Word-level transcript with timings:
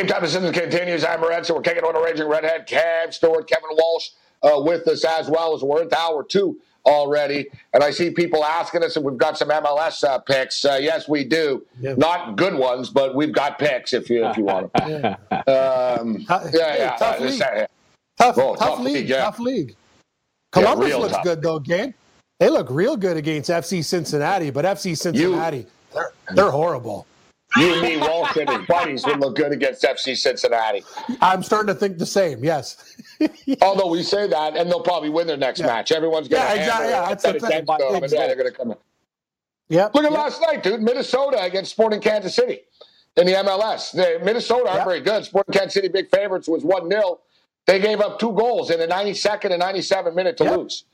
Game 0.00 0.06
time 0.06 0.22
decision 0.22 0.50
continues. 0.54 1.04
I'm 1.04 1.20
Morency. 1.20 1.54
We're 1.54 1.60
kicking 1.60 1.84
on 1.84 1.94
a 1.94 2.00
raging 2.00 2.26
redhead. 2.26 2.66
Cam 2.66 3.12
Stewart, 3.12 3.46
Kevin 3.46 3.68
Walsh 3.72 4.08
uh, 4.42 4.58
with 4.58 4.88
us 4.88 5.04
as 5.04 5.28
well 5.28 5.54
as 5.54 5.62
we're 5.62 5.82
into 5.82 5.98
hour 5.98 6.24
two 6.24 6.58
already. 6.86 7.48
And 7.74 7.84
I 7.84 7.90
see 7.90 8.10
people 8.10 8.42
asking 8.42 8.82
us 8.82 8.96
if 8.96 9.02
we've 9.02 9.18
got 9.18 9.36
some 9.36 9.50
MLS 9.50 10.02
uh, 10.02 10.18
picks. 10.20 10.64
Uh, 10.64 10.78
yes, 10.80 11.06
we 11.06 11.22
do. 11.24 11.66
Yeah. 11.78 11.96
Not 11.98 12.36
good 12.36 12.54
ones, 12.54 12.88
but 12.88 13.14
we've 13.14 13.30
got 13.34 13.58
picks 13.58 13.92
if 13.92 14.08
you 14.08 14.24
if 14.24 14.38
you 14.38 14.44
want 14.44 14.72
them. 14.72 15.04
um, 15.32 16.24
yeah, 16.50 16.76
yeah. 16.78 16.96
Tough, 16.96 17.20
league. 17.20 17.38
Tough, 17.38 17.68
oh, 18.38 18.56
tough, 18.56 18.58
tough, 18.58 18.78
league. 18.80 18.94
league 18.94 19.08
yeah. 19.10 19.24
Tough 19.24 19.38
league. 19.38 19.76
Columbus 20.52 20.88
yeah, 20.88 20.96
looks 20.96 21.12
tough. 21.12 21.24
good 21.24 21.42
though, 21.42 21.58
game. 21.58 21.92
They 22.38 22.48
look 22.48 22.70
real 22.70 22.96
good 22.96 23.18
against 23.18 23.50
FC 23.50 23.84
Cincinnati, 23.84 24.48
but 24.48 24.64
FC 24.64 24.96
Cincinnati, 24.96 25.58
you, 25.58 25.66
they're, 25.92 26.12
they're 26.34 26.50
horrible. 26.50 27.06
You 27.56 27.72
and 27.72 27.82
me, 27.82 27.96
Walsh 27.96 28.36
and 28.36 28.48
his 28.48 28.66
buddies 28.66 29.04
would 29.06 29.20
look 29.20 29.36
good 29.36 29.52
against 29.52 29.82
FC 29.82 30.16
Cincinnati. 30.16 30.84
I'm 31.20 31.42
starting 31.42 31.74
to 31.74 31.78
think 31.78 31.98
the 31.98 32.06
same. 32.06 32.44
Yes. 32.44 32.96
Although 33.62 33.88
we 33.88 34.02
say 34.02 34.28
that, 34.28 34.56
and 34.56 34.70
they'll 34.70 34.82
probably 34.82 35.08
win 35.08 35.26
their 35.26 35.36
next 35.36 35.60
yeah. 35.60 35.66
match. 35.66 35.90
Everyone's 35.90 36.28
going 36.28 36.42
to 36.42 36.48
yeah, 36.48 36.60
exactly. 36.60 36.90
Yeah, 36.90 37.08
that's 37.08 37.22
the 37.24 37.32
thing. 37.40 38.02
Exactly. 38.02 38.08
They're 38.08 38.36
going 38.36 38.50
to 38.50 38.56
come 38.56 38.70
in. 38.70 38.76
Yep. 39.68 39.94
Look 39.94 40.04
at 40.04 40.10
yep. 40.10 40.20
last 40.20 40.42
night, 40.42 40.62
dude. 40.62 40.80
Minnesota 40.80 41.42
against 41.42 41.72
Sporting 41.72 42.00
Kansas 42.00 42.34
City 42.34 42.60
in 43.16 43.26
the 43.26 43.32
MLS. 43.32 43.92
The 43.92 44.24
Minnesota 44.24 44.68
aren't 44.68 44.78
yep. 44.78 44.86
very 44.86 45.00
good. 45.00 45.24
Sporting 45.24 45.52
Kansas 45.52 45.74
City, 45.74 45.88
big 45.88 46.08
favorites, 46.08 46.48
was 46.48 46.64
1 46.64 46.88
0. 46.88 47.20
They 47.66 47.78
gave 47.78 48.00
up 48.00 48.18
two 48.18 48.32
goals 48.32 48.70
in 48.70 48.78
the 48.78 48.86
92nd 48.88 49.50
and 49.50 49.58
97 49.58 50.14
minute 50.14 50.36
to 50.38 50.44
lose. 50.44 50.84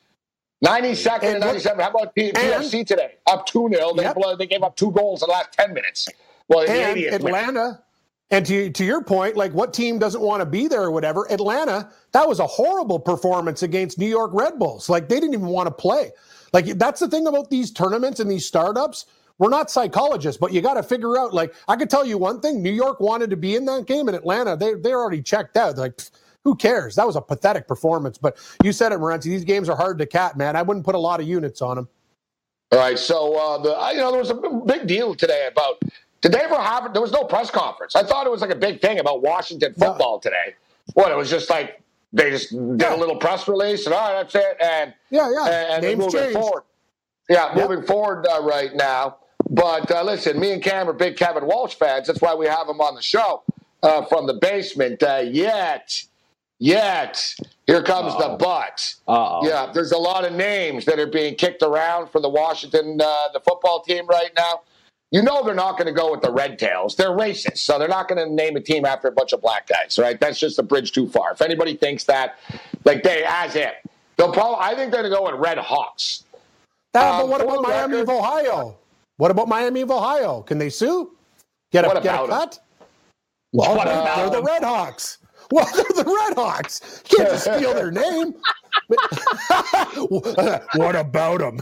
92nd 0.65 1.23
and, 1.23 1.25
and 1.25 1.41
97. 1.41 1.81
How 1.81 1.91
about 1.91 2.15
P- 2.15 2.33
PFC 2.33 2.87
today? 2.87 3.15
Up 3.27 3.47
2 3.47 3.71
0. 3.73 3.95
They, 3.95 4.13
they 4.39 4.47
gave 4.47 4.63
up 4.63 4.77
two 4.77 4.91
goals 4.91 5.23
in 5.23 5.29
the 5.29 5.33
last 5.33 5.53
10 5.53 5.75
minutes. 5.75 6.09
Well, 6.49 6.69
and 6.69 6.99
Atlanta. 6.99 7.83
And 8.31 8.45
to, 8.47 8.71
to 8.71 8.85
your 8.85 9.05
point, 9.05 9.37
like 9.37 9.53
what 9.53 9.73
team 9.73 10.01
doesn't 10.01 10.21
want 10.21 10.41
to 10.41 10.47
be 10.47 10.67
there 10.67 10.83
or 10.83 10.91
whatever, 10.91 11.31
Atlanta, 11.31 11.89
that 12.11 12.27
was 12.27 12.41
a 12.41 12.47
horrible 12.47 12.99
performance 12.99 13.63
against 13.63 13.99
New 13.99 14.09
York 14.09 14.33
Red 14.35 14.59
Bulls. 14.59 14.89
Like 14.89 15.09
they 15.09 15.21
didn't 15.21 15.35
even 15.35 15.47
want 15.47 15.69
to 15.69 15.71
play. 15.71 16.11
Like 16.53 16.67
that's 16.79 16.99
the 16.99 17.09
thing 17.09 17.29
about 17.29 17.51
these 17.51 17.71
tournaments 17.71 18.19
and 18.19 18.29
these 18.29 18.45
startups. 18.45 19.07
We're 19.39 19.51
not 19.51 19.71
psychologists, 19.71 20.41
but 20.41 20.53
you 20.53 20.61
got 20.61 20.75
to 20.75 20.83
figure 20.83 21.19
out. 21.19 21.35
Like 21.35 21.55
I 21.69 21.77
could 21.77 21.91
tell 21.91 22.05
you 22.05 22.19
one 22.19 22.41
thing: 22.41 22.63
New 22.63 22.73
York 22.73 23.01
wanted 23.01 23.31
to 23.31 23.37
be 23.37 23.55
in 23.55 23.65
that 23.67 23.87
game, 23.87 24.09
and 24.09 24.17
Atlanta 24.17 24.57
they 24.57 24.75
they 24.75 24.93
already 24.93 25.23
checked 25.23 25.57
out. 25.57 25.77
They're 25.77 25.85
like, 25.85 26.01
who 26.43 26.57
cares? 26.57 26.95
That 26.95 27.07
was 27.07 27.17
a 27.17 27.21
pathetic 27.21 27.69
performance. 27.69 28.19
But 28.19 28.39
you 28.65 28.73
said 28.73 28.93
it, 28.93 28.99
Morency. 28.99 29.25
These 29.25 29.45
games 29.45 29.69
are 29.69 29.77
hard 29.77 29.99
to 29.99 30.07
cat, 30.07 30.37
man. 30.37 30.57
I 30.57 30.63
wouldn't 30.63 30.87
put 30.87 30.95
a 30.95 30.99
lot 30.99 31.21
of 31.21 31.29
units 31.29 31.61
on 31.61 31.77
them. 31.77 31.89
All 32.73 32.79
right. 32.79 32.99
So 32.99 33.35
uh, 33.35 33.59
the 33.59 33.95
you 33.95 34.01
know 34.01 34.11
there 34.11 34.21
was 34.21 34.31
a 34.31 34.63
big 34.65 34.87
deal 34.87 35.15
today 35.15 35.49
about 35.51 35.83
did 36.27 36.33
they 36.33 36.45
ever 36.45 36.61
have? 36.61 36.93
There 36.93 37.01
was 37.01 37.13
no 37.13 37.23
press 37.23 37.53
conference. 37.53 37.95
I 37.95 38.03
thought 38.03 38.27
it 38.27 38.31
was 38.31 38.41
like 38.41 38.51
a 38.51 38.57
big 38.57 38.81
thing 38.81 38.99
about 38.99 39.23
Washington 39.23 39.73
football 39.75 40.17
no. 40.17 40.21
today. 40.21 40.57
What 40.95 41.13
it 41.13 41.17
was 41.17 41.31
just 41.31 41.49
like 41.49 41.81
they 42.13 42.31
just 42.31 42.51
did 42.51 42.81
yeah. 42.81 42.97
a 42.97 42.99
little 42.99 43.15
press 43.15 43.47
release 43.47 43.87
and 43.87 43.95
all 43.95 44.13
right, 44.13 44.23
that's 44.23 44.35
it. 44.35 44.57
And 44.61 44.93
yeah, 45.11 45.31
yeah, 45.33 45.77
and, 45.77 45.85
and 45.85 45.99
moving 45.99 46.21
changed. 46.21 46.33
forward. 46.33 46.65
Yeah, 47.29 47.55
yep. 47.55 47.69
moving 47.69 47.87
forward 47.87 48.27
uh, 48.27 48.43
right 48.43 48.75
now. 48.75 49.19
But 49.49 49.89
uh, 49.89 50.03
listen, 50.03 50.41
me 50.41 50.51
and 50.51 50.61
Cam 50.61 50.89
are 50.89 50.93
big 50.93 51.17
Kevin 51.17 51.47
Walsh 51.47 51.75
fans. 51.75 52.09
That's 52.09 52.21
why 52.21 52.35
we 52.35 52.47
have 52.47 52.69
him 52.69 52.81
on 52.81 52.97
the 52.97 53.03
show 53.03 53.45
uh, 53.85 54.05
from 54.07 54.27
the 54.27 54.35
basement. 54.35 55.05
Uh, 55.05 55.23
yet, 55.25 56.03
yet, 56.59 57.37
here 57.69 57.85
comes 57.85 58.15
Uh-oh. 58.15 58.33
the 58.33 58.37
but. 58.37 58.95
Uh-oh. 59.07 59.47
Yeah, 59.47 59.71
there's 59.73 59.93
a 59.93 59.99
lot 59.99 60.25
of 60.25 60.33
names 60.33 60.87
that 60.87 60.99
are 60.99 61.07
being 61.07 61.37
kicked 61.37 61.63
around 61.63 62.11
for 62.11 62.21
the 62.21 62.29
Washington 62.29 63.01
uh, 63.01 63.29
the 63.33 63.39
football 63.39 63.81
team 63.81 64.09
right 64.09 64.33
now 64.37 64.63
you 65.11 65.23
know 65.23 65.45
they're 65.45 65.55
not 65.55 65.73
going 65.73 65.87
to 65.87 65.93
go 65.93 66.11
with 66.11 66.21
the 66.21 66.33
red 66.33 66.59
tails. 66.59 66.97
They're 66.97 67.11
racist, 67.11 67.59
so 67.59 67.79
they're 67.79 67.89
not 67.89 68.09
going 68.09 68.27
to 68.27 68.33
name 68.33 68.57
a 68.57 68.61
team 68.61 68.85
after 68.85 69.09
a 69.09 69.13
bunch 69.13 69.33
of 69.33 69.41
black 69.41 69.69
guys, 69.69 69.99
right? 69.99 70.19
That's 70.19 70.39
just 70.39 70.59
a 70.59 70.63
bridge 70.63 70.93
too 70.93 71.09
far. 71.09 71.33
If 71.33 71.43
anybody 71.43 71.77
thinks 71.77 72.05
that, 72.05 72.39
like 72.85 73.03
they 73.03 73.25
as 73.27 73.55
it, 73.55 73.75
they'll 74.17 74.33
probably. 74.33 74.59
I 74.61 74.75
think 74.75 74.93
they're 74.93 75.03
going 75.03 75.13
to 75.13 75.17
go 75.17 75.31
with 75.31 75.41
Red 75.41 75.59
Hawks. 75.59 76.25
Uh, 76.95 77.23
um, 77.23 77.31
but 77.31 77.47
what 77.47 77.59
about 77.59 77.63
Miami 77.63 77.97
record, 77.97 78.11
of 78.11 78.17
Ohio? 78.17 78.77
What 79.19 79.31
about 79.31 79.49
Miami 79.49 79.83
of 79.83 79.91
Ohio? 79.91 80.43
Can 80.43 80.59
they 80.59 80.71
sue? 80.71 81.13
Get 81.73 81.85
a, 81.85 82.01
get 82.01 82.25
a 82.25 82.27
cut? 82.27 82.59
Well, 83.53 83.77
what 83.77 83.87
they're 83.87 84.31
the 84.31 84.43
Red 84.43 84.63
Hawks. 84.63 85.19
Well, 85.53 85.65
they're 85.77 85.85
the 85.85 86.05
Red 86.05 86.35
Hawks. 86.37 87.05
You 87.09 87.19
can't 87.19 87.31
just 87.31 87.45
steal 87.45 87.73
their 87.73 87.93
name. 87.93 88.35
what 90.77 90.97
about 90.97 91.39
them? 91.41 91.61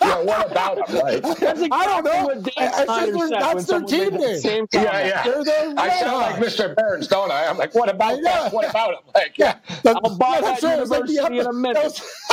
yeah, 0.00 0.22
what 0.22 0.50
about 0.50 0.86
them? 0.86 1.00
Right? 1.02 1.18
Exactly 1.18 1.68
I 1.70 1.86
don't 1.86 2.04
know. 2.04 2.50
I, 2.58 3.10
their, 3.10 3.28
that's 3.28 3.66
their 3.66 3.82
team 3.82 4.14
name. 4.14 4.40
The 4.42 4.68
yeah, 4.72 5.06
yeah. 5.06 5.22
They're 5.22 5.44
the 5.44 5.74
I 5.76 5.88
sound 6.00 6.10
Hawks. 6.10 6.40
like 6.40 6.52
Mr. 6.52 6.76
Burns, 6.76 7.08
don't 7.08 7.30
I? 7.30 7.46
I'm 7.46 7.56
like, 7.56 7.74
what 7.74 7.88
about 7.88 8.20
that? 8.22 8.52
What 8.52 8.68
about 8.68 8.90
them? 8.90 9.12
Like, 9.14 9.38
yeah. 9.38 9.58
The, 9.82 10.00
I'll 10.02 10.16
buy 10.16 10.40
that 10.40 10.62
university 10.62 11.20
like 11.20 11.32
in 11.32 11.46
a 11.46 11.52
minute. 11.52 12.00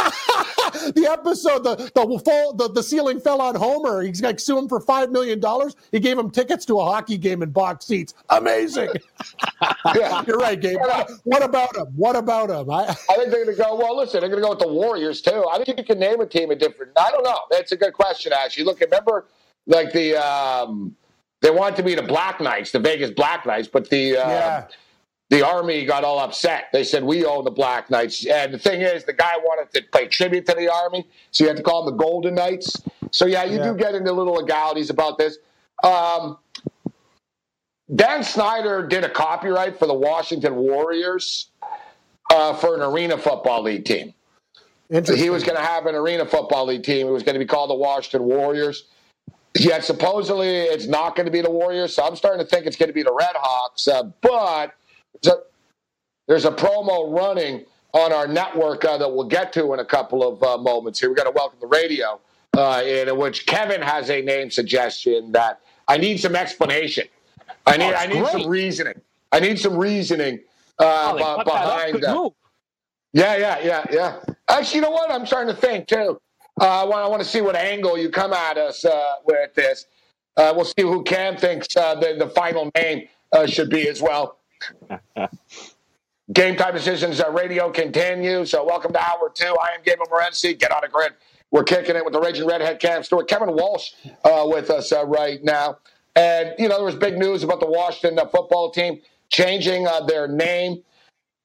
the 0.96 1.08
episode, 1.10 1.64
the 1.64 1.76
the, 1.76 2.22
fall, 2.26 2.54
the 2.54 2.70
the 2.70 2.84
ceiling 2.84 3.20
fell 3.20 3.42
on 3.42 3.56
Homer. 3.56 4.02
He's 4.02 4.22
like 4.22 4.40
sue 4.40 4.58
him 4.58 4.68
for 4.68 4.80
five 4.80 5.12
million 5.12 5.40
dollars. 5.40 5.76
He 5.92 6.00
gave 6.00 6.18
him 6.18 6.30
tickets 6.32 6.66
to 6.66 6.80
a 6.80 6.86
hockey 6.86 7.18
game 7.18 7.44
in 7.44 7.52
box 7.52 7.86
seats. 7.86 8.14
Amazing. 8.30 8.90
yeah. 9.96 10.24
You're 10.26 10.38
right, 10.38 10.60
Gabe. 10.60 10.80
What 11.24 11.44
about 11.44 11.76
him? 11.76 11.88
What 11.96 12.16
about 12.16 12.50
him? 12.50 12.70
I, 12.70 12.84
I 12.84 13.16
think 13.16 13.32
they're 13.32 13.46
going 13.46 13.56
to 13.56 13.64
go. 13.64 13.76
Well, 13.76 13.98
listen, 13.98 14.13
they're 14.20 14.30
going 14.30 14.42
to 14.42 14.46
go 14.46 14.52
with 14.52 14.60
the 14.60 14.68
Warriors 14.68 15.22
too. 15.22 15.46
I 15.52 15.64
think 15.64 15.78
you 15.78 15.84
can 15.84 16.00
name 16.00 16.22
a 16.22 16.26
team 16.26 16.52
a 16.52 16.56
different. 16.56 16.92
I 16.98 17.12
don't 17.12 17.24
know. 17.24 17.40
That's 17.52 17.72
a 17.72 17.78
good 17.78 17.94
question, 17.94 18.34
actually. 18.34 18.64
Look, 18.64 18.80
remember, 18.80 19.28
like 19.66 19.92
the 19.92 20.16
um, 20.16 20.96
they 21.42 21.52
wanted 21.52 21.76
to 21.78 21.84
be 21.84 21.96
the 21.96 22.04
Black 22.04 22.40
Knights, 22.40 22.72
the 22.72 22.80
Vegas 22.80 23.12
Black 23.12 23.46
Knights, 23.46 23.68
but 23.68 23.90
the 23.90 24.18
uh, 24.18 24.30
yeah 24.30 24.68
the 25.34 25.46
army 25.46 25.84
got 25.84 26.04
all 26.04 26.20
upset. 26.20 26.66
They 26.72 26.84
said, 26.84 27.04
We 27.04 27.26
own 27.26 27.44
the 27.44 27.52
Black 27.52 27.90
Knights. 27.90 28.26
And 28.26 28.54
the 28.54 28.60
thing 28.60 28.82
is, 28.82 29.04
the 29.04 29.14
guy 29.14 29.36
wanted 29.38 29.72
to 29.74 29.82
pay 29.92 30.08
tribute 30.08 30.46
to 30.46 30.54
the 30.54 30.72
army, 30.72 31.08
so 31.32 31.44
you 31.44 31.48
had 31.48 31.58
to 31.58 31.64
call 31.64 31.84
them 31.84 31.98
the 31.98 32.04
Golden 32.04 32.36
Knights. 32.36 32.82
So, 33.12 33.26
yeah, 33.26 33.44
you 33.44 33.58
yeah. 33.58 33.72
do 33.72 33.76
get 33.76 33.96
into 33.96 34.12
little 34.12 34.36
legalities 34.36 34.92
about 34.92 35.18
this. 35.18 35.40
Um, 35.84 36.38
Dan 37.96 38.24
Snyder 38.24 38.86
did 38.88 39.04
a 39.04 39.10
copyright 39.10 39.78
for 39.78 39.88
the 39.88 39.94
Washington 39.94 40.56
Warriors 40.56 41.50
uh, 42.34 42.54
for 42.56 42.76
an 42.76 42.82
arena 42.82 43.18
football 43.18 43.62
league 43.62 43.86
team. 43.86 44.14
He 44.90 45.30
was 45.30 45.44
going 45.44 45.58
to 45.58 45.64
have 45.64 45.86
an 45.86 45.96
arena 45.96 46.26
football 46.26 46.66
league 46.66 46.84
team. 46.84 47.08
It 47.08 47.12
was 47.12 47.24
going 47.24 47.34
to 47.34 47.40
be 47.40 47.46
called 47.46 47.70
the 47.70 47.76
Washington 47.76 48.28
Warriors. 48.28 48.86
Yet 49.58 49.84
supposedly 49.84 50.50
it's 50.50 50.88
not 50.88 51.16
going 51.16 51.26
to 51.26 51.32
be 51.32 51.42
the 51.42 51.50
Warriors, 51.50 51.96
so 51.96 52.04
I'm 52.04 52.16
starting 52.16 52.44
to 52.44 52.50
think 52.50 52.66
it's 52.66 52.76
going 52.76 52.90
to 52.90 52.94
be 52.94 53.04
the 53.04 53.14
Red 53.14 53.36
Hawks. 53.36 53.88
Uh, 53.88 54.04
but 54.22 54.74
there's 55.22 55.36
a, 55.36 55.40
there's 56.28 56.46
a 56.46 56.52
promo 56.52 57.16
running 57.16 57.66
on 57.94 58.12
our 58.12 58.28
network 58.28 58.84
uh, 58.84 58.98
that 58.98 59.12
we'll 59.12 59.28
get 59.28 59.54
to 59.54 59.74
in 59.74 59.80
a 59.80 59.86
couple 59.86 60.28
of 60.28 60.42
uh, 60.42 60.58
moments 60.58 61.00
here. 61.00 61.10
We're 61.10 61.16
going 61.16 61.32
to 61.32 61.36
welcome 61.36 61.60
the 61.62 61.68
radio, 61.68 62.20
uh, 62.58 62.82
in 62.84 63.16
which 63.18 63.46
Kevin 63.46 63.82
has 63.82 64.10
a 64.10 64.22
name 64.24 64.50
suggestion 64.50 65.32
that 65.34 65.62
I 65.88 65.98
need 65.98 66.20
some 66.20 66.36
explanation. 66.36 67.08
I 67.68 67.78
need, 67.78 67.94
oh, 67.94 67.96
I 67.96 68.08
need 68.08 68.20
great. 68.20 68.32
some 68.32 68.48
reasoning. 68.48 69.02
I 69.32 69.40
need 69.40 69.60
some 69.60 69.78
reasoning 69.78 70.40
uh, 70.80 71.18
oh, 71.20 71.44
behind 71.44 72.04
that. 72.04 72.32
Yeah, 73.14 73.38
yeah, 73.38 73.60
yeah, 73.64 73.86
yeah. 73.92 74.20
Actually, 74.50 74.78
you 74.78 74.82
know 74.82 74.92
what? 74.92 75.12
I'm 75.12 75.26
starting 75.26 75.54
to 75.54 75.60
think 75.60 75.88
too. 75.88 76.20
Uh, 76.60 76.82
I 76.82 76.84
want 76.84 77.06
I 77.06 77.08
want 77.08 77.22
to 77.22 77.28
see 77.28 77.42
what 77.42 77.56
angle 77.56 77.98
you 77.98 78.10
come 78.10 78.34
at 78.34 78.58
us 78.58 78.86
uh, 78.86 79.14
with 79.26 79.54
this. 79.54 79.86
Uh, 80.36 80.52
we'll 80.56 80.66
see 80.66 80.82
who 80.82 81.04
Cam 81.04 81.38
thinks 81.38 81.76
uh, 81.78 81.96
the, 81.96 82.16
the 82.18 82.28
final 82.30 82.72
name 82.76 83.08
uh, 83.32 83.46
should 83.46 83.70
be 83.70 83.88
as 83.88 84.02
well. 84.02 84.40
Game 86.34 86.56
time 86.56 86.74
decisions 86.74 87.20
uh, 87.20 87.30
radio 87.32 87.70
continues. 87.70 88.52
So 88.52 88.66
welcome 88.66 88.94
to 88.94 89.00
hour 89.00 89.32
two. 89.34 89.56
I 89.62 89.76
am 89.76 89.82
Gabriel 89.84 90.08
Morency. 90.12 90.58
Get 90.58 90.72
on 90.72 90.84
a 90.84 90.88
grid. 90.88 91.14
We're 91.52 91.64
kicking 91.64 91.96
it 91.96 92.04
with 92.04 92.14
the 92.14 92.20
Raging 92.20 92.48
Redhead 92.48 92.80
Cam 92.80 93.04
Stewart. 93.04 93.28
Kevin 93.28 93.54
Walsh 93.54 93.92
uh, 94.24 94.44
with 94.48 94.72
us 94.72 94.92
uh, 94.92 95.06
right 95.06 95.44
now. 95.44 95.78
And, 96.16 96.54
you 96.58 96.68
know, 96.68 96.78
there 96.78 96.86
was 96.86 96.96
big 96.96 97.18
news 97.18 97.44
about 97.44 97.60
the 97.60 97.68
Washington 97.68 98.18
uh, 98.18 98.26
football 98.26 98.72
team 98.72 99.02
changing 99.30 99.88
uh, 99.88 100.02
their 100.02 100.28
name. 100.28 100.84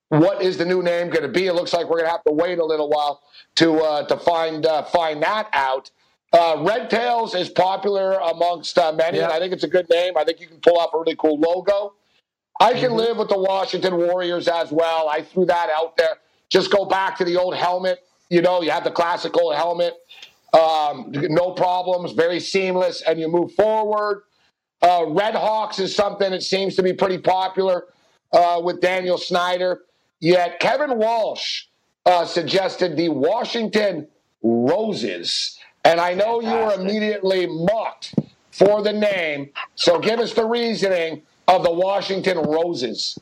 What 0.08 0.42
is 0.42 0.56
the 0.56 0.64
new 0.64 0.82
name 0.82 1.10
going 1.10 1.22
to 1.22 1.28
be? 1.28 1.46
It 1.46 1.54
looks 1.54 1.72
like 1.72 1.84
we're 1.88 1.98
going 1.98 2.06
to 2.06 2.10
have 2.12 2.24
to 2.24 2.32
wait 2.32 2.58
a 2.58 2.64
little 2.64 2.88
while 2.88 3.22
to 3.56 3.78
uh, 3.80 4.06
to 4.06 4.16
find 4.16 4.66
find 4.90 5.22
that 5.22 5.48
out. 5.52 5.90
Red 6.32 6.88
Tails 6.88 7.34
is 7.34 7.48
popular 7.48 8.12
amongst 8.12 8.76
many, 8.76 9.18
yeah. 9.18 9.24
and 9.24 9.32
I 9.32 9.38
think 9.38 9.52
it's 9.52 9.64
a 9.64 9.68
good 9.68 9.88
name. 9.90 10.16
I 10.16 10.24
think 10.24 10.40
you 10.40 10.46
can 10.46 10.60
pull 10.60 10.78
off 10.78 10.94
a 10.94 10.98
really 10.98 11.16
cool 11.16 11.38
logo. 11.38 11.94
I 12.60 12.72
can 12.72 12.90
mm-hmm. 12.90 12.94
live 12.94 13.16
with 13.18 13.28
the 13.28 13.38
Washington 13.38 13.96
Warriors 13.96 14.48
as 14.48 14.72
well. 14.72 15.08
I 15.08 15.22
threw 15.22 15.46
that 15.46 15.70
out 15.70 15.96
there. 15.96 16.18
Just 16.48 16.70
go 16.70 16.84
back 16.84 17.16
to 17.18 17.24
the 17.24 17.36
old 17.36 17.54
helmet. 17.54 18.00
You 18.30 18.42
know, 18.42 18.62
you 18.62 18.70
have 18.70 18.84
the 18.84 18.90
classical 18.90 19.52
helmet. 19.52 19.94
Um, 20.52 21.12
no 21.12 21.52
problems, 21.52 22.12
very 22.12 22.40
seamless, 22.40 23.02
and 23.02 23.20
you 23.20 23.28
move 23.28 23.52
forward. 23.52 24.22
Uh, 24.80 25.06
Red 25.08 25.34
Hawks 25.34 25.78
is 25.78 25.94
something 25.94 26.30
that 26.30 26.42
seems 26.42 26.76
to 26.76 26.82
be 26.82 26.92
pretty 26.92 27.18
popular 27.18 27.86
uh, 28.32 28.60
with 28.62 28.80
Daniel 28.80 29.18
Snyder. 29.18 29.82
Yet 30.20 30.60
Kevin 30.60 30.98
Walsh 30.98 31.64
uh, 32.06 32.24
suggested 32.24 32.96
the 32.96 33.08
Washington 33.08 34.08
Roses. 34.42 35.58
And 35.84 36.00
I 36.00 36.14
know 36.14 36.40
you 36.40 36.50
were 36.50 36.74
immediately 36.74 37.46
mocked 37.46 38.14
for 38.50 38.82
the 38.82 38.92
name. 38.92 39.50
So 39.74 39.98
give 39.98 40.18
us 40.18 40.32
the 40.32 40.44
reasoning 40.44 41.22
of 41.46 41.62
the 41.62 41.72
Washington 41.72 42.38
Roses. 42.38 43.18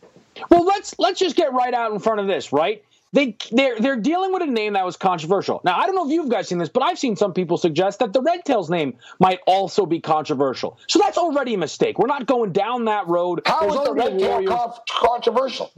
Well, 0.50 0.64
let's 0.64 0.98
let's 0.98 1.18
just 1.18 1.36
get 1.36 1.52
right 1.52 1.72
out 1.72 1.92
in 1.92 1.98
front 1.98 2.20
of 2.20 2.26
this, 2.26 2.52
right? 2.52 2.84
They 3.16 3.34
they're 3.50 3.80
they're 3.80 3.96
dealing 3.96 4.34
with 4.34 4.42
a 4.42 4.46
name 4.46 4.74
that 4.74 4.84
was 4.84 4.98
controversial. 4.98 5.62
Now, 5.64 5.78
I 5.78 5.86
don't 5.86 5.94
know 5.94 6.04
if 6.06 6.12
you've 6.12 6.28
guys 6.28 6.48
seen 6.48 6.58
this, 6.58 6.68
but 6.68 6.82
I've 6.82 6.98
seen 6.98 7.16
some 7.16 7.32
people 7.32 7.56
suggest 7.56 8.00
that 8.00 8.12
the 8.12 8.20
Red 8.20 8.44
Tails 8.44 8.68
name 8.68 8.98
might 9.18 9.40
also 9.46 9.86
be 9.86 10.00
controversial. 10.00 10.78
So 10.86 10.98
that's 10.98 11.16
already 11.16 11.54
a 11.54 11.58
mistake. 11.58 11.98
We're 11.98 12.08
not 12.08 12.26
going 12.26 12.52
down 12.52 12.84
that 12.84 13.08
road. 13.08 13.40
How 13.46 13.60
There's 13.60 13.74
is 13.74 13.84
the 13.84 13.94
Red 13.94 14.18
Tail 14.18 14.78
controversial? 14.86 15.72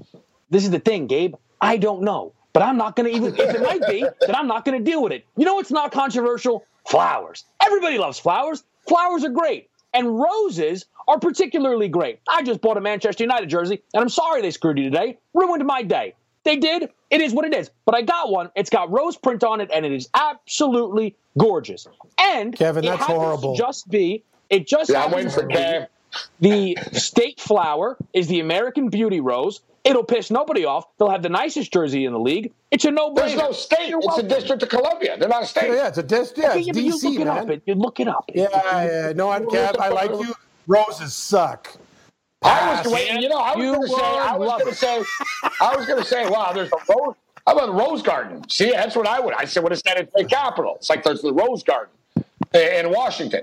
This 0.50 0.64
is 0.64 0.72
the 0.72 0.80
thing, 0.80 1.06
Gabe. 1.06 1.36
I 1.60 1.76
don't 1.76 2.02
know, 2.02 2.32
but 2.52 2.64
I'm 2.64 2.76
not 2.76 2.96
going 2.96 3.08
to 3.08 3.16
even 3.16 3.32
if 3.32 3.54
it 3.54 3.62
might 3.62 3.86
be, 3.86 4.00
then 4.26 4.34
I'm 4.34 4.48
not 4.48 4.64
going 4.64 4.76
to 4.76 4.90
deal 4.90 5.00
with 5.00 5.12
it. 5.12 5.24
You 5.36 5.44
know 5.44 5.54
what's 5.54 5.70
not 5.70 5.92
controversial? 5.92 6.66
Flowers. 6.88 7.44
Everybody 7.64 7.98
loves 7.98 8.18
flowers. 8.18 8.64
Flowers 8.88 9.22
are 9.22 9.30
great. 9.30 9.70
And 9.94 10.18
roses 10.18 10.86
are 11.06 11.20
particularly 11.20 11.86
great. 11.86 12.18
I 12.28 12.42
just 12.42 12.60
bought 12.60 12.78
a 12.78 12.80
Manchester 12.80 13.22
United 13.22 13.48
jersey, 13.48 13.80
and 13.94 14.02
I'm 14.02 14.08
sorry 14.08 14.42
they 14.42 14.50
screwed 14.50 14.76
you 14.76 14.90
today. 14.90 15.18
Ruined 15.34 15.64
my 15.64 15.84
day. 15.84 16.14
They 16.44 16.56
did. 16.56 16.90
It 17.10 17.20
is 17.20 17.32
what 17.32 17.44
it 17.44 17.54
is. 17.54 17.70
But 17.84 17.94
I 17.94 18.02
got 18.02 18.30
one. 18.30 18.50
It's 18.54 18.70
got 18.70 18.90
rose 18.90 19.16
print 19.16 19.44
on 19.44 19.60
it, 19.60 19.70
and 19.72 19.84
it 19.84 19.92
is 19.92 20.08
absolutely 20.14 21.16
gorgeous. 21.36 21.86
And 22.18 22.56
Kevin, 22.56 22.84
that's 22.84 23.04
horrible. 23.04 23.56
just 23.56 23.88
be 23.90 24.24
it 24.50 24.66
just 24.66 24.90
yeah, 24.90 25.04
I'm 25.04 25.10
waiting 25.10 25.30
for 25.30 25.46
Cam. 25.46 25.86
The 26.40 26.76
state 26.92 27.38
flower 27.40 27.96
is 28.12 28.28
the 28.28 28.40
American 28.40 28.88
Beauty 28.88 29.20
Rose. 29.20 29.60
It'll 29.84 30.04
piss 30.04 30.30
nobody 30.30 30.64
off. 30.64 30.84
They'll 30.98 31.10
have 31.10 31.22
the 31.22 31.28
nicest 31.28 31.72
jersey 31.72 32.04
in 32.04 32.12
the 32.12 32.18
league. 32.18 32.52
It's 32.70 32.84
a 32.84 32.90
no-brainer. 32.90 33.16
There's 33.16 33.36
no 33.36 33.52
state. 33.52 33.88
You're 33.88 33.98
it's 33.98 34.06
welcome. 34.08 34.26
a 34.26 34.28
District 34.28 34.62
of 34.62 34.68
Columbia. 34.68 35.16
They're 35.18 35.28
not 35.28 35.44
a 35.44 35.46
state. 35.46 35.70
Yeah, 35.70 35.88
it's 35.88 35.98
a 35.98 36.02
district. 36.02 36.38
Yeah, 36.38 36.50
okay, 36.50 36.60
it's 36.60 36.78
DC, 36.78 37.12
you 37.12 37.18
look 37.18 37.26
man. 37.26 37.50
It 37.50 37.56
up. 37.56 37.62
You 37.66 37.74
look 37.74 38.00
it 38.00 38.08
up. 38.08 38.30
Yeah, 38.34 38.48
yeah. 38.52 39.12
No, 39.14 39.30
I'm 39.30 39.46
Kev. 39.46 39.78
I 39.78 39.88
like 39.88 40.10
you. 40.10 40.34
Roses 40.66 41.14
suck. 41.14 41.74
I 42.42 42.82
was 42.82 42.92
waiting. 42.92 43.20
You 43.20 43.28
know, 43.28 43.38
I 43.38 43.56
was 43.56 43.64
going 43.64 43.82
to 43.82 43.88
say. 43.88 44.02
I 44.02 44.36
was 44.36 44.58
going 44.58 44.68
to 44.68 44.74
say. 44.74 45.04
I 45.60 45.76
was 45.76 45.86
going 45.86 46.02
to 46.02 46.08
say. 46.08 46.28
Wow, 46.28 46.52
there's 46.52 46.70
a 46.72 46.76
rose. 46.88 47.14
How 47.46 47.54
about 47.54 47.66
the 47.66 47.72
Rose 47.72 48.02
Garden? 48.02 48.46
See, 48.50 48.70
that's 48.72 48.94
what 48.94 49.06
I 49.06 49.20
would. 49.20 49.32
I 49.32 49.46
said 49.46 49.62
would 49.62 49.72
have 49.72 49.80
said 49.80 49.96
it's 49.96 50.12
the 50.14 50.24
capital. 50.24 50.76
It's 50.76 50.90
like 50.90 51.02
there's 51.02 51.22
the 51.22 51.32
Rose 51.32 51.62
Garden 51.62 51.90
in 52.52 52.90
Washington. 52.90 53.42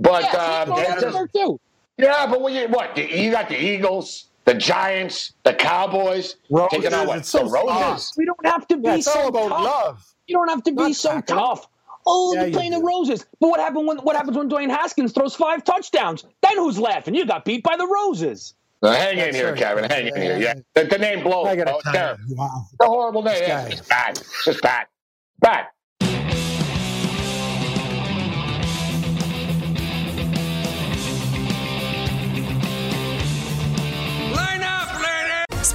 But 0.00 0.24
yeah, 0.24 0.64
um, 0.68 1.00
just, 1.00 1.32
too. 1.32 1.60
yeah, 1.98 2.26
but 2.26 2.40
what 2.40 2.52
you 2.52 2.66
what 2.68 2.98
you 2.98 3.30
got 3.30 3.48
the 3.48 3.56
Eagles, 3.56 4.26
the 4.44 4.54
Giants, 4.54 5.34
the 5.44 5.54
Cowboys 5.54 6.36
roses, 6.50 6.68
taking 6.72 6.92
out 6.92 7.06
what? 7.06 7.24
So 7.24 7.44
the 7.44 7.50
Roses. 7.50 8.12
We 8.16 8.24
don't 8.24 8.44
have 8.44 8.66
to 8.68 8.76
be 8.76 8.82
yeah, 8.82 9.00
so 9.00 9.28
about 9.28 9.48
tough. 9.50 9.64
love. 9.64 10.14
You 10.26 10.34
don't 10.36 10.48
have 10.48 10.64
to 10.64 10.72
be 10.72 10.76
Not 10.76 10.94
so 10.96 11.20
tough. 11.20 11.68
Oh, 12.06 12.34
yeah, 12.34 12.42
they're 12.44 12.52
playing 12.52 12.72
the 12.72 12.80
Roses. 12.82 13.26
But 13.40 13.48
what 13.48 13.60
happened 13.60 13.86
when 13.86 13.98
what 13.98 14.16
happens 14.16 14.36
when 14.36 14.48
Dwayne 14.48 14.70
Haskins 14.70 15.12
throws 15.12 15.34
five 15.34 15.64
touchdowns? 15.64 16.24
Then 16.42 16.56
who's 16.56 16.78
laughing? 16.78 17.14
You 17.14 17.26
got 17.26 17.44
beat 17.44 17.62
by 17.64 17.76
the 17.76 17.86
Roses. 17.86 18.54
Uh, 18.82 18.94
hang 18.94 19.18
in 19.18 19.34
here, 19.34 19.54
Kevin. 19.56 19.84
Hang 19.84 20.08
in 20.08 20.16
here. 20.16 20.38
Yeah, 20.38 20.54
the, 20.74 20.84
the 20.84 20.98
name 20.98 21.24
blows. 21.24 21.46
I 21.48 21.56
got 21.56 21.68
oh, 21.68 21.80
Wow. 22.30 22.66
The 22.78 22.86
horrible 22.86 23.22
name. 23.22 23.42
Yeah, 23.42 23.66
it's 23.66 23.80
bad. 23.80 24.22
It's 24.46 24.60
bad. 24.60 24.86
Bad. 25.40 25.66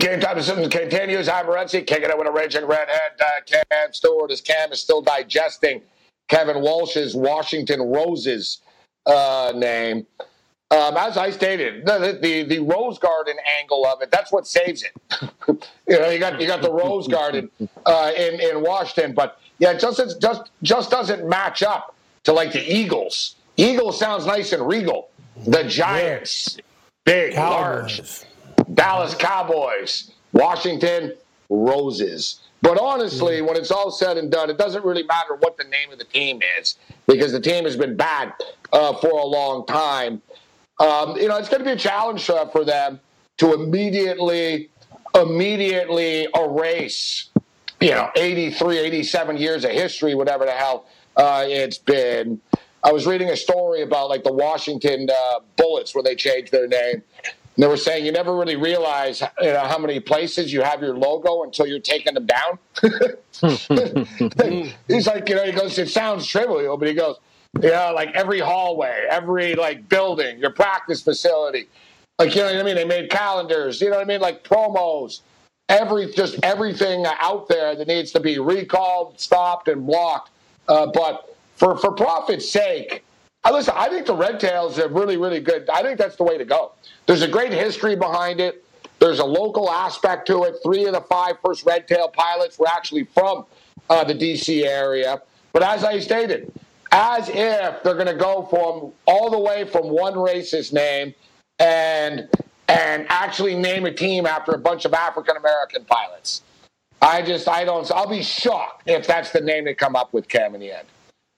Game 0.00 0.18
time 0.18 0.34
decisions 0.34 0.68
continues. 0.68 1.28
I'm 1.28 1.44
Morency, 1.44 1.86
kicking 1.86 2.08
it 2.08 2.16
with 2.16 2.26
a 2.26 2.32
raging 2.32 2.64
redhead. 2.64 3.12
Uh, 3.20 3.24
Cam 3.44 3.92
Stewart, 3.92 4.30
as 4.30 4.40
Cam 4.40 4.72
is 4.72 4.80
still 4.80 5.02
digesting 5.02 5.82
Kevin 6.28 6.62
Walsh's 6.62 7.14
Washington 7.14 7.82
Roses 7.82 8.62
uh, 9.04 9.52
name. 9.54 10.06
Um, 10.70 10.96
as 10.96 11.18
I 11.18 11.30
stated, 11.30 11.84
the, 11.84 12.18
the, 12.22 12.44
the 12.44 12.60
Rose 12.60 12.98
Garden 12.98 13.36
angle 13.60 13.84
of 13.84 14.00
it, 14.00 14.10
that's 14.10 14.32
what 14.32 14.46
saves 14.46 14.84
it. 14.84 14.92
you 15.86 15.98
know, 15.98 16.08
you 16.08 16.18
got 16.18 16.40
you 16.40 16.46
got 16.46 16.62
the 16.62 16.72
Rose 16.72 17.06
Garden 17.06 17.50
uh, 17.84 18.12
in 18.16 18.40
in 18.40 18.62
Washington, 18.62 19.12
but 19.14 19.38
yeah, 19.58 19.72
it 19.72 19.80
just 19.80 20.18
just 20.18 20.50
just 20.62 20.90
doesn't 20.90 21.28
match 21.28 21.62
up 21.62 21.94
to 22.24 22.32
like 22.32 22.52
the 22.52 22.74
Eagles. 22.74 23.34
Eagles 23.58 23.98
sounds 23.98 24.24
nice 24.24 24.52
and 24.54 24.66
regal. 24.66 25.10
The 25.46 25.64
Giants, 25.64 26.56
big, 27.04 27.34
Cowboys. 27.34 27.98
large. 27.98 28.29
Dallas 28.80 29.14
Cowboys, 29.14 30.10
Washington 30.32 31.12
Roses. 31.50 32.40
But 32.62 32.80
honestly, 32.80 33.40
mm. 33.40 33.46
when 33.46 33.58
it's 33.58 33.70
all 33.70 33.90
said 33.90 34.16
and 34.16 34.32
done, 34.32 34.48
it 34.48 34.56
doesn't 34.56 34.82
really 34.86 35.02
matter 35.02 35.34
what 35.34 35.58
the 35.58 35.64
name 35.64 35.92
of 35.92 35.98
the 35.98 36.06
team 36.06 36.40
is 36.58 36.78
because 37.06 37.30
the 37.30 37.40
team 37.40 37.64
has 37.64 37.76
been 37.76 37.94
bad 37.94 38.32
uh, 38.72 38.94
for 38.94 39.10
a 39.10 39.24
long 39.26 39.66
time. 39.66 40.22
Um, 40.78 41.14
you 41.18 41.28
know, 41.28 41.36
it's 41.36 41.50
going 41.50 41.58
to 41.58 41.64
be 41.66 41.72
a 41.72 41.76
challenge 41.76 42.30
uh, 42.30 42.46
for 42.46 42.64
them 42.64 43.00
to 43.36 43.52
immediately, 43.52 44.70
immediately 45.14 46.26
erase, 46.34 47.28
you 47.82 47.90
know, 47.90 48.08
83, 48.16 48.78
87 48.78 49.36
years 49.36 49.66
of 49.66 49.72
history, 49.72 50.14
whatever 50.14 50.46
the 50.46 50.52
hell 50.52 50.86
uh, 51.18 51.44
it's 51.46 51.76
been. 51.76 52.40
I 52.82 52.92
was 52.92 53.06
reading 53.06 53.28
a 53.28 53.36
story 53.36 53.82
about 53.82 54.08
like 54.08 54.24
the 54.24 54.32
Washington 54.32 55.06
uh, 55.10 55.40
Bullets 55.58 55.94
where 55.94 56.02
they 56.02 56.14
changed 56.14 56.50
their 56.50 56.66
name. 56.66 57.02
And 57.56 57.64
they 57.64 57.68
were 57.68 57.76
saying 57.76 58.06
you 58.06 58.12
never 58.12 58.36
really 58.36 58.56
realize 58.56 59.22
you 59.40 59.52
know, 59.52 59.60
how 59.60 59.78
many 59.78 60.00
places 60.00 60.52
you 60.52 60.62
have 60.62 60.80
your 60.80 60.96
logo 60.96 61.42
until 61.42 61.66
you're 61.66 61.80
taking 61.80 62.14
them 62.14 62.26
down. 62.26 62.58
He's 64.88 65.06
like, 65.06 65.28
you 65.28 65.34
know, 65.34 65.44
he 65.44 65.52
goes, 65.52 65.78
it 65.78 65.88
sounds 65.88 66.26
trivial, 66.26 66.76
but 66.76 66.88
he 66.88 66.94
goes, 66.94 67.16
yeah, 67.60 67.90
like 67.90 68.10
every 68.14 68.38
hallway, 68.38 69.06
every 69.10 69.54
like 69.54 69.88
building, 69.88 70.38
your 70.38 70.50
practice 70.50 71.02
facility. 71.02 71.68
Like, 72.18 72.34
you 72.34 72.42
know 72.42 72.52
what 72.52 72.56
I 72.56 72.62
mean? 72.62 72.76
They 72.76 72.84
made 72.84 73.10
calendars, 73.10 73.80
you 73.80 73.90
know 73.90 73.96
what 73.96 74.04
I 74.04 74.08
mean? 74.08 74.20
Like 74.20 74.44
promos, 74.44 75.20
every, 75.68 76.12
just 76.12 76.38
everything 76.42 77.06
out 77.06 77.48
there 77.48 77.74
that 77.74 77.88
needs 77.88 78.12
to 78.12 78.20
be 78.20 78.38
recalled, 78.38 79.18
stopped, 79.18 79.68
and 79.68 79.86
blocked. 79.86 80.30
Uh, 80.68 80.86
but 80.86 81.36
for, 81.56 81.76
for 81.76 81.92
profit's 81.92 82.48
sake, 82.48 83.04
I 83.42 83.50
listen, 83.52 83.74
I 83.76 83.88
think 83.88 84.06
the 84.06 84.14
Red 84.14 84.38
Tails 84.38 84.78
are 84.78 84.88
really, 84.88 85.16
really 85.16 85.40
good. 85.40 85.68
I 85.70 85.82
think 85.82 85.98
that's 85.98 86.16
the 86.16 86.24
way 86.24 86.36
to 86.36 86.44
go. 86.44 86.72
There's 87.06 87.22
a 87.22 87.28
great 87.28 87.52
history 87.52 87.96
behind 87.96 88.38
it. 88.38 88.64
There's 88.98 89.18
a 89.18 89.24
local 89.24 89.70
aspect 89.70 90.26
to 90.26 90.44
it. 90.44 90.56
Three 90.62 90.84
of 90.84 90.92
the 90.92 91.00
five 91.00 91.36
first 91.42 91.64
Red 91.64 91.88
Tail 91.88 92.08
pilots 92.08 92.58
were 92.58 92.68
actually 92.68 93.04
from 93.04 93.46
uh, 93.88 94.04
the 94.04 94.12
D.C. 94.12 94.66
area. 94.66 95.22
But 95.54 95.62
as 95.62 95.84
I 95.84 95.98
stated, 96.00 96.52
as 96.92 97.30
if 97.30 97.82
they're 97.82 97.94
going 97.94 98.06
to 98.06 98.14
go 98.14 98.46
from 98.50 98.92
all 99.06 99.30
the 99.30 99.38
way 99.38 99.64
from 99.64 99.88
one 99.88 100.14
racist 100.14 100.72
name 100.72 101.14
and 101.58 102.28
and 102.68 103.06
actually 103.08 103.56
name 103.56 103.84
a 103.86 103.92
team 103.92 104.26
after 104.26 104.52
a 104.52 104.58
bunch 104.58 104.84
of 104.84 104.94
African 104.94 105.36
American 105.36 105.84
pilots. 105.86 106.42
I 107.02 107.22
just 107.22 107.48
I 107.48 107.64
don't. 107.64 107.90
I'll 107.90 108.06
be 108.06 108.22
shocked 108.22 108.82
if 108.86 109.06
that's 109.06 109.30
the 109.30 109.40
name 109.40 109.64
they 109.64 109.74
come 109.74 109.96
up 109.96 110.12
with, 110.12 110.28
Cam, 110.28 110.54
in 110.54 110.60
the 110.60 110.72
end. 110.72 110.86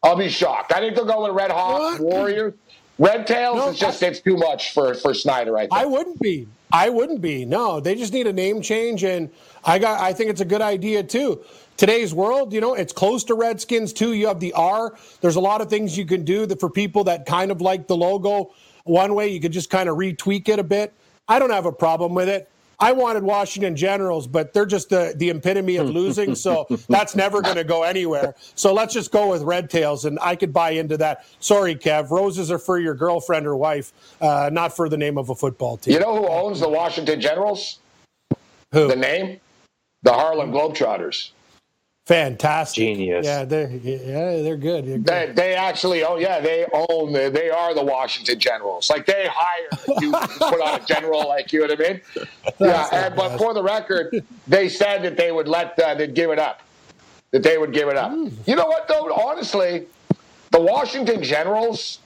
I'll 0.02 0.16
be 0.16 0.28
shocked. 0.28 0.72
I 0.72 0.80
think 0.80 0.96
they'll 0.96 1.04
go 1.04 1.22
with 1.26 1.34
Red 1.34 1.50
Hawks, 1.50 2.00
Warriors. 2.00 2.54
Red 2.98 3.26
Tails 3.26 3.56
no, 3.56 3.68
is 3.70 3.78
just 3.78 4.02
it's 4.02 4.20
too 4.20 4.36
much 4.36 4.72
for 4.72 4.94
for 4.94 5.14
Snyder. 5.14 5.56
I 5.56 5.62
think. 5.62 5.72
I 5.72 5.86
wouldn't 5.86 6.20
be. 6.20 6.46
I 6.72 6.88
wouldn't 6.88 7.20
be. 7.20 7.44
No, 7.44 7.80
they 7.80 7.94
just 7.94 8.12
need 8.12 8.26
a 8.26 8.32
name 8.32 8.62
change, 8.62 9.04
and 9.04 9.30
I 9.64 9.78
got. 9.78 10.00
I 10.00 10.12
think 10.12 10.30
it's 10.30 10.40
a 10.40 10.46
good 10.46 10.62
idea 10.62 11.02
too. 11.02 11.42
Today's 11.76 12.12
world, 12.12 12.52
you 12.52 12.60
know, 12.60 12.74
it's 12.74 12.92
close 12.92 13.24
to 13.24 13.34
Redskins 13.34 13.92
too. 13.92 14.12
You 14.12 14.28
have 14.28 14.40
the 14.40 14.52
R. 14.52 14.96
There's 15.20 15.36
a 15.36 15.40
lot 15.40 15.60
of 15.60 15.70
things 15.70 15.96
you 15.96 16.04
can 16.04 16.24
do 16.24 16.46
that 16.46 16.60
for 16.60 16.70
people 16.70 17.04
that 17.04 17.26
kind 17.26 17.50
of 17.50 17.60
like 17.60 17.88
the 17.88 17.96
logo 17.96 18.52
one 18.84 19.14
way. 19.14 19.28
You 19.28 19.40
could 19.40 19.52
just 19.52 19.70
kind 19.70 19.88
of 19.88 19.96
retweak 19.96 20.48
it 20.48 20.58
a 20.58 20.64
bit. 20.64 20.92
I 21.28 21.38
don't 21.38 21.50
have 21.50 21.66
a 21.66 21.72
problem 21.72 22.14
with 22.14 22.28
it. 22.28 22.48
I 22.82 22.90
wanted 22.90 23.22
Washington 23.22 23.76
Generals, 23.76 24.26
but 24.26 24.52
they're 24.52 24.66
just 24.66 24.88
the, 24.88 25.14
the 25.16 25.30
epitome 25.30 25.76
of 25.76 25.88
losing, 25.88 26.34
so 26.34 26.66
that's 26.88 27.14
never 27.14 27.40
going 27.40 27.54
to 27.54 27.62
go 27.62 27.84
anywhere. 27.84 28.34
So 28.56 28.74
let's 28.74 28.92
just 28.92 29.12
go 29.12 29.30
with 29.30 29.42
Red 29.42 29.70
Tails, 29.70 30.04
and 30.04 30.18
I 30.20 30.34
could 30.34 30.52
buy 30.52 30.70
into 30.70 30.96
that. 30.96 31.24
Sorry, 31.38 31.76
Kev. 31.76 32.10
Roses 32.10 32.50
are 32.50 32.58
for 32.58 32.80
your 32.80 32.94
girlfriend 32.94 33.46
or 33.46 33.56
wife, 33.56 33.92
uh, 34.20 34.50
not 34.52 34.74
for 34.74 34.88
the 34.88 34.96
name 34.96 35.16
of 35.16 35.30
a 35.30 35.34
football 35.36 35.76
team. 35.76 35.94
You 35.94 36.00
know 36.00 36.16
who 36.16 36.26
owns 36.26 36.58
the 36.58 36.68
Washington 36.68 37.20
Generals? 37.20 37.78
Who? 38.72 38.88
The 38.88 38.96
name? 38.96 39.38
The 40.02 40.12
Harlem 40.12 40.50
Globetrotters. 40.50 41.30
Fantastic. 42.06 42.82
Genius. 42.82 43.24
Yeah, 43.24 43.44
they're 43.44 43.70
yeah, 43.70 44.42
they're 44.42 44.56
good. 44.56 44.86
They're 44.86 44.98
good. 44.98 45.06
They, 45.06 45.32
they 45.34 45.54
actually 45.54 46.02
own, 46.02 46.20
yeah, 46.20 46.40
they 46.40 46.66
own, 46.72 47.12
the, 47.12 47.30
they 47.30 47.48
are 47.48 47.74
the 47.74 47.84
Washington 47.84 48.40
Generals. 48.40 48.90
Like 48.90 49.06
they 49.06 49.28
hire 49.30 49.96
you 50.00 50.10
to 50.10 50.26
put 50.38 50.60
on 50.60 50.80
a 50.80 50.84
general, 50.84 51.28
like 51.28 51.52
you 51.52 51.60
know 51.60 51.74
what 51.74 51.80
I 51.80 51.92
mean? 51.92 52.00
Yeah, 52.58 52.88
and, 52.92 53.16
but 53.16 53.38
for 53.38 53.54
the 53.54 53.62
record, 53.62 54.24
they 54.46 54.68
said 54.68 55.02
that 55.02 55.16
they 55.16 55.32
would 55.32 55.48
let, 55.48 55.78
uh, 55.78 55.94
they'd 55.94 56.14
give 56.14 56.30
it 56.30 56.38
up. 56.38 56.62
That 57.30 57.42
they 57.42 57.56
would 57.56 57.72
give 57.72 57.88
it 57.88 57.96
up. 57.96 58.12
You 58.46 58.56
know 58.56 58.66
what, 58.66 58.88
though? 58.88 59.12
Honestly, 59.12 59.86
the 60.50 60.60
Washington 60.60 61.22
Generals, 61.22 61.98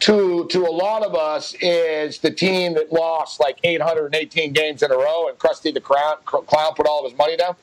to 0.00 0.46
to 0.48 0.66
a 0.66 0.70
lot 0.70 1.02
of 1.02 1.14
us, 1.14 1.54
is 1.60 2.18
the 2.18 2.30
team 2.30 2.74
that 2.74 2.92
lost 2.92 3.40
like 3.40 3.58
818 3.64 4.52
games 4.52 4.82
in 4.82 4.90
a 4.90 4.96
row, 4.96 5.28
and 5.28 5.38
Krusty 5.38 5.72
the 5.72 5.80
Clown, 5.80 6.16
Clown 6.24 6.74
put 6.74 6.86
all 6.86 7.04
of 7.04 7.10
his 7.10 7.18
money 7.18 7.36
down. 7.36 7.56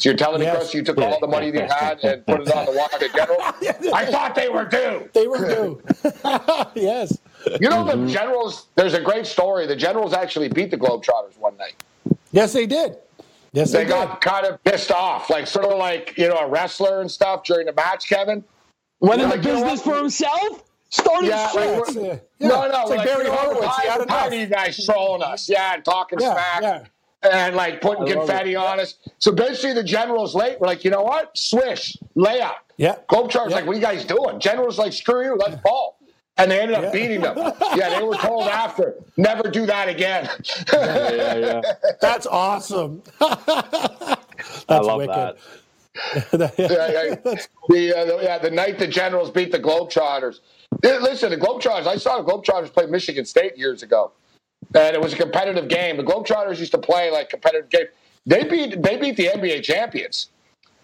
So 0.00 0.08
you're 0.08 0.16
telling 0.16 0.40
Yes. 0.40 0.54
me, 0.54 0.58
Chris, 0.60 0.74
you 0.74 0.82
took 0.82 0.96
all 0.98 1.20
the 1.20 1.26
money 1.26 1.48
you 1.48 1.52
had 1.60 2.02
and 2.02 2.24
put 2.26 2.40
it 2.40 2.50
on 2.52 2.64
the 2.64 2.72
Washington 2.72 3.10
Generals? 3.14 3.92
I 3.92 4.06
thought 4.06 4.34
they 4.34 4.48
were 4.48 4.64
due. 4.64 5.10
They 5.12 5.26
were 5.28 5.46
due. 5.46 5.82
yes. 6.74 7.18
You 7.60 7.68
know, 7.68 7.84
the 7.84 7.92
mm-hmm. 7.92 8.08
Generals, 8.08 8.68
there's 8.76 8.94
a 8.94 9.00
great 9.00 9.26
story. 9.26 9.66
The 9.66 9.76
Generals 9.76 10.14
actually 10.14 10.48
beat 10.48 10.70
the 10.70 10.78
Globetrotters 10.78 11.36
one 11.38 11.54
night. 11.58 11.74
Yes, 12.32 12.54
they 12.54 12.64
did. 12.66 12.96
Yes, 13.52 13.72
They 13.72 13.84
they, 13.84 13.90
got 13.90 14.22
kind 14.22 14.46
of 14.46 14.62
pissed 14.64 14.90
off, 14.90 15.28
like 15.28 15.46
sort 15.46 15.66
of 15.66 15.76
like, 15.76 16.16
you 16.16 16.28
know, 16.28 16.36
a 16.36 16.48
wrestler 16.48 17.02
and 17.02 17.10
stuff 17.10 17.44
during 17.44 17.66
the 17.66 17.72
match, 17.74 18.08
Kevin. 18.08 18.42
Went 19.00 19.20
in 19.20 19.28
the 19.28 19.36
Like, 19.36 19.44
you 19.44 19.52
know 19.52 19.60
business 19.64 19.82
for 19.82 19.96
himself. 19.96 20.64
Started 20.88 21.26
Yeah, 21.28 21.48
shit. 21.50 21.78
like. 21.78 21.94
Yeah, 21.94 22.02
yeah. 22.38 22.48
No, 22.48 22.68
no, 22.68 22.80
It's 22.82 22.90
like, 22.90 23.06
Barry 23.06 23.24
you 23.24 23.30
know, 23.30 23.36
Horowitz. 23.36 23.60
He 23.60 23.86
Why, 23.88 23.92
had 23.92 23.98
why 23.98 24.04
enough. 24.04 24.30
are 24.30 24.34
you 24.34 24.46
guys 24.46 24.84
trolling 24.86 25.22
us? 25.22 25.46
Yeah, 25.48 25.74
and 25.74 25.84
talking 25.84 26.18
Yeah, 26.20 26.32
smack. 26.32 26.62
yeah. 26.62 26.84
And 27.22 27.54
like 27.54 27.80
putting 27.82 28.04
I 28.04 28.14
love 28.14 28.28
confetti 28.28 28.56
on 28.56 28.80
us. 28.80 28.94
So 29.18 29.30
basically, 29.32 29.74
the 29.74 29.84
Generals 29.84 30.34
late 30.34 30.58
We're 30.60 30.68
like, 30.68 30.84
you 30.84 30.90
know 30.90 31.02
what? 31.02 31.36
Swish, 31.36 31.96
layup. 32.16 32.54
Yeah. 32.78 32.96
Globetrotters 33.10 33.50
Yeah. 33.50 33.56
like, 33.56 33.66
what 33.66 33.72
are 33.72 33.78
you 33.78 33.82
guys 33.82 34.04
doing? 34.06 34.40
Generals 34.40 34.78
like, 34.78 34.92
screw 34.94 35.22
you, 35.24 35.34
let's 35.36 35.56
ball. 35.62 35.98
And 36.38 36.50
they 36.50 36.60
ended 36.60 36.76
up 36.78 36.84
Yeah. 36.84 36.90
beating 36.92 37.20
them. 37.20 37.36
Yeah, 37.76 37.98
they 37.98 38.02
were 38.04 38.14
told 38.16 38.44
after, 38.48 38.94
never 39.18 39.50
do 39.50 39.66
that 39.66 39.88
again. 39.88 40.30
yeah, 40.72 41.34
yeah. 41.36 41.60
That's 42.00 42.26
awesome. 42.26 43.02
I 43.20 44.16
That's 44.68 44.86
love 44.86 44.98
wicked. 44.98 45.14
that. 45.14 45.36
yeah, 46.32 46.48
yeah. 46.58 47.34
The, 47.68 47.94
uh, 47.98 48.04
the, 48.06 48.18
yeah, 48.22 48.38
the 48.38 48.50
night 48.50 48.78
the 48.78 48.86
Generals 48.86 49.30
beat 49.30 49.52
the 49.52 49.58
Globetrotters. 49.58 50.40
Yeah, 50.82 50.98
Listen, 51.02 51.30
the 51.30 51.36
Globetrotters, 51.36 51.86
I 51.86 51.96
saw 51.96 52.22
the 52.22 52.32
Globetrotters 52.32 52.72
play 52.72 52.86
Michigan 52.86 53.26
State 53.26 53.58
years 53.58 53.82
ago. 53.82 54.12
And 54.74 54.94
it 54.94 55.00
was 55.00 55.12
a 55.12 55.16
competitive 55.16 55.68
game. 55.68 55.96
The 55.96 56.04
Globetrotters 56.04 56.58
used 56.58 56.72
to 56.72 56.78
play 56.78 57.10
like 57.10 57.28
competitive 57.28 57.70
game. 57.70 57.86
They 58.26 58.44
beat 58.44 58.82
they 58.82 58.96
beat 58.96 59.16
the 59.16 59.26
NBA 59.26 59.62
champions. 59.62 60.30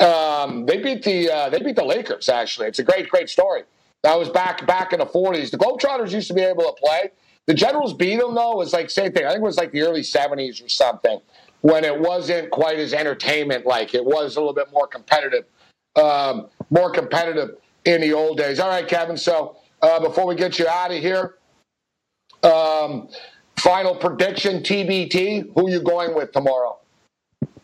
Um, 0.00 0.66
they 0.66 0.78
beat 0.78 1.02
the 1.02 1.30
uh, 1.30 1.48
they 1.50 1.60
beat 1.60 1.76
the 1.76 1.84
Lakers 1.84 2.28
actually. 2.28 2.66
It's 2.68 2.78
a 2.78 2.82
great 2.82 3.08
great 3.08 3.28
story. 3.28 3.62
That 4.02 4.18
was 4.18 4.28
back 4.28 4.66
back 4.66 4.92
in 4.92 4.98
the 4.98 5.06
40s. 5.06 5.50
The 5.50 5.58
Globetrotters 5.58 6.12
used 6.12 6.28
to 6.28 6.34
be 6.34 6.42
able 6.42 6.64
to 6.64 6.72
play. 6.72 7.10
The 7.46 7.54
Generals 7.54 7.94
beat 7.94 8.18
them 8.18 8.34
though. 8.34 8.56
Was 8.56 8.72
like 8.72 8.90
same 8.90 9.12
thing. 9.12 9.24
I 9.24 9.30
think 9.30 9.40
it 9.40 9.44
was 9.44 9.56
like 9.56 9.72
the 9.72 9.82
early 9.82 10.02
70s 10.02 10.64
or 10.64 10.68
something 10.68 11.20
when 11.60 11.84
it 11.84 11.98
wasn't 11.98 12.50
quite 12.50 12.78
as 12.78 12.92
entertainment 12.92 13.66
like. 13.66 13.94
It 13.94 14.04
was 14.04 14.36
a 14.36 14.40
little 14.40 14.54
bit 14.54 14.72
more 14.72 14.86
competitive, 14.86 15.44
um, 15.96 16.48
more 16.70 16.90
competitive 16.90 17.56
in 17.84 18.00
the 18.00 18.12
old 18.12 18.38
days. 18.38 18.60
All 18.60 18.68
right, 18.68 18.86
Kevin. 18.86 19.16
So 19.16 19.56
uh, 19.82 20.00
before 20.00 20.26
we 20.26 20.34
get 20.34 20.58
you 20.58 20.68
out 20.68 20.92
of 20.92 20.98
here, 20.98 21.36
um, 22.42 23.08
final 23.58 23.94
prediction 23.94 24.62
TBT. 24.62 25.52
Who 25.54 25.70
you 25.70 25.80
going 25.82 26.14
with 26.14 26.32
tomorrow? 26.32 26.78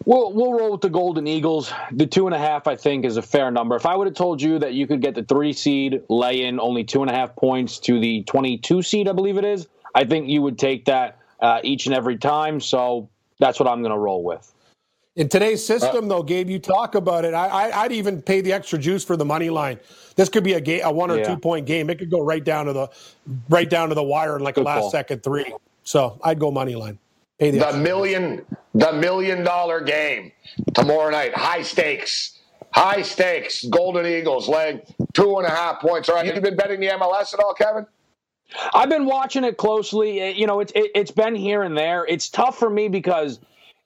We'll 0.05 0.33
we'll 0.33 0.53
roll 0.53 0.73
with 0.73 0.81
the 0.81 0.91
Golden 0.91 1.27
Eagles. 1.29 1.73
The 1.93 2.07
two 2.07 2.27
and 2.27 2.35
a 2.35 2.39
half, 2.39 2.67
I 2.67 2.75
think, 2.75 3.05
is 3.05 3.17
a 3.17 3.23
fair 3.23 3.51
number. 3.53 3.77
If 3.77 3.87
I 3.87 3.95
would 3.97 4.09
have 4.09 4.17
told 4.17 4.43
you 4.43 4.59
that 4.59 4.73
you 4.75 4.87
could 4.87 5.01
get 5.01 5.15
the 5.15 5.23
three 5.23 5.53
seed, 5.53 6.03
lay 6.09 6.45
in 6.45 6.59
only 6.59 6.83
two 6.83 7.03
and 7.03 7.11
a 7.11 7.15
half 7.15 7.37
points 7.37 7.79
to 7.81 8.01
the 8.01 8.25
twenty-two 8.25 8.83
seed, 8.83 9.09
I 9.09 9.13
believe 9.13 9.39
it 9.39 9.45
is, 9.45 9.69
I 9.95 10.05
think 10.05 10.29
you 10.29 10.43
would 10.43 10.59
take 10.59 10.87
that 10.87 11.19
uh, 11.41 11.61
each 11.63 11.87
and 11.87 11.95
every 11.95 12.19
time. 12.19 12.61
So 12.61 13.09
that's 13.39 13.61
what 13.61 13.69
I'm 13.69 13.81
going 13.81 13.93
to 13.93 13.99
roll 13.99 14.25
with. 14.25 14.53
In 15.15 15.29
today's 15.29 15.65
system, 15.65 16.09
though, 16.09 16.23
Gabe, 16.23 16.49
you 16.49 16.59
talk 16.59 16.95
about 16.95 17.25
it. 17.27 17.35
I, 17.35 17.47
I, 17.69 17.83
I'd 17.83 17.93
even 17.93 18.23
pay 18.23 18.41
the 18.41 18.53
extra 18.53 18.79
juice 18.79 19.05
for 19.05 19.15
the 19.17 19.27
money 19.27 19.51
line. 19.51 19.79
This 20.17 20.31
could 20.31 20.43
be 20.43 20.55
a 20.55 20.61
game, 20.61 20.81
a 20.85 20.91
one 20.91 21.11
or 21.11 21.19
Yeah. 21.19 21.25
two 21.25 21.37
point 21.37 21.67
game. 21.67 21.91
It 21.91 21.99
could 21.99 22.11
go 22.11 22.21
right 22.21 22.43
down 22.43 22.65
to 22.67 22.73
the, 22.73 22.89
right 23.51 23.69
down 23.69 23.91
to 23.91 23.95
the 23.95 24.03
wire 24.03 24.37
in 24.37 24.43
like 24.43 24.55
Good 24.57 24.63
a 24.65 24.65
last 24.65 24.81
call. 24.81 24.91
second 24.91 25.23
three. 25.23 25.53
So 25.85 26.19
I'd 26.23 26.39
go 26.39 26.51
money 26.51 26.75
line. 26.75 26.99
Pay 27.39 27.51
the, 27.53 27.59
The 27.59 27.73
million, 27.79 28.45
the 28.75 28.93
million 28.93 29.43
dollar 29.45 29.81
game 29.81 30.33
tomorrow 30.75 31.11
night. 31.11 31.35
High 31.35 31.63
stakes, 31.63 32.39
high 32.73 33.03
stakes. 33.03 33.65
Golden 33.65 34.07
Eagles 34.07 34.49
laying 34.49 34.83
two 35.13 35.39
and 35.39 35.47
a 35.47 35.51
half 35.51 35.81
points. 35.81 36.09
All 36.09 36.17
right, 36.17 36.27
you 36.35 36.41
been 36.41 36.57
betting 36.57 36.81
the 36.81 36.89
MLS 36.89 37.35
at 37.35 37.41
all, 37.41 37.55
Kevin? 37.55 37.87
I've 38.75 38.91
been 38.91 39.07
watching 39.07 39.45
it 39.45 39.57
closely. 39.57 40.23
Uh, 40.23 40.27
You 40.27 40.47
know, 40.47 40.61
it's 40.61 40.73
it, 40.75 40.91
it's 40.95 41.11
been 41.11 41.35
here 41.35 41.63
and 41.63 41.77
there. 41.77 42.05
It's 42.07 42.29
tough 42.29 42.59
for 42.59 42.69
me 42.71 42.89
because 42.89 43.41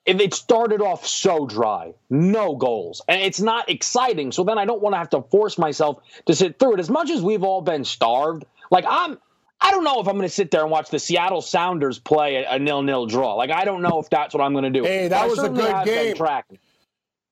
it, 0.05 0.21
it 0.21 0.33
started 0.33 0.81
off 0.81 1.05
so 1.05 1.45
dry, 1.45 1.93
no 2.09 2.55
goals, 2.55 3.01
and 3.07 3.21
it's 3.21 3.39
not 3.39 3.69
exciting. 3.69 4.31
So 4.31 4.43
then 4.43 4.57
I 4.57 4.65
don't 4.65 4.81
want 4.81 4.93
to 4.93 4.97
have 4.97 5.09
to 5.11 5.21
force 5.23 5.57
myself 5.57 6.01
to 6.25 6.35
sit 6.35 6.59
through 6.59 6.75
it. 6.75 6.79
As 6.79 6.89
much 6.89 7.09
as 7.09 7.21
we've 7.21 7.43
all 7.43 7.61
been 7.61 7.85
starved, 7.85 8.45
like 8.69 8.85
I'm. 8.87 9.17
I 9.59 9.71
don't 9.71 9.83
know 9.83 9.99
if 9.99 10.07
I'm 10.07 10.13
going 10.15 10.27
to 10.27 10.33
sit 10.33 10.51
there 10.51 10.61
and 10.61 10.71
watch 10.71 10.89
the 10.89 10.99
Seattle 10.99 11.41
Sounders 11.41 11.97
play 11.99 12.35
a, 12.35 12.51
a 12.51 12.59
nil-nil 12.59 13.07
draw. 13.07 13.33
Like 13.35 13.49
I 13.49 13.65
don't 13.65 13.81
know 13.81 13.99
if 13.99 14.09
that's 14.09 14.33
what 14.33 14.43
I'm 14.43 14.53
going 14.53 14.65
to 14.65 14.69
do. 14.69 14.83
Hey, 14.83 15.07
that 15.07 15.21
But 15.21 15.29
was 15.29 15.39
a 15.39 15.49
good 15.49 15.71
have 15.71 15.85
game. 15.85 16.15
Tracking. 16.15 16.59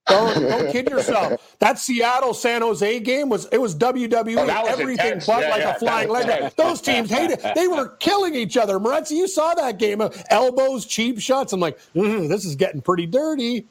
Don't, 0.07 0.39
don't 0.39 0.71
kid 0.71 0.87
yourself. 0.89 1.55
That 1.59 1.79
Seattle 1.79 2.35
San 2.35 2.61
Jose 2.61 2.99
game 2.99 3.27
was 3.27 3.45
it 3.51 3.57
was 3.59 3.75
WWE 3.75 4.37
Oh, 4.37 4.45
was 4.45 4.69
everything 4.69 5.05
intense. 5.07 5.25
but 5.25 5.41
Yeah, 5.41 5.49
like 5.49 5.61
yeah, 5.61 5.75
a 5.75 5.79
flying 5.79 6.09
leg. 6.09 6.53
Those 6.55 6.79
teams 6.79 7.09
hated. 7.09 7.39
They 7.55 7.67
were 7.67 7.89
killing 7.97 8.35
each 8.35 8.55
other. 8.55 8.79
Moretzi, 8.79 9.11
you 9.11 9.27
saw 9.27 9.55
that 9.55 9.79
game. 9.79 10.01
Elbows, 10.29 10.85
cheap 10.85 11.19
shots. 11.19 11.53
I'm 11.53 11.59
like, 11.59 11.79
mm, 11.95 12.29
this 12.29 12.45
is 12.45 12.55
getting 12.55 12.81
pretty 12.81 13.07
dirty. 13.07 13.65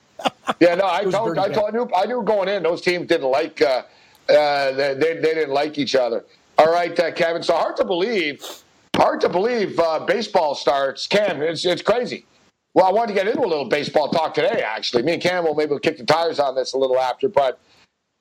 Yeah, 0.59 0.75
no, 0.75 0.87
I 0.87 1.05
told, 1.11 1.39
I 1.39 1.49
told, 1.51 1.69
I 1.69 1.73
knew, 1.73 1.89
I 1.97 2.07
knew 2.07 2.23
going 2.25 2.49
in, 2.49 2.65
those 2.65 2.81
teams 2.81 3.07
didn't 3.07 3.31
like, 3.31 3.63
uh, 3.63 3.83
uh, 4.29 4.73
they, 4.73 4.95
they 4.95 5.15
they 5.21 5.35
didn't 5.35 5.51
like 5.55 5.79
each 5.79 5.95
other. 5.95 6.25
All 6.59 6.71
right, 6.71 6.99
uh, 6.99 7.13
Kevin. 7.13 7.43
So 7.43 7.55
hard 7.55 7.77
to 7.77 7.85
believe, 7.85 8.43
hard 8.97 9.21
to 9.23 9.29
believe 9.29 9.79
uh, 9.79 10.01
baseball 10.01 10.55
starts. 10.55 11.07
Cam, 11.07 11.43
it's 11.43 11.65
it's 11.65 11.83
crazy. 11.83 12.27
Well, 12.75 12.87
I 12.87 12.93
wanted 12.93 13.09
to 13.09 13.15
get 13.15 13.29
into 13.29 13.41
a 13.41 13.47
little 13.47 13.69
baseball 13.69 14.09
talk 14.09 14.35
today. 14.35 14.63
Actually, 14.67 15.03
me 15.03 15.15
and 15.15 15.23
Cam 15.23 15.45
will 15.45 15.55
maybe 15.55 15.71
we'll 15.71 15.79
kick 15.79 15.99
the 15.99 16.05
tires 16.05 16.39
on 16.41 16.55
this 16.55 16.73
a 16.73 16.79
little 16.79 16.99
after, 16.99 17.29
but 17.29 17.59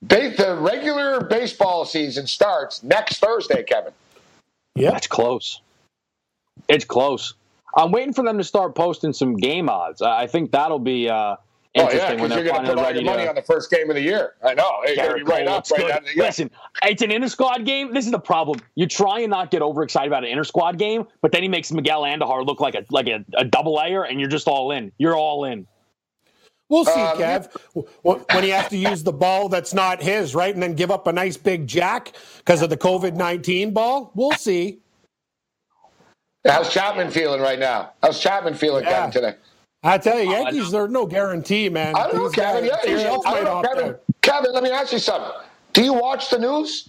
ba- 0.02 0.34
the 0.36 0.56
regular 0.56 1.20
baseball 1.22 1.84
season 1.84 2.26
starts 2.26 2.82
next 2.82 3.18
Thursday, 3.18 3.62
Kevin. 3.62 3.92
Yeah. 4.74 4.90
That's 4.90 5.06
close. 5.06 5.60
It's 6.68 6.84
close. 6.84 7.34
I'm 7.76 7.90
waiting 7.90 8.12
for 8.12 8.24
them 8.24 8.38
to 8.38 8.44
start 8.44 8.74
posting 8.74 9.12
some 9.12 9.36
game 9.36 9.68
odds. 9.68 10.02
I 10.02 10.22
I 10.22 10.26
think 10.26 10.52
that'll 10.52 10.78
be 10.78 11.08
uh, 11.08 11.36
Oh 11.76 11.90
yeah, 11.90 12.08
when 12.10 12.16
because 12.16 12.28
they're 12.30 12.44
you're 12.44 12.52
going 12.52 12.64
to 12.64 12.68
finally 12.68 12.74
put 12.74 12.78
all 12.78 12.84
ready 12.84 13.00
your 13.00 13.10
money 13.10 13.22
to. 13.24 13.28
on 13.30 13.34
the 13.34 13.42
first 13.42 13.68
game 13.70 13.90
of 13.90 13.96
the 13.96 14.02
year. 14.02 14.34
I 14.44 14.54
know. 14.54 14.70
You're 14.86 14.94
going 14.96 15.24
Gerrit 15.24 15.28
right 15.28 15.46
Cole 15.46 15.48
up, 15.48 15.56
looks 15.56 15.70
right 15.72 15.80
good. 15.80 15.88
down. 15.88 16.02
Yeah. 16.14 16.22
Listen, 16.22 16.50
it's 16.84 17.02
an 17.02 17.10
inter 17.10 17.26
squad 17.28 17.64
game. 17.66 17.92
This 17.92 18.04
is 18.06 18.12
the 18.12 18.18
problem. 18.20 18.60
You 18.76 18.86
try 18.86 19.20
and 19.20 19.30
not 19.30 19.50
get 19.50 19.60
overexcited 19.60 20.06
about 20.06 20.22
an 20.22 20.30
inter 20.30 20.44
squad 20.44 20.78
game, 20.78 21.06
but 21.20 21.32
then 21.32 21.42
he 21.42 21.48
makes 21.48 21.72
Miguel 21.72 22.02
Andujar 22.02 22.46
look 22.46 22.60
like 22.60 22.76
a 22.76 22.84
like 22.90 23.08
a, 23.08 23.24
a 23.36 23.44
double 23.44 23.74
layer, 23.74 24.04
and 24.04 24.20
you're 24.20 24.28
just 24.28 24.46
all 24.46 24.70
in. 24.70 24.92
You're 24.98 25.16
all 25.16 25.44
in. 25.46 25.66
We'll 26.68 26.84
see, 26.84 26.92
Um, 26.92 27.18
Kev. 27.18 27.48
When 28.02 28.42
he 28.44 28.50
has 28.50 28.68
to 28.68 28.76
use 28.76 29.02
the 29.02 29.12
ball 29.12 29.48
that's 29.48 29.74
not 29.74 30.00
his, 30.02 30.34
right, 30.34 30.54
and 30.54 30.62
then 30.62 30.74
give 30.74 30.90
up 30.90 31.06
a 31.08 31.12
nice 31.12 31.36
big 31.36 31.66
jack 31.66 32.12
because 32.38 32.62
of 32.62 32.70
the 32.70 32.76
COVID 32.76 33.14
nineteen 33.14 33.72
ball. 33.74 34.12
We'll 34.14 34.30
see. 34.32 34.78
How's 36.46 36.72
Chapman 36.72 37.10
feeling 37.10 37.40
right 37.40 37.58
now? 37.58 37.92
How's 38.02 38.20
Chapman 38.20 38.54
feeling, 38.54 38.84
Yeah. 38.84 39.10
Today? 39.10 39.34
I 39.84 39.98
tell 39.98 40.18
you, 40.18 40.30
oh, 40.30 40.40
Yankees, 40.42 40.70
there's 40.70 40.90
no 40.90 41.06
guarantee, 41.06 41.68
man. 41.68 41.94
I 41.94 42.04
don't 42.08 42.16
know, 42.16 42.30
Kevin. 42.30 42.68
guys- 42.68 42.80
Yeah, 42.86 42.96
yeah. 42.96 43.18
I 43.26 43.34
don't 43.34 43.44
know, 43.44 43.62
Kevin. 43.62 43.94
Kevin, 44.22 44.52
let 44.52 44.62
me 44.62 44.70
ask 44.70 44.92
you 44.92 44.98
something. 44.98 45.30
Do 45.74 45.84
you 45.84 45.92
watch 45.92 46.30
the 46.30 46.38
news? 46.38 46.88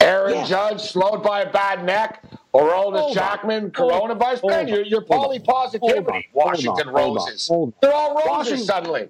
Aaron 0.00 0.34
Yeah. 0.34 0.44
Judge 0.44 0.80
slowed 0.82 1.22
by 1.22 1.40
a 1.40 1.50
bad 1.50 1.84
neck. 1.84 2.22
Aroldis. 2.54 3.14
Chapman, 3.14 3.70
coronavirus. 3.70 4.40
hold 4.40 4.52
Man, 4.52 4.68
you're, 4.68 4.82
you're 4.84 5.00
poly 5.02 5.38
positivity. 5.40 6.28
Washington 6.32 6.88
Hold 6.88 6.96
on. 6.96 7.02
Hold 7.02 7.18
on. 7.18 7.24
Roses. 7.26 7.48
Hold. 7.48 7.72
They're 7.80 7.92
all 7.94 8.14
roses 8.14 8.28
Washington- 8.30 8.64
suddenly. 8.64 9.08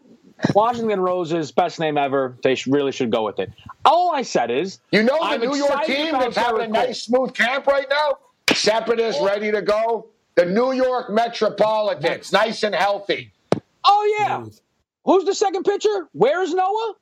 Washington 0.55 1.01
Roses, 1.01 1.53
best 1.53 1.79
name 1.81 1.99
ever. 1.99 2.35
They 2.43 2.57
really 2.67 2.93
should 2.93 3.11
go 3.11 3.25
with 3.25 3.39
it. 3.39 3.51
All 3.85 4.15
I 4.15 4.23
said 4.23 4.51
is, 4.51 4.81
You 4.91 5.03
know 5.03 5.19
the 5.19 5.25
I'm 5.25 5.41
New 5.41 5.55
York 5.55 5.85
team 5.85 6.13
that's 6.13 6.35
having 6.37 6.63
a 6.63 6.69
nice, 6.69 7.03
smooth 7.03 7.35
camp 7.35 7.67
right 7.67 7.87
now? 7.91 8.17
Separatists 8.55 9.21
ready 9.23 9.51
to 9.53 9.61
go. 9.61 10.07
The 10.37 10.47
New 10.47 10.73
York 10.73 11.11
Metropolitans, 11.11 12.33
nice 12.33 12.63
and 12.63 12.75
healthy. 12.75 13.33
Oh 13.85 14.17
yeah. 14.19 14.45
Who's 15.05 15.25
the 15.25 15.35
second 15.35 15.65
pitcher? 15.65 16.09
Where's 16.13 16.53
Noah? 16.55 16.95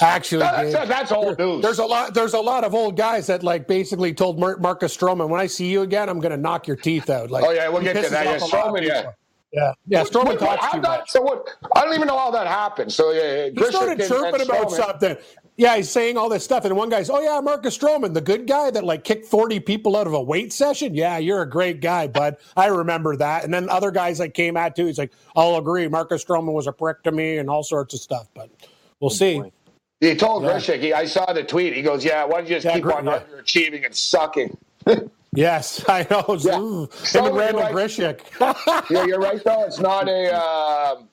Actually, 0.00 0.40
That's, 0.40 0.74
Gabe, 0.74 0.88
that's 0.88 1.10
old 1.12 1.38
news. 1.38 1.62
there's 1.62 1.78
a 1.78 1.84
lot. 1.86 2.12
There's 2.12 2.34
a 2.34 2.40
lot 2.40 2.64
of 2.64 2.74
old 2.74 2.98
guys 2.98 3.26
that 3.28 3.42
like 3.42 3.66
basically 3.66 4.12
told 4.12 4.38
Mar- 4.38 4.58
Marcus 4.58 4.94
Stroman, 4.94 5.30
"When 5.30 5.40
I 5.40 5.46
see 5.46 5.70
you 5.70 5.80
again, 5.82 6.10
I'm 6.10 6.20
going 6.20 6.32
to 6.32 6.36
knock 6.36 6.66
your 6.66 6.76
teeth 6.76 7.08
out." 7.08 7.30
Like, 7.30 7.44
Oh, 7.44 7.50
yeah, 7.50 7.66
we'll 7.70 7.80
get 7.82 7.94
to 8.04 8.10
that. 8.10 8.26
Yeah, 8.26 8.32
off 8.34 8.52
a 8.52 8.56
lot 8.56 8.66
of 8.66 8.74
Stroman, 8.74 8.86
yeah. 8.86 8.96
people. 9.00 9.14
yeah, 9.52 9.72
yeah. 9.86 10.04
Stroman 10.04 10.24
What- 10.26 10.40
what- 10.42 10.60
talks 10.60 10.72
too 10.74 10.80
that- 10.82 11.00
much. 11.00 11.10
So 11.10 11.22
what? 11.22 11.48
I 11.74 11.82
don't 11.86 11.94
even 11.94 12.08
know 12.08 12.18
how 12.18 12.30
that 12.32 12.46
happened. 12.46 12.92
So 12.92 13.10
yeah, 13.12 13.48
He 13.48 13.64
started 13.72 14.06
chirping 14.06 14.42
about 14.42 14.70
something. 14.70 15.16
Yeah, 15.58 15.76
he's 15.76 15.90
saying 15.90 16.18
all 16.18 16.28
this 16.28 16.44
stuff, 16.44 16.66
and 16.66 16.76
one 16.76 16.90
guy's, 16.90 17.08
"Oh 17.08 17.20
yeah, 17.20 17.40
Marcus 17.40 17.76
Stroman, 17.78 18.12
the 18.12 18.20
good 18.20 18.46
guy 18.46 18.70
that 18.70 18.84
like 18.84 19.04
kicked 19.04 19.24
forty 19.24 19.58
people 19.58 19.96
out 19.96 20.06
of 20.06 20.12
a 20.12 20.20
weight 20.20 20.52
session." 20.52 20.94
Yeah, 20.94 21.16
you're 21.16 21.40
a 21.40 21.48
great 21.48 21.80
guy, 21.80 22.06
bud. 22.08 22.36
I 22.56 22.66
remember 22.66 23.16
that. 23.16 23.44
And 23.44 23.54
then 23.54 23.70
other 23.70 23.90
guys 23.90 24.20
like 24.20 24.34
came 24.34 24.56
at 24.58 24.76
too. 24.76 24.84
He's 24.84 24.98
like, 24.98 25.12
"I'll 25.34 25.56
agree, 25.56 25.88
Marcus 25.88 26.22
Stroman 26.22 26.52
was 26.52 26.66
a 26.66 26.72
prick 26.72 27.02
to 27.04 27.12
me," 27.12 27.38
and 27.38 27.48
all 27.48 27.62
sorts 27.62 27.94
of 27.94 28.00
stuff. 28.00 28.28
But 28.34 28.50
we'll 29.00 29.08
see. 29.10 29.42
He 30.00 30.14
told 30.14 30.42
Yeah. 30.44 30.50
Grichuk, 30.58 30.78
he, 30.80 30.92
I 30.92 31.06
saw 31.06 31.32
the 31.32 31.42
tweet. 31.42 31.72
He 31.74 31.80
goes, 31.80 32.04
"Yeah, 32.04 32.24
why 32.24 32.38
don't 32.38 32.48
you 32.50 32.56
just 32.56 32.66
Yeah, 32.66 32.74
keep 32.74 32.82
Gr- 32.82 32.92
on 32.92 33.06
yeah. 33.06 33.20
underachieving 33.20 33.86
and 33.86 33.94
sucking?" 33.94 34.56
Yes, 35.34 35.84
I 35.86 36.06
know. 36.10 36.24
Yeah. 36.40 36.58
Ooh, 36.58 36.82
Him 36.84 36.88
So 37.04 37.26
and 37.26 37.36
Randal 37.36 37.60
like- 37.60 37.74
Grichuk. 37.74 38.20
yeah, 38.90 39.04
you're 39.04 39.18
right 39.20 39.42
though. 39.44 39.64
It's 39.64 39.78
not 39.78 40.08
a. 40.08 40.34
Um, 40.34 41.08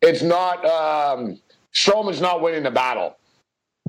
it's 0.00 0.22
not. 0.22 0.64
Um, 0.64 1.38
Stroman's 1.74 2.22
not 2.22 2.40
winning 2.40 2.62
the 2.62 2.70
battle. 2.70 3.16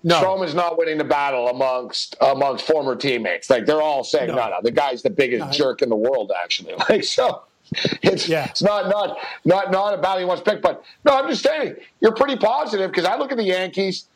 No, 0.04 0.22
Stroman's 0.22 0.56
not 0.56 0.78
winning 0.78 0.98
the 0.98 1.04
battle 1.04 1.48
amongst 1.50 2.16
amongst 2.22 2.66
former 2.66 2.96
teammates. 2.96 3.50
Like 3.50 3.66
they're 3.66 3.82
all 3.82 4.04
saying, 4.04 4.30
No. 4.30 4.36
no, 4.36 4.50
no, 4.50 4.58
the 4.64 4.72
guy's 4.72 5.02
the 5.04 5.10
biggest 5.12 5.46
No. 5.46 5.52
jerk 5.52 5.82
in 5.82 5.90
the 5.90 5.96
world, 5.96 6.32
actually. 6.44 6.74
Like 6.90 7.04
so, 7.04 7.44
it's 8.02 8.28
Yeah. 8.28 8.46
it's 8.50 8.64
not 8.64 8.90
not 8.90 9.18
not 9.46 9.72
not 9.72 9.94
a 9.94 9.98
battle 9.98 10.20
he 10.20 10.26
wants 10.26 10.42
to 10.44 10.52
pick. 10.52 10.62
But 10.62 10.84
no, 11.06 11.14
I'm 11.18 11.30
just 11.30 11.44
saying 11.44 11.76
you're 12.00 12.16
pretty 12.16 12.38
positive 12.38 12.90
because 12.90 13.06
I 13.06 13.16
look 13.18 13.32
at 13.32 13.38
the 13.38 13.44
Yankees. 13.44 14.08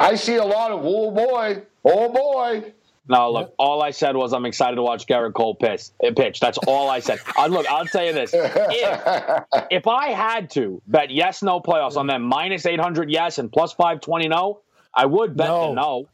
I 0.00 0.14
see 0.16 0.36
a 0.36 0.44
lot 0.44 0.70
of 0.72 0.80
oh 0.82 1.10
boy, 1.10 1.62
oh 1.84 2.08
boy. 2.12 2.72
No, 3.06 3.30
look. 3.30 3.54
All 3.58 3.82
I 3.82 3.90
said 3.90 4.16
was 4.16 4.32
I'm 4.32 4.46
excited 4.46 4.76
to 4.76 4.82
watch 4.82 5.06
Gerrit 5.06 5.34
Cole 5.34 5.54
piss, 5.54 5.92
uh, 6.02 6.10
pitch. 6.16 6.40
That's 6.40 6.56
all 6.66 6.88
I 6.88 7.00
said. 7.00 7.20
Uh, 7.36 7.46
look, 7.48 7.66
I'll 7.66 7.84
tell 7.84 8.02
you 8.02 8.14
this: 8.14 8.32
if, 8.32 8.56
if 9.70 9.86
I 9.86 10.08
had 10.12 10.48
to 10.52 10.80
bet 10.86 11.10
yes, 11.10 11.42
no 11.42 11.60
playoffs 11.60 11.96
on 11.98 12.06
them 12.06 12.22
minus 12.22 12.64
800 12.64 13.10
yes 13.10 13.38
and 13.38 13.52
plus 13.52 13.74
520 13.74 14.28
no, 14.28 14.60
I 14.96 15.06
would 15.06 15.36
bet 15.36 15.48
No. 15.48 15.68
the 15.70 15.74
no. 15.74 16.08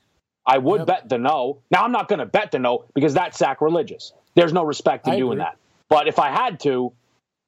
I 0.47 0.59
would 0.59 0.81
Yep. 0.81 0.87
bet 0.87 1.09
the 1.09 1.19
no. 1.19 1.59
Now 1.71 1.85
I'm 1.85 1.93
not 1.93 2.09
going 2.09 2.21
to 2.21 2.27
bet 2.27 2.51
the 2.53 2.59
no 2.59 2.85
because 2.95 3.15
that's 3.15 3.39
sacrilegious. 3.39 4.13
There's 4.37 4.53
no 4.53 4.65
respect 4.65 5.07
in 5.07 5.15
I 5.15 5.17
doing 5.17 5.35
agree. 5.35 5.45
that. 5.45 5.57
But 5.89 6.09
if 6.09 6.19
I 6.19 6.31
had 6.31 6.61
to, 6.61 6.93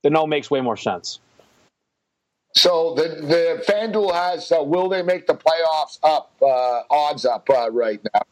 the 0.03 0.11
no 0.11 0.27
makes 0.27 0.51
way 0.51 0.61
more 0.61 0.77
sense. 0.77 1.21
So 2.55 2.95
the 2.95 3.05
the 3.27 3.65
FanDuel 3.67 4.13
has 4.15 4.53
uh, 4.53 4.63
will 4.63 4.89
they 4.89 5.03
make 5.03 5.27
the 5.27 5.35
playoffs 5.35 5.99
up 6.03 6.33
uh, 6.43 6.83
odds 6.91 7.25
up 7.25 7.49
uh, 7.51 7.71
right 7.71 8.01
now, 8.15 8.23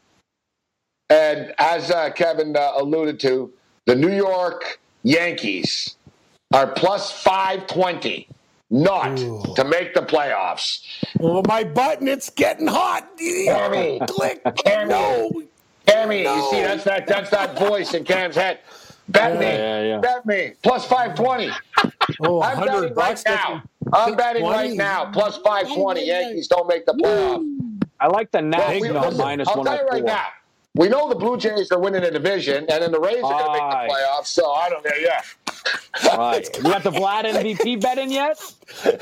and 1.09 1.53
as 1.59 1.91
uh, 1.91 2.11
Kevin 2.11 2.55
uh, 2.55 2.73
alluded 2.77 3.19
to, 3.21 3.51
the 3.87 3.95
New 3.95 4.13
York 4.15 4.79
Yankees 5.03 5.97
are 6.53 6.67
plus 6.67 7.11
five 7.11 7.67
twenty, 7.67 8.27
not 8.71 9.19
Ooh. 9.19 9.43
to 9.55 9.63
make 9.65 9.93
the 9.93 10.01
playoffs. 10.01 10.79
Well, 11.19 11.43
my 11.47 11.63
button, 11.63 12.07
it's 12.07 12.29
getting 12.31 12.67
hot. 12.67 13.15
Cammy. 13.17 14.07
Click. 14.07 14.43
Cammy. 14.43 14.87
No. 14.87 15.43
Cammy, 15.85 16.23
you 16.23 16.49
see 16.51 16.61
that's 16.61 16.83
that 16.85 17.05
that's 17.07 17.29
that 17.31 17.57
voice 17.59 17.93
in 17.93 18.03
Cam's 18.05 18.35
head. 18.35 18.59
Bet 19.09 19.37
me, 19.39 19.45
Yeah, 19.45 19.57
yeah, 19.57 19.83
yeah. 19.95 19.97
bet 19.99 20.25
me, 20.25 20.53
plus 20.63 20.85
five 20.85 21.15
twenty. 21.15 21.49
Oh, 22.21 22.41
I'm 22.41 22.57
100 22.59 22.65
betting 22.65 22.81
right 22.81 22.95
bucks. 22.95 23.25
now. 23.25 23.63
I'm 23.91 24.15
betting 24.15 24.43
right 24.45 24.73
now. 24.73 25.11
Plus 25.11 25.37
520. 25.37 26.05
Yankees 26.05 26.47
don't 26.47 26.67
make 26.67 26.85
the 26.85 26.93
playoffs. 26.93 27.81
I 27.99 28.07
like 28.07 28.31
the 28.31 28.41
Well, 28.41 28.79
we- 28.79 29.17
minus 29.17 29.47
I'll 29.49 29.63
tell 29.63 29.75
you 29.75 29.87
right 29.87 30.03
104. 30.03 30.05
now. 30.05 30.25
We 30.75 30.87
know 30.87 31.09
the 31.09 31.15
Blue 31.15 31.35
Jays 31.37 31.71
are 31.71 31.79
winning 31.79 32.03
a 32.03 32.11
division, 32.11 32.65
and 32.69 32.81
then 32.83 32.91
the 32.91 32.99
Rays 32.99 33.21
are 33.23 33.31
going 33.33 33.45
to 33.45 33.51
make 33.51 33.71
the 33.89 33.93
playoffs. 33.93 34.27
So 34.27 34.51
I 34.51 34.69
don't 34.69 34.85
know. 34.85 34.91
Yeah. 34.99 35.21
All 36.09 36.17
right. 36.17 36.57
You 36.57 36.63
got 36.63 36.83
the 36.83 36.91
Vlad 36.91 37.23
MVP 37.25 37.81
bet 37.81 37.97
in 37.97 38.11
yet? 38.11 38.39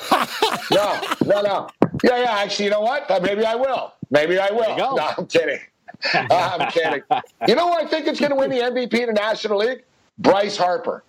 No, 0.72 1.02
no, 1.26 1.42
no. 1.42 1.70
Yeah, 2.04 2.22
yeah. 2.22 2.32
Actually, 2.38 2.66
you 2.66 2.72
know 2.72 2.82
what? 2.82 3.10
Uh, 3.10 3.20
maybe 3.22 3.44
I 3.46 3.56
will. 3.56 3.94
Maybe 4.12 4.38
I 4.38 4.52
will. 4.52 4.70
you 4.70 4.78
go. 4.78 4.96
No, 4.96 5.12
I'm 5.18 5.26
kidding. 5.28 5.60
I'm 6.14 6.72
kidding. 6.72 7.02
You 7.48 7.56
know 7.56 7.68
what 7.68 7.84
I 7.86 7.90
think 7.90 8.08
is 8.08 8.20
going 8.20 8.30
to 8.32 8.36
win 8.36 8.50
the 8.50 8.58
MVP 8.58 8.94
in 8.94 9.08
the 9.08 9.14
National 9.14 9.58
League? 9.60 9.84
Bryce 10.20 10.58
Harper. 10.58 11.04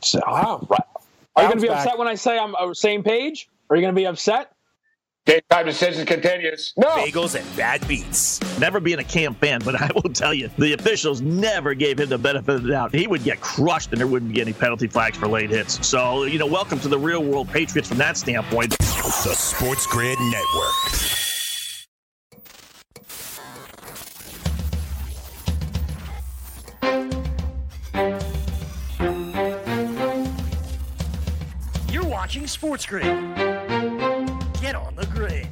So, 0.00 0.20
Wow. 0.26 0.66
Right. 0.68 0.80
Are 1.36 1.42
you 1.44 1.48
going 1.48 1.58
to 1.58 1.62
be 1.62 1.68
back. 1.68 1.84
upset 1.84 1.98
when 1.98 2.08
I 2.08 2.14
say 2.14 2.38
I'm 2.38 2.54
uh, 2.54 2.74
same 2.74 3.02
page? 3.02 3.48
Are 3.68 3.76
you 3.76 3.82
going 3.82 3.94
to 3.94 3.98
be 3.98 4.06
upset? 4.06 4.52
Game 5.26 5.40
time 5.50 5.66
decision 5.66 6.06
continues. 6.06 6.72
No. 6.78 6.88
bagels 6.88 7.38
and 7.38 7.56
bad 7.56 7.86
beats. 7.86 8.40
Never 8.58 8.80
being 8.80 8.98
a 9.00 9.04
camp 9.04 9.38
fan, 9.38 9.60
but 9.64 9.80
I 9.80 9.90
will 9.94 10.12
tell 10.12 10.32
you, 10.32 10.48
the 10.56 10.72
officials 10.72 11.20
never 11.20 11.74
gave 11.74 12.00
him 12.00 12.08
the 12.08 12.16
benefit 12.16 12.54
of 12.56 12.62
the 12.62 12.70
doubt. 12.70 12.94
He 12.94 13.06
would 13.06 13.22
get 13.22 13.40
crushed 13.40 13.90
and 13.92 14.00
there 14.00 14.06
wouldn't 14.06 14.32
be 14.32 14.40
any 14.40 14.54
penalty 14.54 14.86
flags 14.86 15.18
for 15.18 15.28
late 15.28 15.50
hits. 15.50 15.86
So, 15.86 16.24
you 16.24 16.38
know, 16.38 16.46
welcome 16.46 16.80
to 16.80 16.88
the 16.88 16.98
real 16.98 17.22
world 17.22 17.48
Patriots 17.48 17.88
from 17.88 17.98
that 17.98 18.16
standpoint. 18.16 18.76
The 18.78 19.34
Sports 19.34 19.86
Grid 19.86 20.18
Network. 20.18 20.74
You're 31.92 32.06
watching 32.06 32.46
Sports 32.46 32.86
Grid. 32.86 33.59
Get 34.70 34.76
on 34.76 34.94
the 34.94 35.06
grid. 35.06 35.48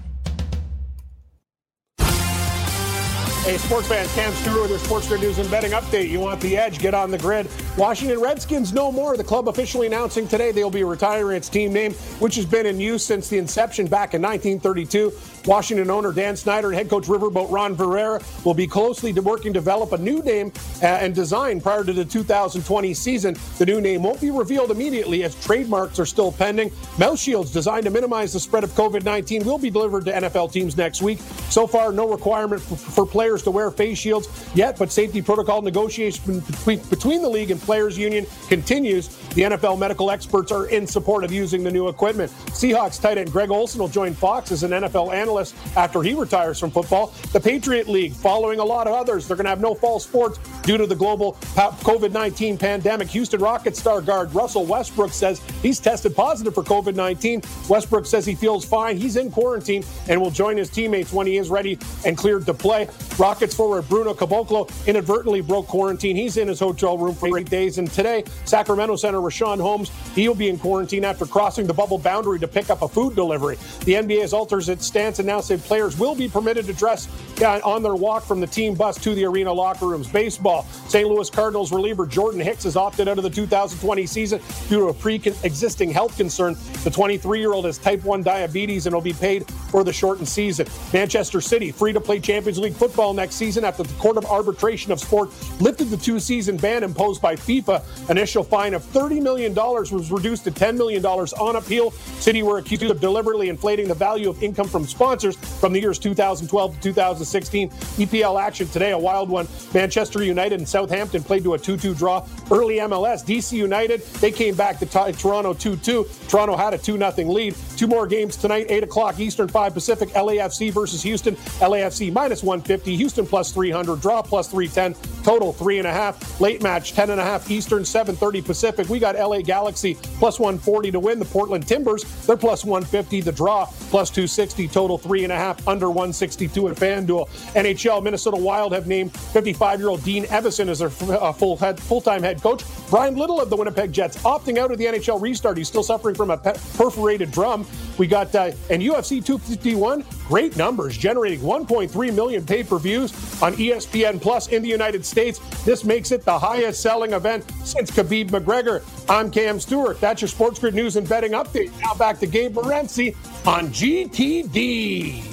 Hey, 3.49 3.57
sports 3.57 3.89
fans, 3.89 4.15
Cam 4.15 4.33
Stewart 4.35 4.61
with 4.61 4.71
your 4.71 4.79
Sports 4.79 5.09
Grid 5.09 5.23
News 5.23 5.39
and 5.39 5.51
Betting 5.51 5.73
Update. 5.73 6.09
You 6.09 6.21
want 6.21 6.41
the 6.41 6.57
edge? 6.57 6.79
Get 6.79 6.95
on 6.95 7.11
the 7.11 7.19
grid. 7.19 7.49
Washington 7.77 8.21
Redskins 8.21 8.73
no 8.73 8.93
more. 8.93 9.17
The 9.17 9.25
club 9.25 9.49
officially 9.49 9.89
announcing 9.89 10.29
today 10.29 10.53
they'll 10.53 10.71
be 10.71 10.85
retiring 10.85 11.37
its 11.37 11.49
team 11.49 11.73
name, 11.73 11.95
which 12.21 12.37
has 12.37 12.47
been 12.47 12.65
in 12.65 12.79
use 12.79 13.05
since 13.05 13.29
the 13.29 13.39
inception 13.39 13.89
back 13.89 14.15
in 14.15 14.23
1932. 14.23 15.11
Washington 15.49 15.91
owner 15.91 16.13
Dan 16.13 16.37
Snyder 16.37 16.69
and 16.69 16.77
head 16.77 16.91
coach 16.91 17.07
Riverboat 17.07 17.51
Ron 17.51 17.75
Rivera 17.75 18.21
will 18.45 18.53
be 18.53 18.67
closely 18.67 19.15
working 19.15 19.55
to 19.55 19.59
develop 19.59 19.93
a 19.93 19.99
new 19.99 20.23
name 20.23 20.53
uh, 20.83 20.87
and 20.87 21.15
design 21.15 21.59
prior 21.59 21.83
to 21.83 21.93
the 21.95 22.05
2020 22.05 22.93
season. 22.93 23.35
The 23.57 23.65
new 23.65 23.81
name 23.81 24.03
won't 24.03 24.21
be 24.21 24.31
revealed 24.31 24.71
immediately 24.71 25.25
as 25.25 25.35
trademarks 25.43 25.99
are 25.99 26.05
still 26.05 26.31
pending. 26.31 26.71
Mouth 26.99 27.19
shields 27.19 27.51
designed 27.51 27.85
to 27.85 27.91
minimize 27.91 28.35
the 28.35 28.41
spread 28.41 28.63
of 28.63 28.73
COVID 28.73 29.05
19 29.05 29.43
will 29.47 29.57
be 29.57 29.71
delivered 29.71 30.05
to 30.05 30.13
NFL 30.13 30.53
teams 30.53 30.77
next 30.77 31.01
week. 31.01 31.19
So 31.49 31.67
far, 31.67 31.93
no 31.93 32.07
requirement 32.07 32.61
for, 32.61 33.07
players 33.07 33.43
to 33.45 33.51
wear 33.51 33.71
face 33.71 33.97
shields 33.97 34.29
yet, 34.55 34.79
but 34.79 34.93
safety 34.93 35.23
protocol 35.23 35.63
negotiation 35.63 36.41
between, 36.41 36.79
between 36.91 37.23
the 37.23 37.29
league 37.29 37.51
and 37.51 37.59
players 37.59 37.97
union 37.97 38.27
continues. 38.49 39.09
The 39.31 39.43
NFL 39.43 39.79
medical 39.79 40.11
experts 40.11 40.53
are 40.53 40.67
in 40.67 40.87
support 40.87 41.25
of 41.25 41.33
using 41.33 41.65
the 41.65 41.71
new 41.71 41.89
equipment. 41.89 42.31
Seahawks 42.49 43.01
tight 43.01 43.17
end 43.17 43.33
Greg 43.33 43.51
Olsen 43.51 43.81
will 43.81 43.89
join 43.89 44.13
Fox 44.13 44.53
as 44.53 44.63
an 44.63 44.73
NFL 44.73 45.15
analyst 45.15 45.38
after 45.77 46.03
he 46.03 46.15
retires 46.15 46.59
from 46.59 46.71
football. 46.71 47.13
The 47.33 47.41
Patriot 47.41 47.89
League, 47.89 48.13
following 48.13 48.59
a 48.59 48.65
lot 48.65 48.87
of 48.87 48.95
others, 48.95 49.27
they're 49.27 49.37
going 49.37 49.45
to 49.45 49.51
have 49.51 49.61
no 49.61 49.75
fall 49.75 50.01
sports 50.01 50.39
due 50.63 50.79
to 50.79 50.87
the 50.87 50.95
global 50.95 51.35
COVID 51.55 52.13
19 52.13 52.59
pandemic. 52.59 53.09
Houston 53.09 53.41
Rockets 53.41 53.79
star 53.79 54.01
guard 54.01 54.35
Russell 54.35 54.65
Westbrook 54.67 55.13
says 55.13 55.41
he's 55.63 55.81
tested 55.81 56.15
positive 56.15 56.55
for 56.55 56.63
COVID 56.63 56.95
19. 56.95 57.43
Westbrook 57.69 58.07
says 58.07 58.27
he 58.27 58.35
feels 58.35 58.65
fine. 58.65 58.97
He's 58.97 59.17
in 59.17 59.31
quarantine 59.31 59.85
and 60.09 60.21
will 60.21 60.31
join 60.31 60.57
his 60.57 60.71
teammates 60.71 61.13
when 61.13 61.27
he 61.27 61.37
is 61.37 61.51
ready 61.51 61.79
and 62.05 62.17
cleared 62.17 62.47
to 62.47 62.55
play. 62.55 62.89
Rockets 63.19 63.55
forward 63.55 63.89
Bruno 63.89 64.15
Caboclo 64.15 64.71
inadvertently 64.87 65.41
broke 65.41 65.67
quarantine. 65.67 66.17
He's 66.17 66.37
in 66.37 66.49
his 66.49 66.61
hotel 66.61 66.99
room 66.99 67.15
for 67.15 67.39
eight 67.39 67.51
days. 67.51 67.79
And 67.79 67.91
today, 67.91 68.25
Sacramento 68.45 68.97
center 68.97 69.19
Richaun 69.19 69.61
Holmes, 69.61 69.91
he'll 70.15 70.35
be 70.35 70.49
in 70.49 70.59
quarantine 70.59 71.05
after 71.05 71.27
crossing 71.27 71.67
the 71.67 71.75
bubble 71.75 71.99
boundary 71.99 72.39
to 72.39 72.49
pick 72.49 72.71
up 72.71 72.83
a 72.83 72.89
food 72.89 73.15
delivery. 73.15 73.57
The 73.85 73.95
NBA 73.95 74.21
has 74.23 74.33
altered 74.33 74.69
its 74.69 74.87
stance 74.87 75.19
and 75.19 75.28
now 75.29 75.41
said 75.41 75.61
players 75.61 75.97
will 75.99 76.15
be 76.15 76.29
permitted 76.29 76.67
to 76.67 76.73
dress 76.73 77.09
on 77.43 77.83
their 77.83 77.95
walk 77.95 78.25
from 78.25 78.41
the 78.41 78.47
team 78.47 78.75
bus 78.75 78.99
to 78.99 79.15
the 79.15 79.25
arena 79.25 79.53
locker 79.53 79.87
rooms. 79.87 80.09
Baseball, 80.09 80.65
St. 80.89 81.07
Louis 81.07 81.31
Cardinals 81.31 81.71
reliever 81.71 82.07
Jordan 82.07 82.41
Hicks 82.41 82.65
has 82.65 82.75
opted 82.75 83.07
out 83.07 83.19
of 83.19 83.25
the 83.25 83.31
2020 83.31 84.07
season 84.07 84.41
due 84.69 84.81
to 84.81 84.87
a 84.87 84.95
pre-existing 84.95 85.91
health 85.91 86.17
concern. 86.17 86.55
The 86.83 86.91
23-year-old 86.91 87.67
has 87.67 87.79
type 87.79 88.03
1 88.03 88.23
diabetes 88.23 88.87
and 88.87 88.95
will 88.95 89.03
be 89.03 89.13
paid 89.13 89.47
for 89.71 89.85
the 89.85 89.93
shortened 89.93 90.27
season. 90.29 90.67
Manchester 90.93 91.43
City, 91.43 91.71
free 91.71 91.93
to 91.93 92.01
play 92.01 92.19
Champions 92.19 92.59
League 92.59 92.75
football 92.75 93.13
next 93.13 93.35
season 93.35 93.65
after 93.65 93.83
the 93.83 93.95
Court 93.95 94.17
of 94.17 94.25
Arbitration 94.25 94.91
of 94.93 94.99
Sport 94.99 95.31
lifted 95.61 95.91
the 95.91 95.97
two 95.99 96.19
season 96.19 96.57
ban 96.57 96.83
imposed 96.83 97.21
by 97.21 97.37
FIFA. 97.37 98.11
Initial 98.11 98.43
fine 98.43 98.73
of 98.73 98.83
$30 98.83 99.23
million 99.23 99.55
was 99.55 100.11
reduced 100.11 100.45
to 100.45 100.51
$10 100.51 100.77
million 100.77 101.05
on 101.05 101.57
appeal. 101.57 101.91
City 101.91 102.43
were 102.43 102.59
accused 102.59 102.79
of 102.85 103.01
deliberately 103.01 103.49
inflating 103.51 103.89
the 103.89 103.95
value 103.95 104.31
of 104.31 104.43
income 104.43 104.69
from 104.69 104.87
sponsors 104.87 105.08
from 105.09 105.73
the 105.73 105.81
years 105.81 105.99
2012 105.99 106.75
to 106.75 106.81
2016. 106.81 107.71
EPL 107.71 108.41
action 108.41 108.69
today, 108.69 108.91
a 108.91 108.99
wild 108.99 109.31
one. 109.31 109.49
Manchester 109.73 110.23
United 110.23 110.59
and 110.59 110.69
Southampton 110.69 111.23
played 111.23 111.43
to 111.45 111.55
a 111.55 111.59
2 111.59 111.79
2 111.79 111.95
draw. 111.95 112.27
Early 112.51 112.77
MLS, 112.77 113.25
DC 113.25 113.53
United, 113.53 114.05
they 114.21 114.31
came 114.31 114.55
back 114.55 114.79
to 114.81 114.87
tie 114.87 115.13
Toronto 115.13 115.55
2 115.55 115.77
2. 115.77 116.07
Toronto 116.29 116.57
had 116.57 116.75
a 116.75 116.79
2 116.79 116.99
0 116.99 117.13
lead. 117.31 117.55
Two 117.77 117.87
more 117.87 118.07
games 118.07 118.37
tonight, 118.37 118.67
8 118.69 118.85
o'clock 118.85 119.19
Eastern, 119.19 119.49
5 119.49 119.73
Pacific. 119.73 120.11
LAFC 120.11 120.71
versus 120.73 121.03
Houston. 121.03 121.37
LAFC 121.61 122.13
minus 122.13 122.43
150. 122.43 122.97
Houston 122.97 123.27
plus 123.27 123.53
300. 123.53 124.01
Draw 124.01 124.23
plus 124.23 124.49
310. 124.49 124.95
Total 125.23 125.53
3.5. 125.53 126.41
Late 126.41 126.63
match, 126.63 126.95
10.5 126.95 127.51
Eastern, 127.51 127.83
7.30 127.83 128.45
Pacific. 128.45 128.89
We 128.89 128.99
got 128.99 129.17
LA 129.17 129.41
Galaxy 129.41 129.95
plus 130.19 130.39
140 130.39 130.91
to 130.93 131.01
win. 131.01 131.19
The 131.19 131.25
Portland 131.25 131.67
Timbers, 131.67 132.05
they're 132.27 132.37
plus 132.37 132.65
150. 132.65 133.21
The 133.21 133.33
draw 133.33 133.67
plus 133.91 134.11
260. 134.11 134.69
Total 134.69 134.98
3.5. 134.99 135.67
Under 135.67 135.89
162 135.89 136.69
at 136.69 136.77
FanDuel. 136.77 137.29
NHL 137.55 138.03
Minnesota 138.03 138.37
Wild 138.37 138.73
have 138.73 138.87
named 138.87 139.13
55 139.13 139.81
year 139.81 139.89
old 139.89 140.05
Dean 140.05 140.25
Evason 140.25 140.69
as 140.69 140.79
their 140.79 140.91
uh, 141.19 141.33
full 141.33 141.57
full-time 141.57 142.23
head 142.23 142.43
coach. 142.43 142.63
Bryan 142.91 143.17
Little 143.17 143.39
of 143.39 143.51
the 143.51 143.57
Winnipeg 143.57 143.93
Jets 143.93 144.17
opting 144.23 144.57
out 144.57 144.71
of 144.71 144.79
the 144.79 144.87
NHL 144.87 145.21
restart. 145.21 145.59
He's 145.59 145.69
still 145.69 145.83
suffering 145.83 146.15
from 146.15 146.31
a 146.31 146.39
perforated 146.39 147.31
drum. 147.31 147.67
We 147.99 148.07
got 148.07 148.35
uh, 148.35 148.53
UFC 148.71 149.23
251, 149.23 150.05
great 150.27 150.57
numbers, 150.57 150.97
generating 150.97 151.41
1.3 151.41 152.15
million 152.15 152.47
pay-per-views 152.47 153.43
on 153.43 153.55
ESPN 153.55 154.21
Plus 154.21 154.49
in 154.49 154.63
the 154.63 154.69
United 154.69 155.05
States. 155.05 155.39
This 155.65 155.85
makes 155.85 156.13
it 156.13 156.25
the 156.25 156.39
highest-selling 156.39 157.13
event 157.13 157.45
since 157.63 157.91
Khabib 157.91 158.31
McGregor. 158.31 158.83
I'm 159.11 159.31
Cam 159.31 159.61
Stewart. 159.61 160.01
That's 160.01 160.23
your 160.23 160.29
Sports 160.29 160.59
Grid 160.59 160.75
news 160.75 160.97
and 160.97 161.07
betting 161.07 161.33
update. 161.33 161.79
Now 161.83 161.93
back 161.95 162.19
to 162.21 162.27
Gabe 162.27 162.55
Morency 162.55 163.15
on 163.47 163.69
GTD. 163.69 165.25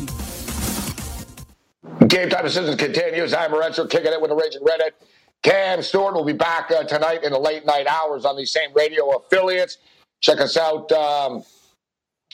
Game 2.09 2.29
time 2.29 2.43
decisions 2.43 2.75
continues. 2.75 3.33
I'm 3.33 3.51
Morency 3.51 3.89
kicking 3.89 4.11
it 4.11 4.19
with 4.19 4.29
the 4.29 4.35
Raging 4.35 4.63
Redhead. 4.63 4.93
Cam 5.45 5.84
Stewart 5.84 6.15
will 6.15 6.25
be 6.25 6.34
back 6.34 6.71
uh, 6.71 6.84
tonight 6.86 7.23
in 7.23 7.31
the 7.31 7.38
late 7.38 7.67
night 7.67 7.86
hours 7.86 8.25
on 8.25 8.36
these 8.36 8.51
same 8.51 8.71
radio 8.73 9.12
affiliates. 9.12 9.77
Check 10.19 10.41
us 10.41 10.58
out 10.58 10.91
um, 10.91 11.43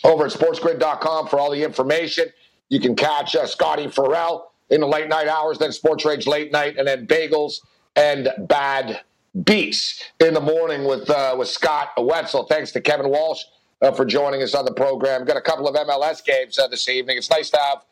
over 0.06 0.28
at 0.28 0.32
sportsgrid.com 0.32 1.28
for 1.28 1.38
all 1.38 1.52
the 1.52 1.62
information. 1.62 2.28
You 2.70 2.80
can 2.80 2.96
catch 2.96 3.36
uh, 3.36 3.46
Scotty 3.46 3.90
Farrell 3.90 4.54
in 4.70 4.80
the 4.80 4.88
late 4.88 5.10
night 5.10 5.28
hours, 5.28 5.58
then 5.58 5.74
Sports 5.74 6.06
Rage 6.06 6.26
late 6.26 6.54
night, 6.54 6.78
and 6.78 6.88
then 6.88 7.06
Bagels 7.06 7.56
and 7.98 8.30
Bad 8.48 9.02
Beats 9.44 10.02
in 10.22 10.34
the 10.34 10.40
morning 10.40 10.86
with 10.86 11.10
uh, 11.10 11.36
with 11.38 11.50
Scott 11.50 11.90
Wetzel. 11.98 12.46
Thanks 12.46 12.72
to 12.72 12.80
Kevin 12.80 13.10
Walsh 13.10 13.44
uh, 13.82 13.92
for 13.92 14.06
joining 14.06 14.42
us 14.42 14.56
on 14.56 14.64
the 14.64 14.74
program. 14.74 15.26
Got 15.26 15.36
a 15.36 15.42
couple 15.42 15.68
of 15.68 15.76
MLS 15.76 16.24
games 16.24 16.58
uh, 16.58 16.68
this 16.68 16.88
evening. 16.88 17.18
It's 17.18 17.30
nice 17.30 17.50
to 17.50 17.58
have 17.58 17.84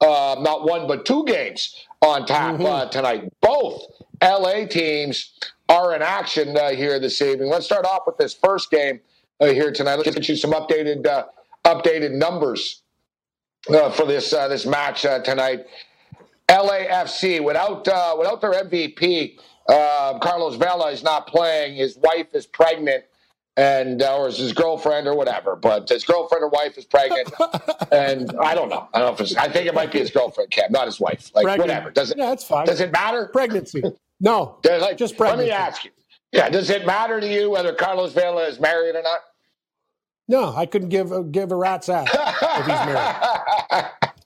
uh, 0.00 0.40
not 0.40 0.64
one 0.64 0.86
but 0.86 1.04
two 1.04 1.24
games 1.24 1.74
on 2.02 2.24
tap 2.24 2.54
mm-hmm. 2.54 2.66
uh, 2.66 2.86
tonight. 2.86 3.32
Both 3.40 3.99
LA 4.22 4.66
teams 4.66 5.32
are 5.68 5.94
in 5.94 6.02
action 6.02 6.56
uh, 6.56 6.70
here 6.70 6.98
this 6.98 7.20
evening. 7.22 7.48
Let's 7.48 7.64
start 7.66 7.84
off 7.84 8.02
with 8.06 8.18
this 8.18 8.34
first 8.34 8.70
game 8.70 9.00
uh, 9.40 9.46
here 9.46 9.72
tonight. 9.72 9.96
Let's 9.96 10.14
get 10.14 10.28
you 10.28 10.36
some 10.36 10.52
updated 10.52 11.06
uh, 11.06 11.26
updated 11.64 12.12
numbers 12.12 12.82
uh, 13.68 13.90
for 13.90 14.06
this 14.06 14.32
uh, 14.32 14.48
this 14.48 14.66
match 14.66 15.02
tonight. 15.02 15.66
LAFC 16.48 17.42
without 17.42 17.86
without 18.18 18.40
their 18.40 18.52
MVP, 18.52 19.38
Carlos 19.68 20.56
Vela 20.56 20.90
is 20.90 21.02
not 21.02 21.26
playing. 21.26 21.76
His 21.76 21.96
wife 21.96 22.34
is 22.34 22.46
pregnant 22.46 23.04
and 23.56 24.02
uh, 24.02 24.16
or 24.16 24.26
his 24.26 24.52
girlfriend 24.52 25.06
or 25.06 25.14
whatever. 25.14 25.56
But 25.56 25.88
his 25.88 26.04
girlfriend 26.04 26.44
or 26.44 26.48
wife 26.48 26.76
is 26.78 26.84
pregnant, 26.84 27.30
and 27.92 28.30
I 28.40 28.54
don't 28.54 28.68
know. 28.68 28.88
I 28.92 28.98
don't 28.98 29.08
know 29.08 29.14
if 29.14 29.20
it's. 29.20 29.36
I 29.36 29.48
think 29.48 29.66
it 29.66 29.74
might 29.74 29.92
be 29.92 29.98
his 29.98 30.10
girlfriend, 30.10 30.50
Cam, 30.50 30.72
not 30.72 30.86
his 30.86 30.98
wife. 31.00 31.30
Like 31.34 31.44
pregnant. 31.44 31.68
whatever. 31.68 31.90
Does 31.90 32.10
it? 32.10 32.18
Yeah, 32.18 32.30
that's 32.30 32.44
fine. 32.44 32.66
Does 32.66 32.80
it 32.80 32.92
matter? 32.92 33.28
Pregnancy. 33.32 33.82
No. 34.20 34.58
like, 34.64 34.96
just 34.96 35.16
pregnancy. 35.16 35.50
Let 35.50 35.58
me 35.58 35.66
ask 35.66 35.84
you. 35.84 35.90
Yeah. 36.32 36.48
Does 36.48 36.70
it 36.70 36.86
matter 36.86 37.20
to 37.20 37.26
you 37.26 37.50
whether 37.50 37.72
Carlos 37.72 38.12
Vela 38.12 38.46
is 38.46 38.60
married 38.60 38.94
or 38.94 39.02
not? 39.02 39.20
No, 40.28 40.54
I 40.54 40.66
couldn't 40.66 40.90
give 40.90 41.10
a, 41.10 41.24
give 41.24 41.50
a 41.50 41.56
rat's 41.56 41.88
ass 41.88 42.08
if 42.12 42.66
he's 42.66 42.86
married. 42.86 43.86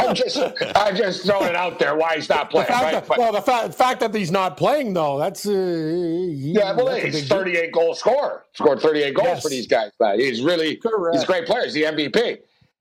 I'm 0.00 0.14
just 0.14 0.38
I'm 0.74 0.96
just 0.96 1.24
throwing 1.24 1.48
it 1.48 1.54
out 1.54 1.78
there 1.78 1.94
why 1.94 2.16
he's 2.16 2.28
not 2.28 2.50
playing. 2.50 2.68
Right? 2.68 3.06
That, 3.06 3.18
well, 3.18 3.32
the 3.32 3.42
fact, 3.42 3.74
fact 3.74 4.00
that 4.00 4.14
he's 4.14 4.30
not 4.30 4.56
playing 4.56 4.94
though, 4.94 5.18
that's 5.18 5.46
uh, 5.46 5.52
yeah. 5.52 6.72
Well, 6.72 6.94
he's 6.96 7.28
38 7.28 7.70
goal 7.72 7.94
scorer. 7.94 8.46
Scored 8.54 8.80
38 8.80 9.14
goals 9.14 9.28
yes. 9.28 9.42
for 9.42 9.48
these 9.48 9.66
guys. 9.66 9.92
But 9.98 10.18
he's 10.18 10.42
really 10.42 10.76
Correct. 10.76 11.14
he's 11.14 11.22
a 11.22 11.26
great 11.26 11.46
player. 11.46 11.64
He's 11.64 11.74
the 11.74 11.82
MVP. 11.82 12.38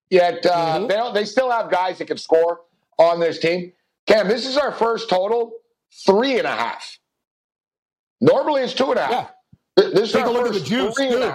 Yet 0.10 0.46
uh, 0.46 0.80
mm-hmm. 0.80 0.88
they 0.88 1.20
they 1.20 1.26
still 1.26 1.52
have 1.52 1.70
guys 1.70 1.98
that 2.00 2.06
can 2.06 2.18
score 2.18 2.62
on 2.98 3.20
this 3.20 3.38
team. 3.40 3.74
Cam, 4.08 4.28
this 4.28 4.48
is 4.48 4.58
our 4.58 4.72
first 4.72 5.10
total 5.10 5.52
three 6.06 6.38
and 6.38 6.48
a 6.48 6.52
half. 6.52 6.98
Normally 8.22 8.62
it's 8.62 8.74
two 8.74 8.90
and 8.92 9.00
a 9.00 9.06
half. 9.06 9.32
Yeah. 9.78 9.90
This 9.94 10.12
Take 10.12 10.26
a 10.26 10.32
look 10.32 10.48
at 10.48 10.54
the 10.54 10.60
juice. 10.60 10.96
Too. 10.96 11.34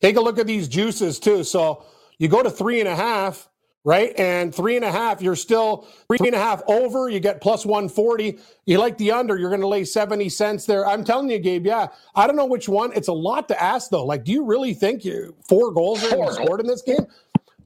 Take 0.00 0.16
a 0.16 0.20
look 0.20 0.38
at 0.38 0.46
these 0.46 0.68
juices 0.68 1.18
too. 1.18 1.42
So 1.42 1.84
you 2.18 2.28
go 2.28 2.42
to 2.42 2.50
three 2.50 2.78
and 2.78 2.88
a 2.88 2.94
half, 2.94 3.48
right? 3.84 4.12
And 4.18 4.54
three 4.54 4.76
and 4.76 4.84
a 4.84 4.92
half, 4.92 5.20
you're 5.20 5.34
still 5.34 5.88
three 6.06 6.28
and 6.28 6.34
a 6.34 6.38
half 6.38 6.62
over. 6.68 7.08
You 7.08 7.18
get 7.18 7.40
plus 7.40 7.66
140. 7.66 8.38
You 8.66 8.78
like 8.78 8.98
the 8.98 9.10
under, 9.12 9.36
you're 9.36 9.50
going 9.50 9.62
to 9.62 9.66
lay 9.66 9.84
70 9.84 10.28
cents 10.28 10.66
there. 10.66 10.86
I'm 10.86 11.04
telling 11.04 11.30
you, 11.30 11.38
Gabe, 11.38 11.66
yeah. 11.66 11.88
I 12.14 12.26
don't 12.26 12.36
know 12.36 12.46
which 12.46 12.68
one. 12.68 12.92
It's 12.94 13.08
a 13.08 13.12
lot 13.12 13.48
to 13.48 13.60
ask, 13.60 13.90
though. 13.90 14.04
Like, 14.04 14.24
do 14.24 14.32
you 14.32 14.44
really 14.44 14.74
think 14.74 15.04
you 15.04 15.34
four 15.48 15.72
goals 15.72 16.04
are 16.04 16.32
scored 16.32 16.60
in 16.60 16.66
this 16.66 16.82
game? 16.82 17.06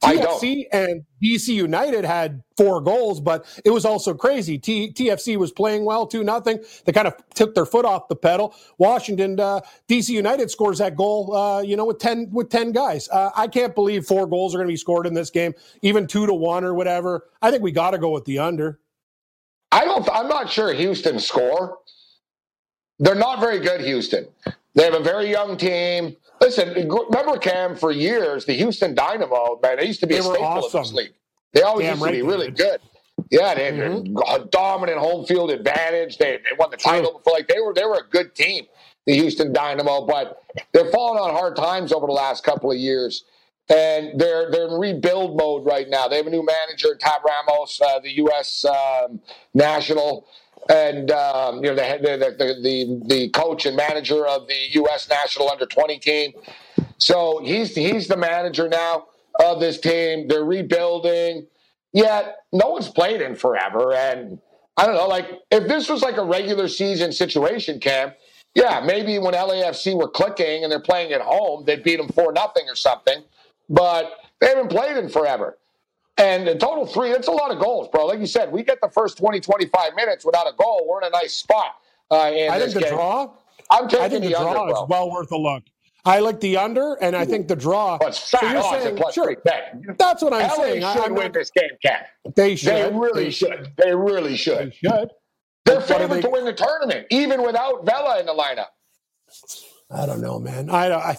TFC 0.00 0.64
and 0.72 1.04
DC 1.22 1.48
United 1.48 2.04
had 2.04 2.42
four 2.56 2.80
goals, 2.80 3.20
but 3.20 3.44
it 3.64 3.70
was 3.70 3.84
also 3.84 4.14
crazy. 4.14 4.58
T- 4.58 4.92
TFC 4.92 5.36
was 5.36 5.52
playing 5.52 5.84
well, 5.84 6.06
two 6.06 6.22
nothing. 6.24 6.62
They 6.84 6.92
kind 6.92 7.08
of 7.08 7.14
took 7.34 7.54
their 7.54 7.66
foot 7.66 7.84
off 7.84 8.08
the 8.08 8.16
pedal. 8.16 8.54
Washington, 8.78 9.38
uh, 9.40 9.60
DC 9.88 10.10
United 10.10 10.50
scores 10.50 10.78
that 10.78 10.96
goal, 10.96 11.34
uh, 11.34 11.60
you 11.62 11.76
know, 11.76 11.84
with 11.86 11.98
ten 11.98 12.28
with 12.30 12.50
ten 12.50 12.72
guys. 12.72 13.08
Uh, 13.08 13.30
I 13.36 13.48
can't 13.48 13.74
believe 13.74 14.06
four 14.06 14.26
goals 14.26 14.54
are 14.54 14.58
going 14.58 14.68
to 14.68 14.72
be 14.72 14.76
scored 14.76 15.06
in 15.06 15.14
this 15.14 15.30
game, 15.30 15.54
even 15.82 16.06
two 16.06 16.26
to 16.26 16.34
one 16.34 16.64
or 16.64 16.74
whatever. 16.74 17.26
I 17.42 17.50
think 17.50 17.62
we 17.62 17.72
got 17.72 17.90
to 17.92 17.98
go 17.98 18.10
with 18.10 18.24
the 18.24 18.38
under. 18.38 18.80
I 19.72 19.84
don't. 19.84 20.08
I'm 20.10 20.28
not 20.28 20.50
sure 20.50 20.72
Houston 20.72 21.18
score. 21.18 21.78
They're 22.98 23.14
not 23.14 23.40
very 23.40 23.60
good, 23.60 23.80
Houston. 23.80 24.26
They 24.74 24.84
have 24.84 24.94
a 24.94 25.02
very 25.02 25.30
young 25.30 25.56
team. 25.56 26.16
Listen, 26.40 26.74
remember 26.88 27.38
Cam 27.38 27.74
for 27.76 27.90
years 27.90 28.44
the 28.44 28.54
Houston 28.54 28.94
Dynamo 28.94 29.58
man. 29.62 29.78
They 29.78 29.86
used 29.86 30.00
to 30.00 30.06
be 30.06 30.14
they 30.14 30.20
a 30.20 30.22
staple 30.22 30.44
awesome. 30.44 30.80
of 30.80 30.86
this 30.86 30.92
league. 30.92 31.12
They 31.52 31.62
always 31.62 31.86
Damn 31.86 31.94
used 31.94 32.02
right 32.04 32.10
to 32.10 32.16
be 32.16 32.22
really 32.22 32.50
good. 32.50 32.80
Yeah, 33.30 33.54
they 33.54 33.64
had 33.64 33.74
mm-hmm. 33.74 34.16
a 34.28 34.46
dominant 34.46 34.98
home 34.98 35.26
field 35.26 35.50
advantage. 35.50 36.18
They, 36.18 36.36
they 36.36 36.56
won 36.58 36.70
the 36.70 36.76
title 36.76 37.18
before. 37.18 37.32
Like 37.32 37.48
they 37.48 37.60
were 37.60 37.74
they 37.74 37.84
were 37.84 38.04
a 38.06 38.08
good 38.10 38.34
team, 38.34 38.66
the 39.06 39.14
Houston 39.14 39.52
Dynamo. 39.52 40.06
But 40.06 40.42
they're 40.72 40.90
falling 40.90 41.20
on 41.20 41.30
hard 41.30 41.56
times 41.56 41.92
over 41.92 42.06
the 42.06 42.12
last 42.12 42.44
couple 42.44 42.70
of 42.70 42.78
years, 42.78 43.24
and 43.68 44.18
they're 44.20 44.50
they're 44.50 44.68
in 44.68 44.74
rebuild 44.74 45.36
mode 45.36 45.66
right 45.66 45.88
now. 45.88 46.06
They 46.06 46.16
have 46.16 46.26
a 46.26 46.30
new 46.30 46.46
manager, 46.46 46.94
Tab 46.94 47.22
Ramos, 47.26 47.80
uh, 47.80 47.98
the 47.98 48.12
U.S. 48.18 48.64
Um, 48.64 49.20
national 49.52 50.26
and 50.68 51.10
um, 51.10 51.64
you 51.64 51.74
know 51.74 51.74
the, 51.74 52.34
the, 52.38 52.54
the 52.62 53.02
the 53.06 53.28
coach 53.30 53.66
and 53.66 53.76
manager 53.76 54.26
of 54.26 54.46
the 54.48 54.56
U.S. 54.72 55.08
national 55.08 55.50
under 55.50 55.66
twenty 55.66 55.98
team. 55.98 56.32
So 56.98 57.40
he's 57.44 57.74
he's 57.74 58.08
the 58.08 58.16
manager 58.16 58.68
now 58.68 59.06
of 59.42 59.60
this 59.60 59.80
team. 59.80 60.28
They're 60.28 60.44
rebuilding. 60.44 61.46
Yet 61.92 62.36
no 62.52 62.68
one's 62.68 62.88
played 62.88 63.22
in 63.22 63.34
forever, 63.34 63.94
and 63.94 64.38
I 64.76 64.86
don't 64.86 64.94
know. 64.94 65.08
Like 65.08 65.26
if 65.50 65.68
this 65.68 65.88
was 65.88 66.02
like 66.02 66.16
a 66.16 66.24
regular 66.24 66.68
season 66.68 67.12
situation, 67.12 67.80
Cam, 67.80 68.12
yeah, 68.54 68.82
maybe 68.84 69.18
when 69.18 69.34
LAFC 69.34 69.96
were 69.96 70.08
clicking 70.08 70.62
and 70.64 70.70
they're 70.70 70.80
playing 70.80 71.12
at 71.12 71.20
home, 71.20 71.64
they'd 71.64 71.82
beat 71.82 71.96
them 71.96 72.08
four 72.08 72.32
nothing 72.32 72.64
or 72.68 72.74
something. 72.74 73.22
But 73.68 74.12
they 74.40 74.48
haven't 74.48 74.68
played 74.70 74.96
in 74.96 75.08
forever. 75.08 75.56
And 76.18 76.48
in 76.48 76.58
total 76.58 76.84
three, 76.84 77.12
that's 77.12 77.28
a 77.28 77.32
lot 77.32 77.52
of 77.52 77.60
goals, 77.60 77.88
bro. 77.88 78.06
Like 78.06 78.18
you 78.18 78.26
said, 78.26 78.50
we 78.50 78.64
get 78.64 78.80
the 78.80 78.88
first 78.88 79.16
20, 79.18 79.40
25 79.40 79.94
minutes 79.94 80.24
without 80.24 80.46
a 80.48 80.56
goal. 80.56 80.84
We're 80.88 81.00
in 81.00 81.06
a 81.06 81.10
nice 81.10 81.34
spot. 81.34 81.76
Uh, 82.10 82.22
I 82.22 82.58
think 82.58 82.74
the 82.74 82.80
game. 82.80 82.90
draw. 82.90 83.30
I'm 83.70 83.88
taking 83.88 84.04
I 84.04 84.08
think 84.08 84.22
the, 84.24 84.30
the 84.30 84.34
draw 84.34 84.62
under, 84.62 84.72
is 84.72 84.82
well 84.88 85.10
worth 85.10 85.30
a 85.30 85.36
look. 85.36 85.62
I 86.04 86.20
like 86.20 86.40
the 86.40 86.56
under, 86.56 86.94
and 86.94 87.14
I 87.14 87.24
think 87.24 87.48
the 87.48 87.56
draw. 87.56 87.98
But 87.98 88.14
so 88.14 88.38
you're 88.42 88.62
saying, 88.62 88.98
sure, 89.12 89.36
That's 89.98 90.22
what 90.22 90.32
I'm 90.32 90.48
LA 90.48 90.54
saying. 90.54 90.80
should 90.80 91.04
I, 91.04 91.08
win 91.08 91.32
this 91.32 91.50
game, 91.50 91.70
Cat. 91.84 92.08
They 92.34 92.56
should. 92.56 92.72
They 92.72 92.90
really 92.90 93.24
they 93.24 93.30
should. 93.30 93.72
They 93.76 93.94
really 93.94 94.36
should. 94.36 94.72
They 94.82 94.88
should. 94.88 95.10
They're 95.66 95.80
favored 95.82 96.08
they... 96.16 96.22
to 96.22 96.30
win 96.30 96.44
the 96.46 96.54
tournament, 96.54 97.06
even 97.10 97.42
without 97.42 97.84
Vela 97.84 98.20
in 98.20 98.26
the 98.26 98.32
lineup. 98.32 98.68
I 99.90 100.06
don't 100.06 100.20
know, 100.20 100.38
man. 100.38 100.70
I, 100.70 100.88
don't 100.88 101.02
I 101.02 101.16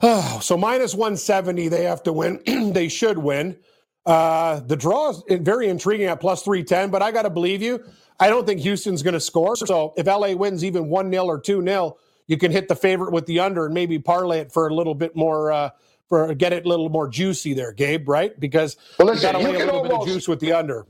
Oh, 0.00 0.38
so 0.42 0.56
minus 0.56 0.94
170, 0.94 1.68
they 1.68 1.84
have 1.84 2.02
to 2.04 2.12
win. 2.12 2.40
they 2.72 2.88
should 2.88 3.18
win. 3.18 3.56
Uh, 4.04 4.60
the 4.60 4.76
draw 4.76 5.10
is 5.10 5.22
very 5.40 5.68
intriguing 5.68 6.06
at 6.06 6.20
plus 6.20 6.42
310, 6.42 6.90
but 6.90 7.02
I 7.02 7.10
got 7.10 7.22
to 7.22 7.30
believe 7.30 7.60
you. 7.62 7.82
I 8.20 8.28
don't 8.28 8.46
think 8.46 8.60
Houston's 8.60 9.02
going 9.02 9.14
to 9.14 9.20
score. 9.20 9.56
So 9.56 9.92
if 9.96 10.06
LA 10.06 10.32
wins 10.32 10.64
even 10.64 10.88
1 10.88 11.10
0 11.10 11.24
or 11.24 11.40
2 11.40 11.62
0, 11.62 11.96
you 12.28 12.36
can 12.38 12.50
hit 12.52 12.68
the 12.68 12.76
favorite 12.76 13.12
with 13.12 13.26
the 13.26 13.40
under 13.40 13.66
and 13.66 13.74
maybe 13.74 13.98
parlay 13.98 14.38
it 14.38 14.52
for 14.52 14.68
a 14.68 14.74
little 14.74 14.94
bit 14.94 15.14
more, 15.16 15.50
uh, 15.52 15.70
for 16.08 16.32
get 16.34 16.52
it 16.52 16.64
a 16.64 16.68
little 16.68 16.88
more 16.88 17.08
juicy 17.08 17.52
there, 17.52 17.72
Gabe, 17.72 18.08
right? 18.08 18.38
Because 18.38 18.76
Well, 18.98 19.08
you 19.08 19.14
listen, 19.14 19.32
got 19.32 19.38
to 19.38 19.44
you 19.44 19.48
lay 19.50 19.54
a 19.56 19.58
can 19.58 19.66
little 19.66 19.82
bit 19.82 19.90
of 19.92 19.98
almost- 19.98 20.12
juice 20.14 20.28
with 20.28 20.40
the 20.40 20.52
under. 20.52 20.86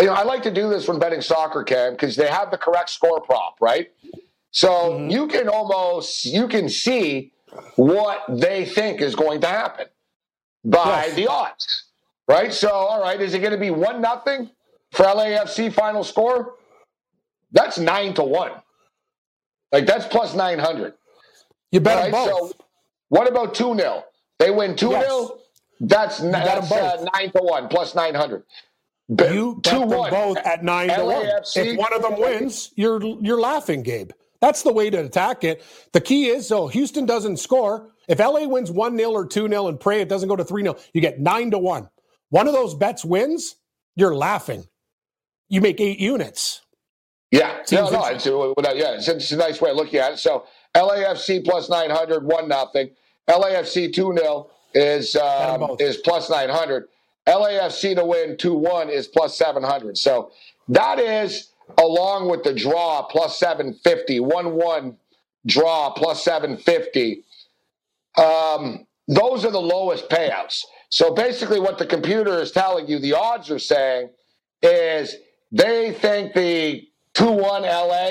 You 0.00 0.06
know, 0.06 0.14
I 0.14 0.22
like 0.22 0.42
to 0.44 0.50
do 0.50 0.70
this 0.70 0.88
when 0.88 0.98
betting 0.98 1.20
soccer, 1.20 1.62
Cam, 1.64 1.92
because 1.92 2.16
they 2.16 2.26
have 2.28 2.50
the 2.50 2.56
correct 2.56 2.88
score 2.88 3.20
prop, 3.20 3.56
right? 3.60 3.88
So 4.52 4.68
Mm-hmm. 4.70 5.10
you 5.10 5.26
can 5.26 5.48
almost 5.48 6.24
you 6.24 6.46
can 6.48 6.68
see 6.68 7.32
what 7.76 8.24
they 8.28 8.64
think 8.64 9.00
is 9.00 9.14
going 9.14 9.40
to 9.42 9.46
happen 9.48 9.86
by 10.64 11.06
Yes. 11.06 11.14
the 11.14 11.26
odds, 11.28 11.84
right? 12.28 12.52
So, 12.52 12.70
all 12.70 13.00
right, 13.00 13.20
is 13.20 13.34
it 13.34 13.40
going 13.40 13.52
to 13.52 13.58
be 13.58 13.70
one 13.70 14.00
nothing 14.00 14.50
for 14.92 15.04
LAFC 15.04 15.72
final 15.72 16.04
score? 16.04 16.54
That's 17.52 17.78
nine 17.78 18.14
to 18.14 18.22
one. 18.24 18.52
Like 19.72 19.86
that's 19.86 20.06
plus 20.06 20.34
nine 20.34 20.58
hundred. 20.58 20.94
You 21.70 21.80
bet 21.80 21.96
Right? 21.98 22.12
both. 22.12 22.28
So, 22.50 22.52
what 23.08 23.28
about 23.28 23.54
2 23.54 23.74
0? 23.76 24.04
They 24.38 24.50
win 24.50 24.76
2 24.76 24.90
0. 24.90 25.00
Yes. 25.00 25.30
That's, 25.80 26.20
n- 26.22 26.32
bet 26.32 26.46
'em 26.48 26.68
that's 26.68 26.72
uh, 26.72 27.06
9 27.14 27.30
to 27.32 27.38
1, 27.42 27.68
plus 27.68 27.94
900. 27.94 28.44
You 29.08 29.60
bet 29.62 29.72
them 29.72 29.88
both 29.88 30.36
at 30.38 30.62
nine 30.64 30.88
to 30.88 31.04
one. 31.04 31.26
If 31.56 31.76
one 31.76 31.92
of 31.92 32.02
them 32.02 32.18
wins, 32.18 32.70
you're 32.76 33.02
you're 33.20 33.40
laughing, 33.40 33.82
Gabe. 33.82 34.12
That's 34.42 34.62
the 34.62 34.72
way 34.72 34.90
to 34.90 34.98
attack 34.98 35.44
it. 35.44 35.62
The 35.92 36.00
key 36.00 36.26
is 36.26 36.48
so 36.48 36.66
Houston 36.66 37.06
doesn't 37.06 37.38
score. 37.38 37.88
If 38.08 38.18
LA 38.18 38.46
wins 38.48 38.72
one 38.72 38.98
0 38.98 39.12
or 39.12 39.24
two 39.24 39.48
0 39.48 39.68
and 39.68 39.78
pray 39.78 40.02
it 40.02 40.08
doesn't 40.08 40.28
go 40.28 40.36
to 40.36 40.44
three 40.44 40.62
0 40.62 40.76
you 40.92 41.00
get 41.00 41.20
nine 41.20 41.52
to 41.52 41.58
one. 41.58 41.88
One 42.28 42.48
of 42.48 42.52
those 42.52 42.74
bets 42.74 43.04
wins, 43.04 43.54
you're 43.94 44.14
laughing. 44.14 44.64
You 45.48 45.60
make 45.60 45.80
eight 45.80 46.00
units. 46.00 46.60
Yeah, 47.30 47.58
no, 47.58 47.64
Seems 47.64 47.92
no, 47.92 48.06
it's, 48.06 48.26
uh, 48.26 48.52
yeah, 48.74 48.96
it's, 48.96 49.08
it's 49.08 49.32
a 49.32 49.36
nice 49.36 49.60
way 49.60 49.70
of 49.70 49.76
looking 49.76 50.00
at 50.00 50.12
it. 50.12 50.18
So 50.18 50.44
LAFC 50.74 51.44
plus 51.44 51.70
900, 51.70 52.26
1 52.26 52.48
nothing. 52.48 52.90
LAFC 53.28 53.94
2 53.94 54.16
0 54.18 54.50
is, 54.74 55.14
um, 55.16 55.76
is 55.78 55.98
plus 55.98 56.28
900. 56.28 56.88
LAFC 57.28 57.94
to 57.94 58.04
win 58.04 58.36
2 58.36 58.54
1 58.54 58.90
is 58.90 59.06
plus 59.06 59.38
700. 59.38 59.96
So 59.96 60.32
that 60.68 60.98
is, 60.98 61.51
along 61.78 62.28
with 62.30 62.42
the 62.44 62.52
draw, 62.54 63.02
plus 63.02 63.38
750, 63.38 64.20
1 64.20 64.54
1 64.54 64.96
draw, 65.46 65.90
plus 65.90 66.24
750. 66.24 67.22
Um, 68.16 68.86
those 69.08 69.44
are 69.44 69.50
the 69.50 69.60
lowest 69.60 70.08
payouts. 70.08 70.64
So 70.90 71.14
basically, 71.14 71.60
what 71.60 71.78
the 71.78 71.86
computer 71.86 72.40
is 72.40 72.52
telling 72.52 72.86
you, 72.88 72.98
the 72.98 73.14
odds 73.14 73.50
are 73.50 73.58
saying, 73.58 74.10
is 74.62 75.16
they 75.50 75.92
think 75.92 76.34
the 76.34 76.86
2 77.14 77.30
1 77.30 77.62
LA, 77.62 78.10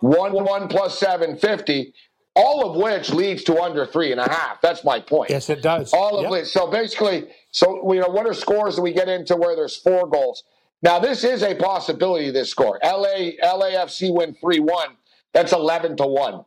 1 0.00 0.32
1 0.32 0.68
plus 0.68 0.98
750, 0.98 1.92
all 2.34 2.68
of 2.70 2.76
which 2.76 3.10
leads 3.10 3.44
to 3.44 3.60
under 3.60 3.86
three 3.86 4.12
and 4.12 4.20
a 4.20 4.28
half. 4.28 4.60
That's 4.60 4.84
my 4.84 5.00
point. 5.00 5.30
Yes, 5.30 5.48
it 5.48 5.62
does. 5.62 5.92
All 5.92 6.18
of 6.18 6.30
Yep. 6.30 6.42
it. 6.42 6.46
So 6.46 6.66
basically, 6.66 7.28
so 7.50 7.92
you 7.92 8.00
know, 8.00 8.08
what 8.08 8.26
are 8.26 8.34
scores 8.34 8.76
that 8.76 8.82
we 8.82 8.92
get 8.92 9.08
into 9.08 9.36
where 9.36 9.56
there's 9.56 9.76
four 9.76 10.06
goals? 10.06 10.42
Now, 10.82 10.98
this 10.98 11.24
is 11.24 11.42
a 11.42 11.54
possibility. 11.54 12.30
This 12.30 12.50
score, 12.50 12.78
LA 12.82 13.32
LAFC 13.42 14.12
win 14.12 14.34
three 14.34 14.60
one. 14.60 14.96
That's 15.32 15.52
eleven 15.52 15.96
to 15.96 16.06
one. 16.06 16.44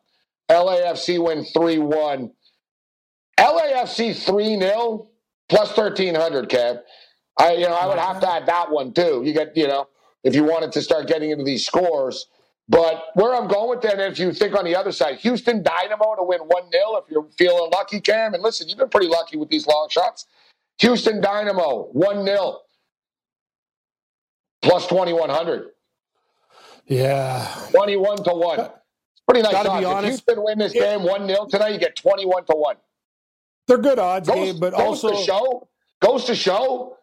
LAFC 0.50 1.24
win 1.24 1.46
three 1.46 1.80
one. 1.80 2.32
LAFC 3.39 4.15
three 4.15 4.60
0 4.60 5.08
plus 5.48 5.72
thirteen 5.72 6.15
hundred. 6.15 6.50
Kev, 6.50 6.82
I 7.38 7.54
you 7.54 7.68
know 7.68 7.76
I 7.76 7.88
would 7.88 7.98
have 7.98 8.20
to 8.22 8.30
add 8.30 8.46
that 8.48 8.72
one 8.72 8.94
too. 8.94 9.22
You 9.26 9.34
get 9.34 9.56
you 9.56 9.68
know 9.68 9.88
if 10.24 10.36
you 10.36 10.44
wanted 10.44 10.72
to 10.74 10.82
start 10.82 11.08
getting 11.08 11.32
into 11.32 11.44
these 11.44 11.65
scores. 11.65 12.28
But 12.68 13.06
where 13.15 13.34
I'm 13.34 13.48
going 13.48 13.70
with 13.72 13.82
that, 13.82 14.00
if 14.00 14.20
you 14.20 14.32
think 14.32 14.56
on 14.56 14.63
the 14.63 14.76
other 14.76 14.92
side, 14.92 15.18
Houston 15.20 15.63
Dynamo 15.63 16.15
to 16.15 16.24
win 16.24 16.42
1 16.42 16.72
0, 16.72 16.98
if 16.98 17.10
you're 17.10 17.28
feeling 17.36 17.72
lucky, 17.72 18.00
Cam, 18.00 18.36
and 18.36 18.44
listen, 18.44 18.70
you've 18.70 18.78
been 18.78 18.89
pretty 18.89 19.08
lucky 19.08 19.38
with 19.38 19.50
these 19.50 19.65
long 19.65 19.88
shots. 19.89 20.28
Houston 20.78 21.20
Dynamo 21.20 21.88
1 21.94 22.26
0 22.26 22.60
plus 24.62 24.88
2,100. 24.88 25.69
Yeah. 26.86 27.48
21 27.72 28.24
to 28.24 28.32
1. 28.34 28.60
It's 28.60 28.69
pretty 29.28 29.41
nice 29.41 29.52
Gotta 29.52 29.69
odds. 29.69 29.80
be 29.80 29.86
If 29.86 29.91
honest, 29.91 30.08
Houston 30.26 30.43
win 30.43 30.58
this 30.58 30.74
game 30.74 31.04
1 31.04 31.28
0 31.28 31.45
tonight, 31.45 31.69
you 31.69 31.80
get 31.80 31.95
21 31.95 32.45
to 32.45 32.54
1. 32.54 32.76
They're 33.67 33.78
good 33.78 34.00
odds, 34.00 34.28
Goes, 34.28 34.54
Gabe, 34.54 34.60
but 34.60 34.72
goes 34.72 34.82
also 34.82 35.12
to 35.12 35.24
show, 35.24 35.67
goes 36.02 36.26
to 36.26 36.36
show 36.36 36.98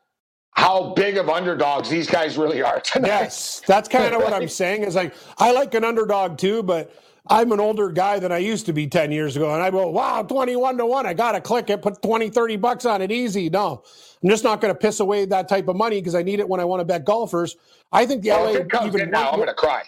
how 0.51 0.95
big 0.95 1.17
of 1.17 1.29
underdogs 1.29 1.89
these 1.89 2.09
guys 2.09 2.37
really 2.37 2.63
are 2.63 2.81
tonight. 2.81 3.09
Yes, 3.09 3.63
that's 3.67 3.89
kind 3.89 4.13
of 4.15 4.23
what 4.25 4.33
I'm 4.33 4.49
saying. 4.49 4.83
Is 4.83 4.97
like 4.97 5.15
I 5.39 5.53
like 5.53 5.75
an 5.75 5.85
underdog 5.85 6.39
too, 6.39 6.63
but 6.65 6.93
I'm 7.29 7.53
an 7.53 7.61
older 7.61 7.91
guy 7.91 8.19
than 8.19 8.31
I 8.31 8.39
used 8.39 8.67
to 8.67 8.73
be 8.73 8.87
10 8.87 9.11
years 9.11 9.37
ago. 9.37 9.53
And 9.53 9.63
I 9.63 9.71
go, 9.71 9.89
wow, 9.89 10.23
21 10.23 10.79
to 10.79 10.87
1. 10.87 11.07
I 11.07 11.15
got 11.15 11.33
to 11.33 11.41
click 11.41 11.71
it, 11.71 11.83
put 11.83 12.01
20, 12.03 12.31
30 12.31 12.57
bucks 12.57 12.85
on 12.87 13.03
it 13.03 13.11
easy. 13.11 13.51
No, 13.51 13.83
I'm 14.23 14.29
just 14.29 14.45
not 14.45 14.61
going 14.61 14.73
to 14.73 14.79
piss 14.79 15.01
away 15.01 15.25
that 15.27 15.49
type 15.49 15.69
of 15.69 15.77
money 15.77 16.01
because 16.01 16.15
I 16.15 16.23
need 16.23 16.41
it 16.41 16.49
when 16.49 16.61
I 16.61 16.65
want 16.65 16.81
to 16.81 16.85
bet 16.85 17.05
golfers. 17.05 17.57
I 17.93 18.07
think 18.07 18.23
the 18.23 18.31
Well, 18.31 18.45
LA 18.45 18.51
if 18.51 18.61
it 18.61 18.71
comes 18.71 18.87
even 18.89 19.01
in 19.03 19.11
now, 19.11 19.31
I'm 19.31 19.37
going 19.37 19.49
to 19.49 19.55
cry. 19.55 19.83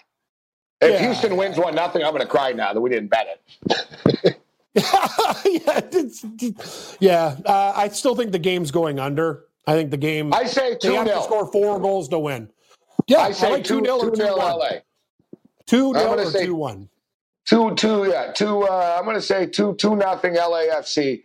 If 0.81 0.91
Yeah. 0.91 1.07
Houston 1.07 1.37
wins 1.37 1.57
1 1.57 1.75
nothing, 1.75 2.03
I'm 2.03 2.11
going 2.11 2.21
to 2.21 2.27
cry 2.27 2.51
now 2.51 2.73
that 2.73 2.81
we 2.81 2.89
didn't 2.89 3.09
bet 3.09 3.27
it. 3.27 4.37
yeah, 4.75 5.81
yeah 6.99 7.35
uh, 7.45 7.73
I 7.75 7.87
still 7.89 8.15
think 8.15 8.31
the 8.31 8.39
game's 8.39 8.71
going 8.71 8.99
under. 8.99 9.45
I 9.67 9.73
think 9.73 9.91
the 9.91 9.97
game, 9.97 10.33
I 10.33 10.45
say 10.45 10.75
2 10.75 10.87
they 10.87 10.95
have 10.95 11.07
to 11.07 11.21
score 11.21 11.51
four 11.51 11.79
goals 11.79 12.09
to 12.09 12.19
win. 12.19 12.49
Yeah, 13.07 13.19
I 13.19 13.31
say 13.31 13.51
like 13.51 13.63
2 13.63 13.79
2 13.81 13.85
0 13.85 13.97
or 13.97 14.05
2 14.05 14.11
2 14.11 14.15
0 14.15 14.37
1. 14.37 14.57
LA. 14.57 14.69
2 15.67 15.89
I'm 15.89 15.93
0 15.93 16.09
gonna 16.09 16.27
or 16.27 16.31
2 16.31 16.55
1. 16.55 16.89
Two, 17.45 17.73
two, 17.75 18.05
yeah, 18.09 18.31
two. 18.31 18.63
Uh, 18.63 18.95
I'm 18.97 19.05
going 19.05 19.15
to 19.15 19.21
say 19.21 19.45
two, 19.47 19.73
two 19.75 19.95
nothing 19.95 20.35
LAFC. 20.35 21.23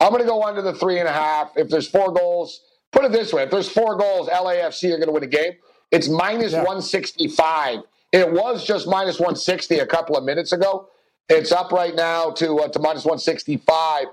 I'm 0.00 0.10
going 0.10 0.22
to 0.22 0.28
go 0.28 0.42
under 0.42 0.62
the 0.62 0.74
three 0.74 0.98
and 0.98 1.08
a 1.08 1.12
half. 1.12 1.52
If 1.56 1.68
there's 1.68 1.88
four 1.88 2.12
goals, 2.12 2.60
put 2.92 3.04
it 3.04 3.12
this 3.12 3.32
way: 3.32 3.42
if 3.42 3.50
there's 3.50 3.68
four 3.68 3.96
goals, 3.96 4.28
LAFC 4.28 4.92
are 4.92 4.96
going 4.98 5.06
to 5.06 5.12
win 5.12 5.24
a 5.24 5.28
game. 5.28 5.52
It's 5.90 6.08
minus 6.08 6.52
Yeah. 6.52 6.58
165. 6.58 7.80
It 8.12 8.30
was 8.32 8.64
just 8.64 8.86
minus 8.86 9.18
160 9.18 9.78
a 9.80 9.86
couple 9.86 10.16
of 10.16 10.22
minutes 10.24 10.52
ago. 10.52 10.88
It's 11.28 11.50
up 11.50 11.72
right 11.72 11.94
now 11.94 12.30
to 12.32 12.58
uh, 12.60 12.68
to 12.68 12.78
minus 12.78 13.04
165, 13.04 14.06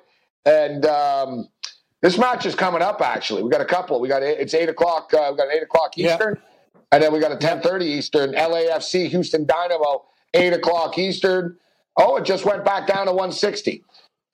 and 0.46 0.86
um, 0.86 1.50
this 2.02 2.18
match 2.18 2.46
is 2.48 2.56
coming 2.56 2.82
up. 2.82 3.02
Actually, 3.02 3.44
we 3.44 3.50
got 3.52 3.62
a 3.62 3.66
couple. 3.66 4.00
We 4.00 4.08
got 4.08 4.24
it's 4.24 4.54
eight 4.56 4.70
o'clock. 4.70 5.14
Uh, 5.14 5.28
we 5.32 5.38
got 5.38 5.54
eight 5.54 5.62
o'clock 5.62 5.92
Yeah. 5.98 6.14
Eastern, 6.14 6.42
and 6.92 7.04
then 7.04 7.12
we 7.14 7.20
got 7.20 7.32
a 7.32 7.36
10:30 7.36 7.82
Eastern. 7.84 8.32
LAFC 8.34 9.08
Houston 9.10 9.46
Dynamo 9.46 10.06
eight 10.34 10.54
o'clock 10.54 10.98
Eastern. 10.98 11.58
Oh, 11.98 12.18
it 12.18 12.24
just 12.26 12.46
went 12.46 12.64
back 12.64 12.88
down 12.88 13.06
to 13.08 13.12
160. 13.12 13.84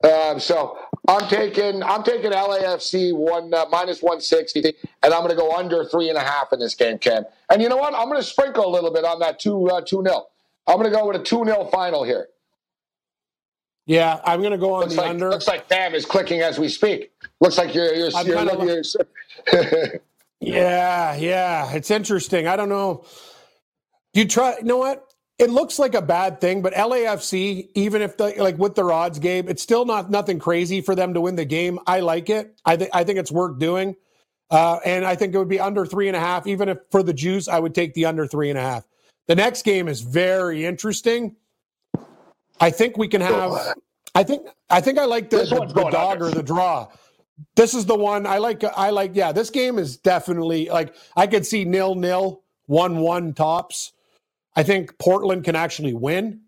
Um, 0.03 0.39
so 0.39 0.77
I'm 1.07 1.27
taking 1.27 1.81
I'm 1.81 2.03
taking 2.03 2.31
LAFC 2.31 3.15
one 3.15 3.51
uh, 3.53 3.65
minus 3.71 4.01
160, 4.03 4.61
and 5.01 5.13
I'm 5.13 5.21
going 5.21 5.31
to 5.31 5.35
go 5.35 5.55
under 5.55 5.83
three 5.85 6.09
and 6.09 6.17
a 6.17 6.21
half 6.21 6.53
in 6.53 6.59
this 6.59 6.75
game, 6.75 6.99
Ken. 6.99 7.25
And 7.49 7.61
you 7.63 7.67
know 7.69 7.77
what? 7.77 7.95
I'm 7.95 8.05
going 8.07 8.19
to 8.19 8.23
sprinkle 8.23 8.67
a 8.67 8.69
little 8.69 8.91
bit 8.93 9.05
on 9.05 9.19
that 9.21 9.39
two 9.39 9.67
uh, 9.69 9.81
two 9.81 10.03
nil. 10.03 10.29
I'm 10.67 10.75
going 10.75 10.91
to 10.91 10.95
go 10.95 11.07
with 11.07 11.15
a 11.19 11.23
two 11.23 11.43
0 11.43 11.65
final 11.71 12.03
here. 12.03 12.27
Yeah, 13.87 14.19
I'm 14.25 14.41
going 14.41 14.51
to 14.51 14.57
go 14.57 14.73
on 14.73 14.81
Looks 14.81 14.95
the 14.95 15.01
like 15.01 15.09
under. 15.09 15.29
looks 15.29 15.47
like 15.47 15.67
Bam 15.69 15.95
is 15.95 16.05
clicking 16.05 16.41
as 16.41 16.59
we 16.59 16.67
speak. 16.67 17.11
Looks 17.39 17.57
like 17.57 17.73
you're 17.73 17.93
you're, 17.93 18.09
I'm 18.15 18.27
you're 18.27 18.43
you're- 18.43 19.99
Yeah, 20.39 21.15
yeah, 21.15 21.71
it's 21.73 21.89
interesting. 21.89 22.47
I 22.47 22.55
don't 22.55 22.69
know. 22.69 23.05
Do 24.13 24.19
you 24.19 24.27
try? 24.27 24.57
You 24.57 24.63
know 24.65 24.77
what? 24.77 25.06
It 25.39 25.51
looks 25.51 25.77
like 25.77 25.93
a 25.93 26.01
bad 26.01 26.41
thing, 26.41 26.63
but 26.63 26.73
LAFC, 26.73 27.69
even 27.75 28.01
if 28.01 28.17
the 28.17 28.33
like 28.39 28.57
with 28.57 28.73
their 28.73 28.91
odds, 28.91 29.19
game, 29.19 29.47
it's 29.47 29.61
still 29.61 29.85
not 29.85 30.09
nothing 30.09 30.39
crazy 30.39 30.81
for 30.81 30.95
them 30.95 31.13
to 31.13 31.21
win 31.21 31.35
the 31.35 31.45
game. 31.45 31.79
I 31.85 31.99
like 31.99 32.31
it. 32.31 32.55
I 32.65 32.75
think 32.75 32.89
I 32.91 33.03
think 33.03 33.19
it's 33.19 33.31
worth 33.31 33.59
doing, 33.59 33.95
uh, 34.49 34.79
and 34.83 35.05
I 35.05 35.15
think 35.15 35.35
it 35.35 35.37
would 35.37 35.47
be 35.47 35.59
under 35.59 35.85
three 35.85 36.07
and 36.07 36.17
a 36.17 36.19
half. 36.19 36.47
Even 36.47 36.69
if 36.69 36.79
for 36.89 37.03
the 37.03 37.13
juice, 37.13 37.47
I 37.47 37.59
would 37.59 37.75
take 37.75 37.93
the 37.93 38.05
under 38.05 38.25
three 38.25 38.49
and 38.49 38.57
a 38.57 38.63
half. 38.63 38.87
The 39.27 39.35
next 39.35 39.63
game 39.63 39.87
is 39.87 40.01
very 40.01 40.65
interesting. 40.65 41.35
I 42.59 42.71
think 42.71 42.97
we 42.97 43.07
can 43.07 43.21
have. 43.21 43.75
I 44.15 44.23
think 44.23 44.47
I 44.71 44.81
think 44.81 44.97
I 44.97 45.05
like 45.05 45.29
the, 45.29 45.45
the, 45.45 45.71
the 45.71 45.89
dog 45.91 46.21
or 46.23 46.31
the 46.31 46.41
draw. 46.41 46.87
This 47.55 47.75
is 47.75 47.85
the 47.85 47.95
one 47.95 48.25
I 48.25 48.39
like. 48.39 48.63
I 48.63 48.89
like. 48.89 49.11
Yeah, 49.13 49.31
this 49.31 49.51
game 49.51 49.77
is 49.77 49.97
definitely 49.97 50.69
like 50.69 50.95
I 51.15 51.27
could 51.27 51.45
see 51.45 51.63
nil 51.63 51.93
nil 51.93 52.41
one 52.65 52.97
one 52.97 53.33
tops. 53.33 53.93
I 54.57 54.63
think 54.63 54.97
Portland 54.97 55.43
can 55.45 55.55
actually 55.55 55.93
win. 55.93 56.41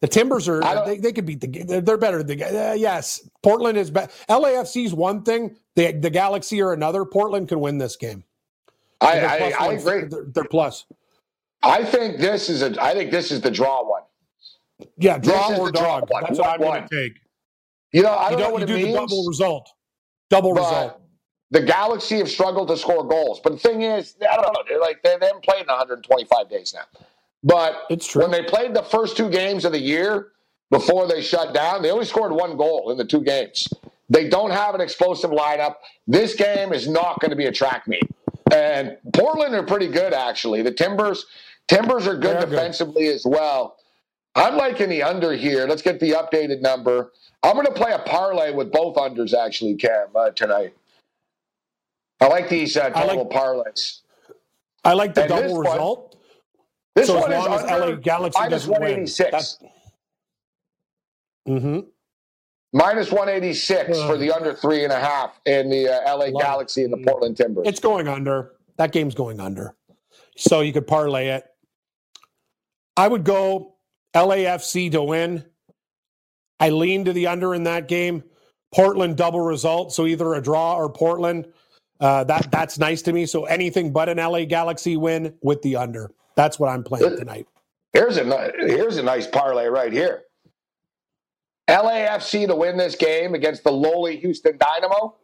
The 0.00 0.08
Timbers 0.08 0.48
are 0.48 0.60
they, 0.84 0.98
they 0.98 1.12
could 1.12 1.26
beat 1.26 1.40
the 1.40 1.46
they're, 1.64 1.80
they're 1.80 1.96
better 1.96 2.22
than 2.22 2.38
the 2.38 2.70
uh, 2.70 2.74
yes. 2.74 3.28
Portland 3.42 3.78
is 3.78 3.90
better. 3.90 4.12
LAFC's 4.28 4.92
one 4.92 5.22
thing. 5.22 5.56
The 5.76 5.92
the 5.92 6.10
Galaxy 6.10 6.60
are 6.60 6.72
another. 6.72 7.04
Portland 7.04 7.48
can 7.48 7.60
win 7.60 7.78
this 7.78 7.96
game. 7.96 8.24
I, 9.00 9.20
I, 9.20 9.36
I 9.58 9.66
one- 9.68 9.76
agree. 9.76 10.04
They're, 10.08 10.26
they're 10.26 10.44
plus. 10.44 10.84
I 11.62 11.84
think 11.84 12.18
this 12.18 12.48
is 12.48 12.62
a 12.62 12.80
I 12.82 12.94
think 12.94 13.10
this 13.10 13.30
is 13.32 13.40
the 13.40 13.50
draw 13.50 13.88
one. 13.88 14.02
Yeah, 14.98 15.18
draw 15.18 15.52
is 15.52 15.58
or 15.58 15.66
the 15.72 15.78
draw 15.78 16.00
dog. 16.00 16.10
one. 16.10 16.22
That's 16.24 16.38
what 16.38 16.48
I'm 16.48 16.60
going 16.60 16.86
to 16.86 16.88
take. 16.88 17.18
You 17.92 18.02
know, 18.02 18.12
I 18.12 18.30
don't 18.30 18.38
know 18.38 18.44
don't 18.46 18.52
what 18.52 18.60
you 18.62 18.66
do 18.66 18.74
means. 18.74 18.88
the 18.88 18.94
double 18.94 19.26
result. 19.26 19.70
Double 20.30 20.52
result. 20.52 21.00
The 21.50 21.62
Galaxy 21.62 22.18
have 22.18 22.28
struggled 22.28 22.68
to 22.68 22.76
score 22.76 23.06
goals. 23.06 23.40
But 23.42 23.52
the 23.54 23.58
thing 23.58 23.82
is, 23.82 24.14
I 24.20 24.36
don't 24.36 24.52
know. 24.52 24.62
They're 24.68 24.80
like 24.80 25.02
they, 25.02 25.16
they 25.18 25.26
haven't 25.26 25.44
played 25.44 25.62
in 25.62 25.66
125 25.68 26.48
days 26.50 26.74
now. 26.74 26.84
But 27.42 27.84
It's 27.90 28.06
true. 28.06 28.22
when 28.22 28.30
they 28.30 28.42
played 28.42 28.74
the 28.74 28.82
first 28.82 29.16
two 29.16 29.30
games 29.30 29.64
of 29.64 29.72
the 29.72 29.80
year 29.80 30.28
before 30.70 31.06
they 31.06 31.22
shut 31.22 31.54
down, 31.54 31.82
they 31.82 31.90
only 31.90 32.04
scored 32.04 32.32
one 32.32 32.56
goal 32.56 32.90
in 32.90 32.98
the 32.98 33.04
two 33.04 33.22
games. 33.22 33.66
They 34.10 34.28
don't 34.28 34.50
have 34.50 34.74
an 34.74 34.80
explosive 34.80 35.30
lineup. 35.30 35.76
This 36.06 36.34
game 36.34 36.72
is 36.72 36.88
not 36.88 37.20
going 37.20 37.30
to 37.30 37.36
be 37.36 37.46
a 37.46 37.52
track 37.52 37.86
meet. 37.86 38.02
And 38.52 38.96
Portland 39.14 39.54
are 39.54 39.62
pretty 39.62 39.88
good 39.88 40.12
actually. 40.14 40.62
The 40.62 40.72
Timbers, 40.72 41.26
Timbers 41.68 42.06
are 42.06 42.14
good 42.14 42.22
They're 42.36 42.40
good. 42.40 42.50
defensively 42.50 43.06
as 43.08 43.24
well. 43.26 43.76
I'm 44.34 44.56
liking 44.56 44.88
the 44.88 45.02
under 45.02 45.32
here. 45.32 45.66
Let's 45.66 45.82
get 45.82 46.00
the 46.00 46.12
updated 46.12 46.60
number. 46.60 47.12
I'm 47.42 47.54
going 47.54 47.66
to 47.66 47.72
play 47.72 47.92
a 47.92 47.98
parlay 48.00 48.52
with 48.52 48.72
both 48.72 48.96
unders 48.96 49.34
actually, 49.34 49.74
Cam, 49.76 50.08
uh, 50.14 50.30
tonight. 50.30 50.74
I 52.20 52.26
like 52.26 52.48
these 52.48 52.76
uh, 52.76 52.90
total 52.90 53.24
like- 53.24 53.28
parlays. 53.28 54.00
I 54.84 54.92
like 54.94 55.14
the 55.14 55.22
And 55.22 55.30
this 55.30 55.40
double 55.42 55.54
one- 55.56 55.72
result. 55.72 56.16
This 56.94 57.06
so 57.06 57.16
as 57.18 57.22
one 57.22 57.32
is 57.32 57.38
long 57.38 57.52
as 57.54 57.62
under 57.70 57.94
LA 57.94 58.00
Galaxy 58.00 58.40
minus 58.40 58.52
doesn't 58.66 58.70
win. 58.72 58.80
186. 58.80 59.58
Mm-hmm. 61.48 61.80
Minus 62.72 63.10
186 63.10 63.98
for 64.02 64.16
the 64.18 64.30
under 64.30 64.52
three 64.54 64.84
and 64.84 64.92
a 64.92 64.98
half 64.98 65.40
in 65.46 65.70
the 65.70 65.88
uh, 65.88 66.16
LA 66.16 66.30
Galaxy 66.38 66.84
and 66.84 66.92
the 66.92 66.98
Portland 66.98 67.36
Timbers. 67.36 67.66
It's 67.66 67.80
going 67.80 68.08
under. 68.08 68.52
That 68.76 68.92
game's 68.92 69.14
going 69.14 69.40
under. 69.40 69.74
So 70.36 70.60
you 70.60 70.72
could 70.72 70.86
parlay 70.86 71.28
it. 71.28 71.44
I 72.96 73.08
would 73.08 73.24
go 73.24 73.76
LAFC 74.14 74.90
to 74.92 75.02
win. 75.02 75.44
I 76.60 76.70
lean 76.70 77.04
to 77.06 77.12
the 77.12 77.28
under 77.28 77.54
in 77.54 77.64
that 77.64 77.88
game. 77.88 78.24
Portland 78.74 79.16
double 79.16 79.40
result, 79.40 79.92
so 79.92 80.06
either 80.06 80.34
a 80.34 80.42
draw 80.42 80.76
or 80.76 80.90
Portland. 80.92 81.46
Uh, 82.00 82.24
that 82.24 82.50
that's 82.50 82.78
nice 82.78 83.02
to 83.02 83.12
me. 83.12 83.26
So 83.26 83.44
anything 83.46 83.92
but 83.92 84.08
an 84.08 84.18
LA 84.18 84.44
Galaxy 84.44 84.96
win 84.96 85.34
with 85.42 85.62
the 85.62 85.76
under. 85.76 86.10
That's 86.36 86.58
what 86.58 86.68
I'm 86.68 86.84
playing 86.84 87.16
tonight. 87.16 87.46
Here's 87.92 88.16
a 88.16 88.52
here's 88.60 88.96
a 88.98 89.02
nice 89.02 89.26
parlay 89.26 89.66
right 89.66 89.92
here. 89.92 90.22
LAFC 91.68 92.46
to 92.46 92.54
win 92.54 92.76
this 92.76 92.94
game 92.94 93.34
against 93.34 93.64
the 93.64 93.72
lowly 93.72 94.16
Houston 94.18 94.58
Dynamo, 94.58 95.16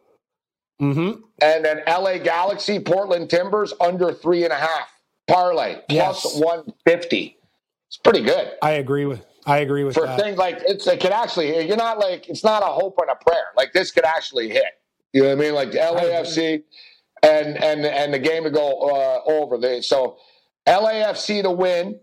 Mm-hmm. 0.81 1.21
and 1.41 1.63
then 1.63 1.81
LA 1.87 2.17
Galaxy, 2.17 2.79
Portland 2.81 3.29
Timbers 3.29 3.73
under 3.79 4.11
three 4.11 4.43
and 4.43 4.51
a 4.51 4.57
half 4.57 4.91
parlay 5.25 5.75
plus 5.87 6.25
Yes. 6.25 6.35
150. 6.35 7.37
It's 7.87 7.97
pretty 7.97 8.21
good 8.21 8.51
I 8.61 8.71
agree 8.71 9.05
with. 9.05 9.25
I 9.45 9.59
agree 9.59 9.85
with 9.85 9.93
for 9.95 10.05
that. 10.05 10.19
things 10.19 10.37
like 10.37 10.57
it's 10.67 10.85
it 10.85 10.99
could 10.99 11.11
actually 11.13 11.65
you're 11.65 11.77
not 11.77 11.97
like 11.99 12.27
it's 12.27 12.43
not 12.43 12.61
a 12.61 12.65
hope 12.65 12.97
and 12.99 13.09
a 13.09 13.15
prayer 13.15 13.45
like 13.55 13.71
this 13.71 13.91
could 13.91 14.03
actually 14.03 14.49
hit. 14.49 14.65
You 15.13 15.21
know 15.23 15.29
what 15.29 15.37
I 15.37 15.41
mean? 15.41 15.53
Like 15.55 15.71
the 15.71 15.77
LAFC 15.79 16.63
and 17.23 17.57
and 17.63 17.85
and 17.85 18.13
the 18.13 18.19
game 18.19 18.43
to 18.43 18.49
go 18.49 18.81
uh, 18.89 19.21
over. 19.31 19.57
They, 19.57 19.81
so 19.81 20.17
LAFC 20.67 21.43
to 21.43 21.51
win, 21.51 21.99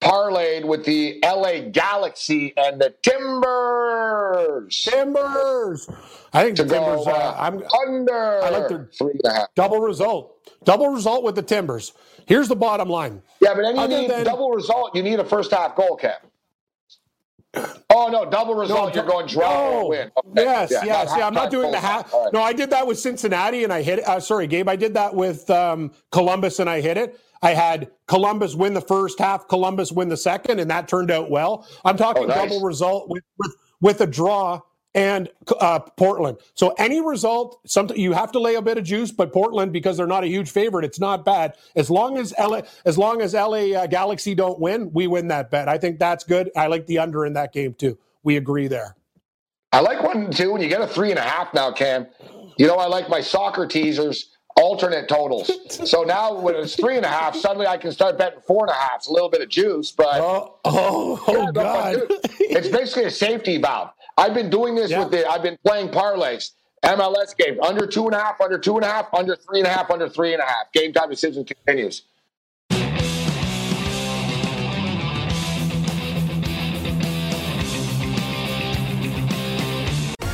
parlayed 0.00 0.64
with 0.64 0.84
the 0.84 1.20
LA 1.24 1.60
Galaxy 1.70 2.54
and 2.56 2.80
the 2.80 2.94
Timbers 3.02 4.76
Timbers. 4.90 5.88
I 6.32 6.44
think 6.44 6.56
the 6.56 6.64
Timbers. 6.64 7.04
go 7.04 7.10
Uh, 7.10 7.14
uh, 7.14 7.36
I'm 7.38 7.62
under 7.86 8.42
I 8.42 8.48
like 8.50 8.68
their- 8.68 8.88
three 8.96 9.12
and 9.12 9.20
a 9.24 9.32
half. 9.32 9.48
double 9.54 9.80
result. 9.80 10.38
Double 10.64 10.88
result 10.88 11.24
with 11.24 11.34
the 11.34 11.42
Timbers. 11.42 11.92
Here's 12.26 12.48
the 12.48 12.56
bottom 12.56 12.88
line. 12.88 13.20
Yeah, 13.40 13.54
but 13.54 13.62
then 13.62 13.74
you 13.76 13.82
Other 13.82 14.00
need 14.00 14.10
than- 14.10 14.24
double 14.24 14.50
result. 14.52 14.94
You 14.94 15.02
need 15.02 15.18
a 15.20 15.24
first 15.24 15.50
half 15.50 15.76
goal 15.76 15.96
cap. 15.96 16.24
Oh 17.90 18.08
no, 18.10 18.24
double 18.28 18.54
result. 18.54 18.94
you're 18.94 19.04
going 19.04 19.26
draw 19.26 19.68
or 19.68 19.82
No. 19.82 19.88
win. 19.88 20.10
Okay. 20.16 20.42
Yes, 20.42 20.70
Yeah, 20.70 20.84
yes, 20.84 21.12
yeah. 21.16 21.26
I'm 21.26 21.34
not 21.34 21.50
doing 21.50 21.70
the 21.70 21.78
half. 21.78 22.12
Right. 22.12 22.32
No, 22.32 22.42
I 22.42 22.52
did 22.54 22.70
that 22.70 22.86
with 22.86 22.98
Cincinnati, 22.98 23.64
and 23.64 23.72
I 23.72 23.82
hit 23.82 23.98
it. 23.98 24.08
Uh, 24.08 24.18
sorry, 24.20 24.46
Gabe. 24.46 24.68
I 24.68 24.76
did 24.76 24.94
that 24.94 25.14
with 25.14 25.48
um, 25.50 25.92
Columbus, 26.10 26.58
and 26.58 26.70
I 26.70 26.80
hit 26.80 26.96
it. 26.96 27.20
I 27.42 27.50
had 27.54 27.90
Columbus 28.06 28.54
win 28.54 28.72
the 28.72 28.80
first 28.80 29.18
half, 29.18 29.48
Columbus 29.48 29.92
win 29.92 30.08
the 30.08 30.16
second, 30.16 30.60
and 30.60 30.70
that 30.70 30.88
turned 30.88 31.10
out 31.10 31.30
well. 31.30 31.66
I'm 31.84 31.96
talking 31.96 32.22
Oh, 32.24 32.26
nice. 32.26 32.36
double 32.36 32.62
result 32.62 33.08
with 33.10 33.24
with 33.38 33.54
with 33.80 34.00
a 34.00 34.06
draw 34.06 34.60
and 34.94 35.28
uh, 35.60 35.78
Portland. 35.78 36.36
So 36.54 36.74
any 36.78 37.00
result, 37.00 37.60
something 37.66 37.98
you 37.98 38.12
have 38.12 38.30
to 38.32 38.38
lay 38.38 38.56
a 38.56 38.62
bit 38.62 38.76
of 38.78 38.84
juice, 38.84 39.10
but 39.10 39.32
Portland 39.32 39.72
because 39.72 39.96
they're 39.96 40.06
not 40.06 40.24
a 40.24 40.28
huge 40.28 40.50
favorite, 40.50 40.84
it's 40.84 41.00
not 41.00 41.24
bad. 41.24 41.54
As 41.76 41.90
long 41.90 42.18
as 42.18 42.34
LA, 42.38 42.62
as 42.84 42.98
long 42.98 43.22
as 43.22 43.34
LA 43.34 43.72
uh, 43.74 43.86
Galaxy 43.86 44.34
don't 44.34 44.58
win, 44.60 44.90
we 44.92 45.06
win 45.06 45.28
that 45.28 45.50
bet. 45.50 45.68
I 45.68 45.78
think 45.78 45.98
that's 45.98 46.24
good. 46.24 46.50
I 46.56 46.66
like 46.66 46.86
the 46.86 46.98
under 46.98 47.24
in 47.24 47.32
that 47.34 47.52
game 47.52 47.74
too. 47.74 47.98
We 48.22 48.36
agree 48.36 48.68
there. 48.68 48.96
I 49.72 49.80
like 49.80 50.02
one 50.02 50.30
too. 50.30 50.52
When 50.52 50.60
you 50.60 50.68
get 50.68 50.82
a 50.82 50.86
three 50.86 51.10
and 51.10 51.18
a 51.18 51.22
half 51.22 51.54
now, 51.54 51.72
Cam. 51.72 52.06
You 52.58 52.66
know, 52.66 52.76
I 52.76 52.86
like 52.86 53.08
my 53.08 53.22
soccer 53.22 53.66
teasers 53.66 54.36
alternate 54.56 55.08
totals. 55.08 55.50
so 55.90 56.02
now 56.02 56.38
when 56.38 56.54
it's 56.54 56.76
three 56.76 56.96
and 56.98 57.06
a 57.06 57.08
half, 57.08 57.34
suddenly 57.34 57.66
I 57.66 57.78
can 57.78 57.90
start 57.90 58.18
betting 58.18 58.40
four 58.46 58.64
and 58.66 58.70
a 58.70 58.74
half. 58.74 58.96
It's 58.96 59.06
a 59.06 59.12
little 59.12 59.30
bit 59.30 59.40
of 59.40 59.48
juice, 59.48 59.90
but 59.90 60.20
Oh, 60.20 60.58
oh, 60.66 61.24
oh 61.26 61.44
Yeah, 61.46 61.50
God. 61.52 61.92
dude, 61.94 62.18
it's 62.40 62.68
basically 62.68 63.04
a 63.04 63.10
safety 63.10 63.56
valve. 63.56 63.88
I've 64.16 64.34
been 64.34 64.50
doing 64.50 64.74
this 64.74 64.90
Yeah. 64.90 65.00
with 65.00 65.10
the. 65.10 65.26
I've 65.28 65.42
been 65.42 65.58
playing 65.64 65.88
parlays, 65.90 66.50
MLS 66.84 67.36
games 67.36 67.58
under 67.62 67.86
two 67.86 68.06
and 68.06 68.14
a 68.14 68.18
half, 68.18 68.40
under 68.40 68.58
two 68.58 68.76
and 68.76 68.84
a 68.84 68.88
half, 68.88 69.12
under 69.14 69.36
three 69.36 69.60
and 69.60 69.66
a 69.66 69.70
half, 69.70 69.90
under 69.90 70.08
three 70.08 70.32
and 70.32 70.42
a 70.42 70.46
half. 70.46 70.72
Game 70.72 70.92
time 70.92 71.08
decision 71.10 71.44
continues. 71.44 72.02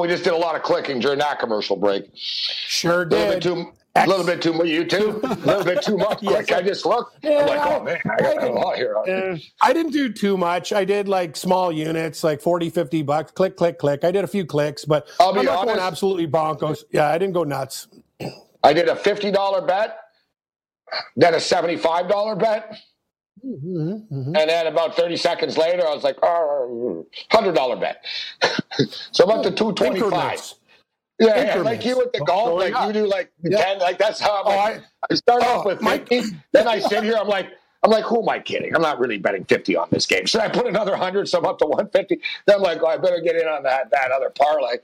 we 0.00 0.08
just 0.08 0.24
did 0.24 0.32
a 0.32 0.36
lot 0.36 0.56
of 0.56 0.62
clicking 0.62 1.00
during 1.00 1.18
that 1.18 1.38
commercial 1.38 1.76
break. 1.76 2.10
Sure 2.14 3.02
A 3.02 3.06
little 3.06 3.26
bit 3.28 3.40
did. 3.40 3.42
too, 3.42 3.72
a 3.96 4.06
little 4.06 4.24
bit 4.24 4.40
too 4.42 4.52
much. 4.52 4.66
You 4.68 4.84
too. 4.84 5.20
A 5.24 5.34
little 5.34 5.64
bit 5.64 5.82
too 5.82 5.96
much. 5.96 6.18
Yes, 6.22 6.32
Like 6.32 6.52
I 6.52 6.62
just 6.62 6.86
looked. 6.86 7.24
I'm 7.24 7.46
like, 7.46 7.60
oh 7.66 7.82
man, 7.82 7.98
I 8.10 8.16
got 8.22 8.42
a 8.44 8.50
lot 8.52 8.76
here. 8.76 8.96
Uh, 8.96 9.36
I 9.62 9.72
didn't 9.72 9.92
do 9.92 10.12
too 10.12 10.36
much. 10.36 10.72
I 10.72 10.84
did 10.84 11.08
like 11.08 11.36
small 11.36 11.72
units, 11.72 12.22
like 12.22 12.40
40, 12.40 12.70
50 12.70 13.02
bucks. 13.02 13.32
Click, 13.32 13.56
click, 13.56 13.78
click. 13.78 14.04
I 14.04 14.10
did 14.10 14.24
a 14.24 14.28
few 14.28 14.44
clicks, 14.46 14.84
but 14.84 15.08
I'll 15.18 15.32
be 15.32 15.40
I'm 15.40 15.46
not 15.46 15.66
going 15.66 15.78
absolutely 15.80 16.26
bonkers. 16.28 16.84
Yeah, 16.92 17.08
I 17.08 17.18
didn't 17.18 17.34
go 17.34 17.44
nuts. 17.44 17.88
I 18.62 18.72
did 18.72 18.88
a 18.88 18.96
fifty 18.96 19.30
dollar 19.30 19.62
bet, 19.66 19.96
then 21.16 21.34
a 21.34 21.40
seventy 21.40 21.76
five 21.76 22.08
dollar 22.08 22.36
bet, 22.36 22.76
Mm-hmm, 23.44 24.36
and 24.36 24.50
then 24.50 24.66
about 24.68 24.96
thirty 24.96 25.16
seconds 25.16 25.58
later, 25.58 25.86
I 25.86 25.94
was 25.94 26.04
like, 26.04 26.18
oh, 26.22 27.06
hundred 27.30 27.54
dollar 27.54 27.76
bet. 27.76 28.04
so 29.12 29.24
I'm 29.24 29.30
up 29.38 29.42
to 29.44 29.50
two 29.52 29.72
twenty 29.74 30.00
five. 30.00 30.40
Yeah, 31.18 31.28
yeah, 31.28 31.42
Increments. 31.46 31.64
like 31.66 31.84
you 31.84 31.98
with 31.98 32.12
the 32.12 32.20
golf, 32.20 32.46
Going 32.60 32.72
like 32.72 32.86
you 32.88 32.92
do 33.02 33.06
like 33.08 33.32
Yeah. 33.42 33.58
ten, 33.64 33.78
like 33.80 33.98
that's 33.98 34.20
how 34.20 34.42
I'm 34.42 34.46
Oh, 34.46 34.56
like, 34.56 34.80
I, 34.80 34.84
I 35.10 35.14
start 35.16 35.42
oh, 35.44 35.58
off 35.60 35.66
with 35.66 35.82
Mike- 35.82 36.08
50, 36.08 36.36
then 36.52 36.68
I 36.68 36.78
sit 36.78 37.04
here, 37.04 37.16
I'm 37.18 37.28
like, 37.28 37.48
I'm 37.82 37.90
like, 37.90 38.04
who 38.04 38.22
am 38.22 38.28
I 38.28 38.38
kidding? 38.40 38.74
I'm 38.74 38.82
not 38.82 38.98
really 39.00 39.18
betting 39.18 39.44
50 39.44 39.76
on 39.76 39.88
this 39.90 40.06
game. 40.06 40.26
Should 40.26 40.40
I 40.42 40.48
put 40.48 40.66
another 40.66 40.92
100 40.92 41.28
so 41.28 41.38
I'm 41.38 41.46
up 41.46 41.58
to 41.60 41.66
150? 41.66 42.20
Then 42.46 42.56
I'm 42.56 42.62
like, 42.62 42.82
oh, 42.82 42.86
I 42.86 42.98
better 42.98 43.20
get 43.20 43.36
in 43.36 43.48
on 43.48 43.62
that 43.64 43.90
that 43.92 44.10
other 44.12 44.30
parlay. 44.30 44.76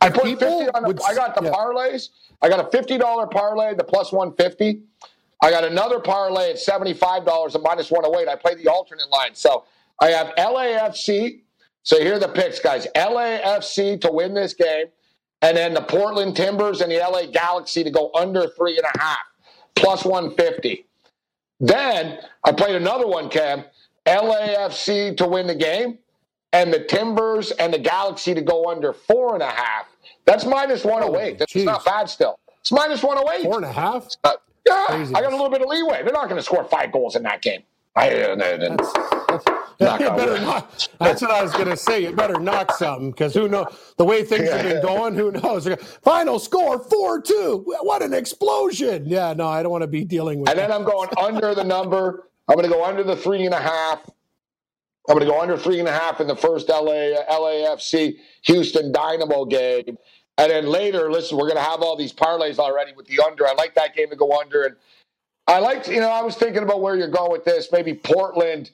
I 0.00 0.10
put 0.10 0.24
50 0.24 0.34
People 0.36 0.70
on 0.74 0.82
the, 0.82 0.88
would- 0.88 1.02
I 1.02 1.14
got 1.14 1.34
the 1.36 1.44
yeah. 1.44 1.50
parlays. 1.52 2.10
I 2.42 2.48
got 2.48 2.60
a 2.60 2.76
$50 2.76 3.30
parlay, 3.30 3.74
the 3.74 3.84
plus 3.84 4.12
150. 4.12 4.82
I 5.44 5.50
got 5.50 5.62
another 5.62 6.00
parlay 6.00 6.48
at 6.48 6.56
$75 6.56 7.54
and 7.54 7.62
minus 7.62 7.90
108. 7.90 8.28
I 8.28 8.34
play 8.34 8.54
the 8.54 8.66
alternate 8.68 9.10
line. 9.10 9.34
So 9.34 9.64
I 10.00 10.06
have 10.06 10.28
LAFC. 10.36 11.42
So 11.82 12.00
here 12.00 12.14
are 12.14 12.18
the 12.18 12.28
picks, 12.28 12.58
guys. 12.60 12.86
LAFC 12.96 14.00
to 14.00 14.10
win 14.10 14.32
this 14.32 14.54
game, 14.54 14.86
and 15.42 15.54
then 15.54 15.74
the 15.74 15.82
Portland 15.82 16.34
Timbers 16.34 16.80
and 16.80 16.90
the 16.90 16.96
LA 16.96 17.26
Galaxy 17.26 17.84
to 17.84 17.90
go 17.90 18.10
under 18.14 18.48
three 18.48 18.78
and 18.78 18.86
a 18.94 18.98
half, 18.98 19.18
plus 19.74 20.02
150. 20.02 20.86
Then 21.60 22.20
I 22.42 22.52
played 22.52 22.76
another 22.76 23.06
one, 23.06 23.28
Cam. 23.28 23.64
LAFC 24.06 25.14
to 25.18 25.26
win 25.26 25.46
the 25.46 25.54
game, 25.54 25.98
and 26.54 26.72
the 26.72 26.84
Timbers 26.84 27.50
and 27.50 27.74
the 27.74 27.78
Galaxy 27.78 28.32
to 28.32 28.40
go 28.40 28.70
under 28.70 28.94
four 28.94 29.34
and 29.34 29.42
a 29.42 29.50
half. 29.50 29.88
That's 30.24 30.46
minus 30.46 30.86
108. 30.86 31.38
That's 31.38 31.52
jeez. 31.52 31.64
not 31.64 31.84
bad 31.84 32.08
still. 32.08 32.38
It's 32.60 32.72
minus 32.72 33.02
108. 33.02 33.44
four 33.44 33.56
and 33.56 33.66
a 33.66 33.72
half. 33.72 34.08
Yeah, 34.66 34.84
Craziness. 34.86 35.18
I 35.18 35.22
got 35.22 35.32
a 35.32 35.36
little 35.36 35.50
bit 35.50 35.62
of 35.62 35.68
leeway. 35.68 36.02
They're 36.02 36.12
not 36.12 36.28
going 36.28 36.38
to 36.38 36.42
score 36.42 36.64
five 36.64 36.92
goals 36.92 37.16
in 37.16 37.22
that 37.24 37.42
game. 37.42 37.62
I, 37.96 38.10
uh, 38.10 38.28
uh, 38.28 38.32
uh, 38.32 38.36
That's, 38.38 39.44
that's, 39.78 39.98
better 40.16 40.40
knock. 40.40 40.72
That's 40.98 41.22
what 41.22 41.30
I 41.30 41.42
was 41.42 41.52
going 41.52 41.68
to 41.68 41.76
say. 41.76 42.02
You 42.02 42.12
better 42.12 42.40
knock 42.40 42.72
something 42.72 43.10
because 43.10 43.34
who 43.34 43.48
knows 43.48 43.66
the 43.98 44.04
way 44.04 44.24
things 44.24 44.50
have 44.50 44.64
been 44.64 44.82
going. 44.82 45.14
Who 45.14 45.30
knows? 45.30 45.68
Final 46.02 46.38
score 46.38 46.78
four 46.78 47.20
two. 47.20 47.64
What 47.82 48.02
an 48.02 48.12
explosion! 48.12 49.04
Yeah, 49.06 49.32
no, 49.34 49.46
I 49.46 49.62
don't 49.62 49.70
want 49.70 49.82
to 49.82 49.88
be 49.88 50.04
dealing 50.04 50.40
with. 50.40 50.50
And 50.50 50.58
then. 50.58 50.72
I'm 50.72 50.84
going 50.84 51.08
under 51.18 51.54
the 51.54 51.64
number. 51.64 52.28
I'm 52.48 52.56
going 52.56 52.68
to 52.68 52.74
go 52.74 52.84
under 52.84 53.04
the 53.04 53.16
three 53.16 53.44
and 53.44 53.54
a 53.54 53.60
half. 53.60 54.10
I'm 55.08 55.16
going 55.16 55.26
to 55.26 55.32
go 55.32 55.40
under 55.40 55.56
three 55.56 55.78
and 55.78 55.88
a 55.88 55.92
half 55.92 56.20
in 56.20 56.26
the 56.26 56.36
first 56.36 56.68
LA 56.68 57.14
LAFC 57.30 58.16
Houston 58.42 58.90
Dynamo 58.90 59.44
game. 59.44 59.98
And 60.38 60.50
then 60.50 60.66
later, 60.66 61.10
listen, 61.12 61.36
we're 61.38 61.44
going 61.48 61.56
to 61.56 61.62
have 61.62 61.80
all 61.82 61.96
these 61.96 62.12
parlays 62.12 62.58
already 62.58 62.92
with 62.92 63.06
the 63.06 63.20
under. 63.24 63.46
I 63.46 63.52
like 63.54 63.74
that 63.76 63.94
game 63.94 64.10
to 64.10 64.16
go 64.16 64.38
under. 64.38 64.64
And 64.64 64.76
I 65.46 65.60
like, 65.60 65.86
you 65.86 66.00
know, 66.00 66.10
I 66.10 66.22
was 66.22 66.34
thinking 66.36 66.62
about 66.62 66.80
where 66.80 66.96
you're 66.96 67.08
going 67.08 67.30
with 67.30 67.44
this. 67.44 67.68
Maybe 67.70 67.94
Portland, 67.94 68.70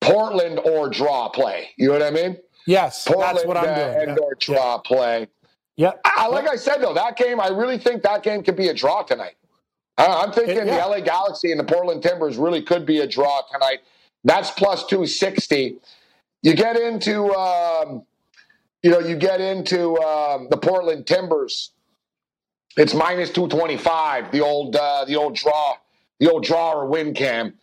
Portland 0.00 0.60
or 0.64 0.88
draw 0.90 1.28
play. 1.28 1.70
You 1.76 1.86
know 1.88 1.92
what 1.94 2.02
I 2.02 2.10
mean? 2.10 2.36
yes, 2.66 3.06
Portland 3.06 3.36
that's 3.36 3.46
what 3.46 3.56
I'm 3.56 3.68
uh, 3.68 3.74
doing. 3.94 4.08
and 4.10 4.18
or 4.20 4.34
draw 4.38 4.78
play. 4.78 5.28
Yeah, 5.76 5.92
I, 6.04 6.28
like 6.28 6.48
I 6.48 6.56
said 6.56 6.78
though, 6.78 6.94
that 6.94 7.16
game, 7.16 7.40
I 7.40 7.48
really 7.48 7.78
think 7.78 8.02
that 8.02 8.22
game 8.22 8.42
could 8.42 8.56
be 8.56 8.68
a 8.68 8.74
draw 8.74 9.02
tonight. 9.02 9.34
I'm 9.96 10.32
thinking 10.32 10.56
Yeah. 10.56 10.64
the 10.64 10.86
LA 10.88 11.00
Galaxy 11.00 11.50
and 11.50 11.58
the 11.58 11.64
Portland 11.64 12.02
Timbers 12.02 12.36
really 12.36 12.62
could 12.62 12.84
be 12.84 12.98
a 13.00 13.06
draw 13.06 13.42
tonight. 13.52 13.78
That's 14.24 14.50
plus 14.50 14.84
260. 14.86 15.76
You 16.42 16.54
get 16.54 16.76
into, 16.76 17.32
um, 17.34 18.04
you 18.84 18.90
know, 18.90 18.98
you 18.98 19.16
get 19.16 19.40
into 19.40 19.98
um, 20.02 20.46
the 20.50 20.58
Portland 20.58 21.06
Timbers. 21.06 21.72
It's 22.76 22.92
minus 22.92 23.30
225. 23.30 24.30
The 24.30 24.40
old, 24.40 24.76
uh, 24.76 25.06
the 25.06 25.16
old 25.16 25.36
draw, 25.36 25.76
the 26.20 26.30
old 26.30 26.44
draw 26.44 26.72
or 26.72 26.86
win 26.86 27.14
cam 27.14 27.54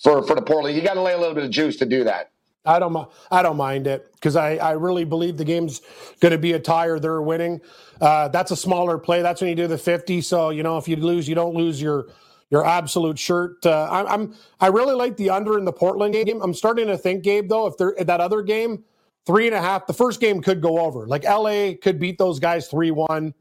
for 0.00 0.22
for 0.22 0.36
the 0.36 0.42
Portland. 0.42 0.76
You 0.76 0.82
got 0.82 0.94
to 0.94 1.02
lay 1.02 1.12
a 1.12 1.18
little 1.18 1.34
bit 1.34 1.42
of 1.42 1.50
juice 1.50 1.76
to 1.78 1.86
do 1.86 2.04
that. 2.04 2.30
I 2.64 2.78
don't. 2.78 3.08
I 3.32 3.42
don't 3.42 3.56
mind 3.56 3.88
it 3.88 4.12
because 4.12 4.36
I, 4.36 4.56
I 4.56 4.72
really 4.72 5.04
believe 5.04 5.38
the 5.38 5.44
game's 5.44 5.80
going 6.20 6.32
to 6.32 6.38
be 6.38 6.52
a 6.52 6.60
tie 6.60 6.86
or 6.86 7.00
they're 7.00 7.22
winning. 7.22 7.60
Uh, 8.00 8.28
that's 8.28 8.52
a 8.52 8.56
smaller 8.56 8.96
play. 8.96 9.22
That's 9.22 9.40
when 9.40 9.50
you 9.50 9.56
do 9.56 9.66
the 9.66 9.78
fifty. 9.78 10.20
So 10.20 10.50
you 10.50 10.62
know, 10.62 10.78
if 10.78 10.86
you 10.86 10.94
lose, 10.94 11.28
you 11.28 11.34
don't 11.34 11.54
lose 11.56 11.82
your 11.82 12.10
your 12.50 12.64
absolute 12.64 13.18
shirt. 13.18 13.66
Uh, 13.66 13.88
I'm, 13.90 14.06
I'm 14.06 14.34
I 14.60 14.68
really 14.68 14.94
like 14.94 15.16
the 15.16 15.30
under 15.30 15.58
in 15.58 15.64
the 15.64 15.72
Portland 15.72 16.14
game. 16.14 16.40
I'm 16.40 16.54
starting 16.54 16.86
to 16.86 16.98
think, 16.98 17.24
Gabe, 17.24 17.48
though, 17.48 17.66
if 17.66 17.76
they're 17.76 17.94
that 17.98 18.20
other 18.20 18.42
game, 18.42 18.84
three 19.26 19.46
and 19.46 19.54
a 19.54 19.60
half. 19.60 19.86
The 19.86 19.92
first 19.92 20.20
game 20.20 20.40
could 20.42 20.60
go 20.60 20.78
over. 20.80 21.06
Like 21.06 21.24
LA 21.24 21.72
could 21.80 21.98
beat 21.98 22.18
those 22.18 22.38
guys 22.38 22.68
three 22.68 22.90
one. 22.90 23.34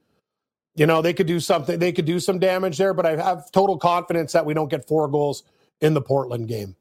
You 0.76 0.86
know, 0.86 1.02
they 1.02 1.14
could 1.14 1.28
do 1.28 1.40
something. 1.40 1.80
They 1.80 1.92
could 1.92 2.06
do 2.06 2.20
some 2.20 2.40
damage 2.40 2.78
there. 2.78 2.94
But 2.94 3.06
I 3.06 3.16
have 3.18 3.52
total 3.52 3.78
confidence 3.78 4.32
that 4.34 4.46
we 4.46 4.54
don't 4.54 4.70
get 4.70 4.88
four 4.88 5.08
goals 5.08 5.44
in 5.82 5.94
the 5.94 6.02
Portland 6.02 6.48
game. 6.48 6.76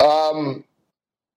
Um, 0.00 0.64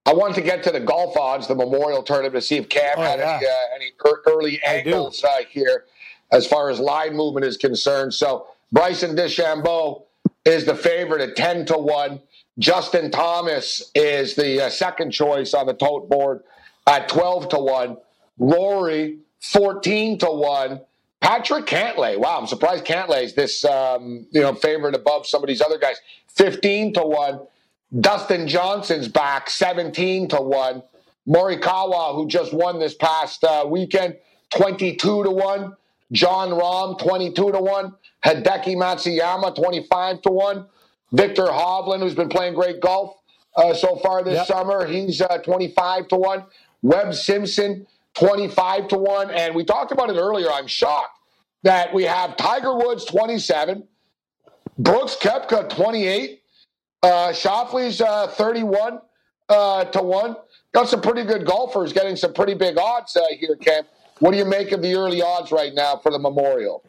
I 0.05 0.13
wanted 0.13 0.35
to 0.35 0.41
get 0.41 0.63
to 0.63 0.71
the 0.71 0.79
golf 0.79 1.17
odds, 1.17 1.47
the 1.47 1.55
Memorial 1.55 2.01
Tournament, 2.03 2.35
to 2.35 2.41
see 2.41 2.57
if 2.57 2.69
Cam 2.69 2.95
Oh, 2.97 3.01
had 3.01 3.19
yeah. 3.19 3.37
any, 3.37 3.45
uh, 3.45 3.75
any 3.75 3.91
early 4.27 4.61
angles 4.63 5.23
uh, 5.23 5.29
here 5.49 5.85
as 6.31 6.45
far 6.47 6.69
as 6.69 6.79
line 6.79 7.15
movement 7.15 7.45
is 7.45 7.57
concerned. 7.57 8.13
So 8.13 8.47
Bryson 8.71 9.15
DeChambeau 9.15 10.03
is 10.45 10.65
the 10.65 10.75
favorite 10.75 11.21
at 11.21 11.35
10 11.35 11.65
to 11.67 11.77
1. 11.77 12.21
Justin 12.59 13.11
Thomas 13.11 13.91
is 13.93 14.35
the 14.35 14.65
uh, 14.65 14.69
second 14.69 15.11
choice 15.11 15.53
on 15.53 15.67
the 15.67 15.73
tote 15.73 16.09
board 16.09 16.43
at 16.87 17.07
12 17.07 17.49
to 17.49 17.59
1. 17.59 17.97
Rory, 18.39 19.19
14 19.39 20.17
to 20.19 20.25
1. 20.27 20.81
Patrick 21.19 21.65
Cantlay. 21.65 22.17
Wow, 22.17 22.39
I'm 22.39 22.47
surprised 22.47 22.85
Cantlay's 22.85 23.33
this 23.33 23.65
um, 23.65 24.27
you 24.31 24.41
know 24.41 24.53
favorite 24.53 24.95
above 24.95 25.27
some 25.27 25.43
of 25.43 25.47
these 25.47 25.61
other 25.61 25.77
guys. 25.77 25.97
15 26.29 26.93
to 26.93 27.01
1. 27.01 27.39
Dustin 27.99 28.47
Johnson's 28.47 29.07
back, 29.07 29.49
17 29.49 30.27
to 30.29 30.37
1. 30.37 30.83
Morikawa, 31.27 32.15
who 32.15 32.27
just 32.27 32.53
won 32.53 32.79
this 32.79 32.93
past 32.93 33.43
uh, 33.43 33.65
weekend, 33.67 34.15
22 34.51 35.23
to 35.23 35.31
1. 35.31 35.75
Jon 36.11 36.49
Rahm, 36.49 36.99
22 36.99 37.51
to 37.51 37.59
1. 37.59 37.93
Hideki 38.23 38.75
Matsuyama, 38.75 39.55
25 39.55 40.21
to 40.21 40.29
1. 40.29 40.65
Viktor 41.11 41.45
Hovland, 41.45 41.99
who's 41.99 42.15
been 42.15 42.29
playing 42.29 42.53
great 42.53 42.81
golf 42.81 43.15
uh, 43.55 43.73
so 43.73 43.95
far 43.97 44.23
this 44.23 44.35
Yep. 44.35 44.47
summer, 44.47 44.85
he's 44.85 45.21
uh, 45.21 45.37
25 45.39 46.07
to 46.09 46.15
1. 46.15 46.43
Webb 46.83 47.13
Simpson, 47.13 47.87
25 48.15 48.87
to 48.89 48.97
1. 48.97 49.31
And 49.31 49.55
we 49.55 49.63
talked 49.63 49.91
about 49.91 50.09
it 50.09 50.17
earlier. 50.17 50.51
I'm 50.51 50.67
shocked 50.67 51.19
that 51.63 51.93
we 51.93 52.03
have 52.03 52.37
Tiger 52.37 52.75
Woods, 52.75 53.05
27. 53.05 53.87
Brooks 54.77 55.15
Koepka, 55.19 55.69
28. 55.69 56.41
Uh, 57.03 57.31
Schauffele's 57.33 58.01
uh, 58.01 58.27
31 58.27 58.99
uh, 59.49 59.85
to 59.85 60.01
1. 60.01 60.35
Got 60.73 60.89
some 60.89 61.01
pretty 61.01 61.23
good 61.23 61.45
golfers 61.45 61.93
getting 61.93 62.15
some 62.15 62.33
pretty 62.33 62.53
big 62.53 62.77
odds 62.77 63.15
uh, 63.15 63.21
here, 63.39 63.55
Cam. 63.55 63.83
What 64.19 64.31
do 64.31 64.37
you 64.37 64.45
make 64.45 64.71
of 64.71 64.81
the 64.81 64.93
early 64.95 65.21
odds 65.21 65.51
right 65.51 65.73
now 65.73 65.95
for 65.97 66.11
the 66.11 66.19
Memorial? 66.19 66.83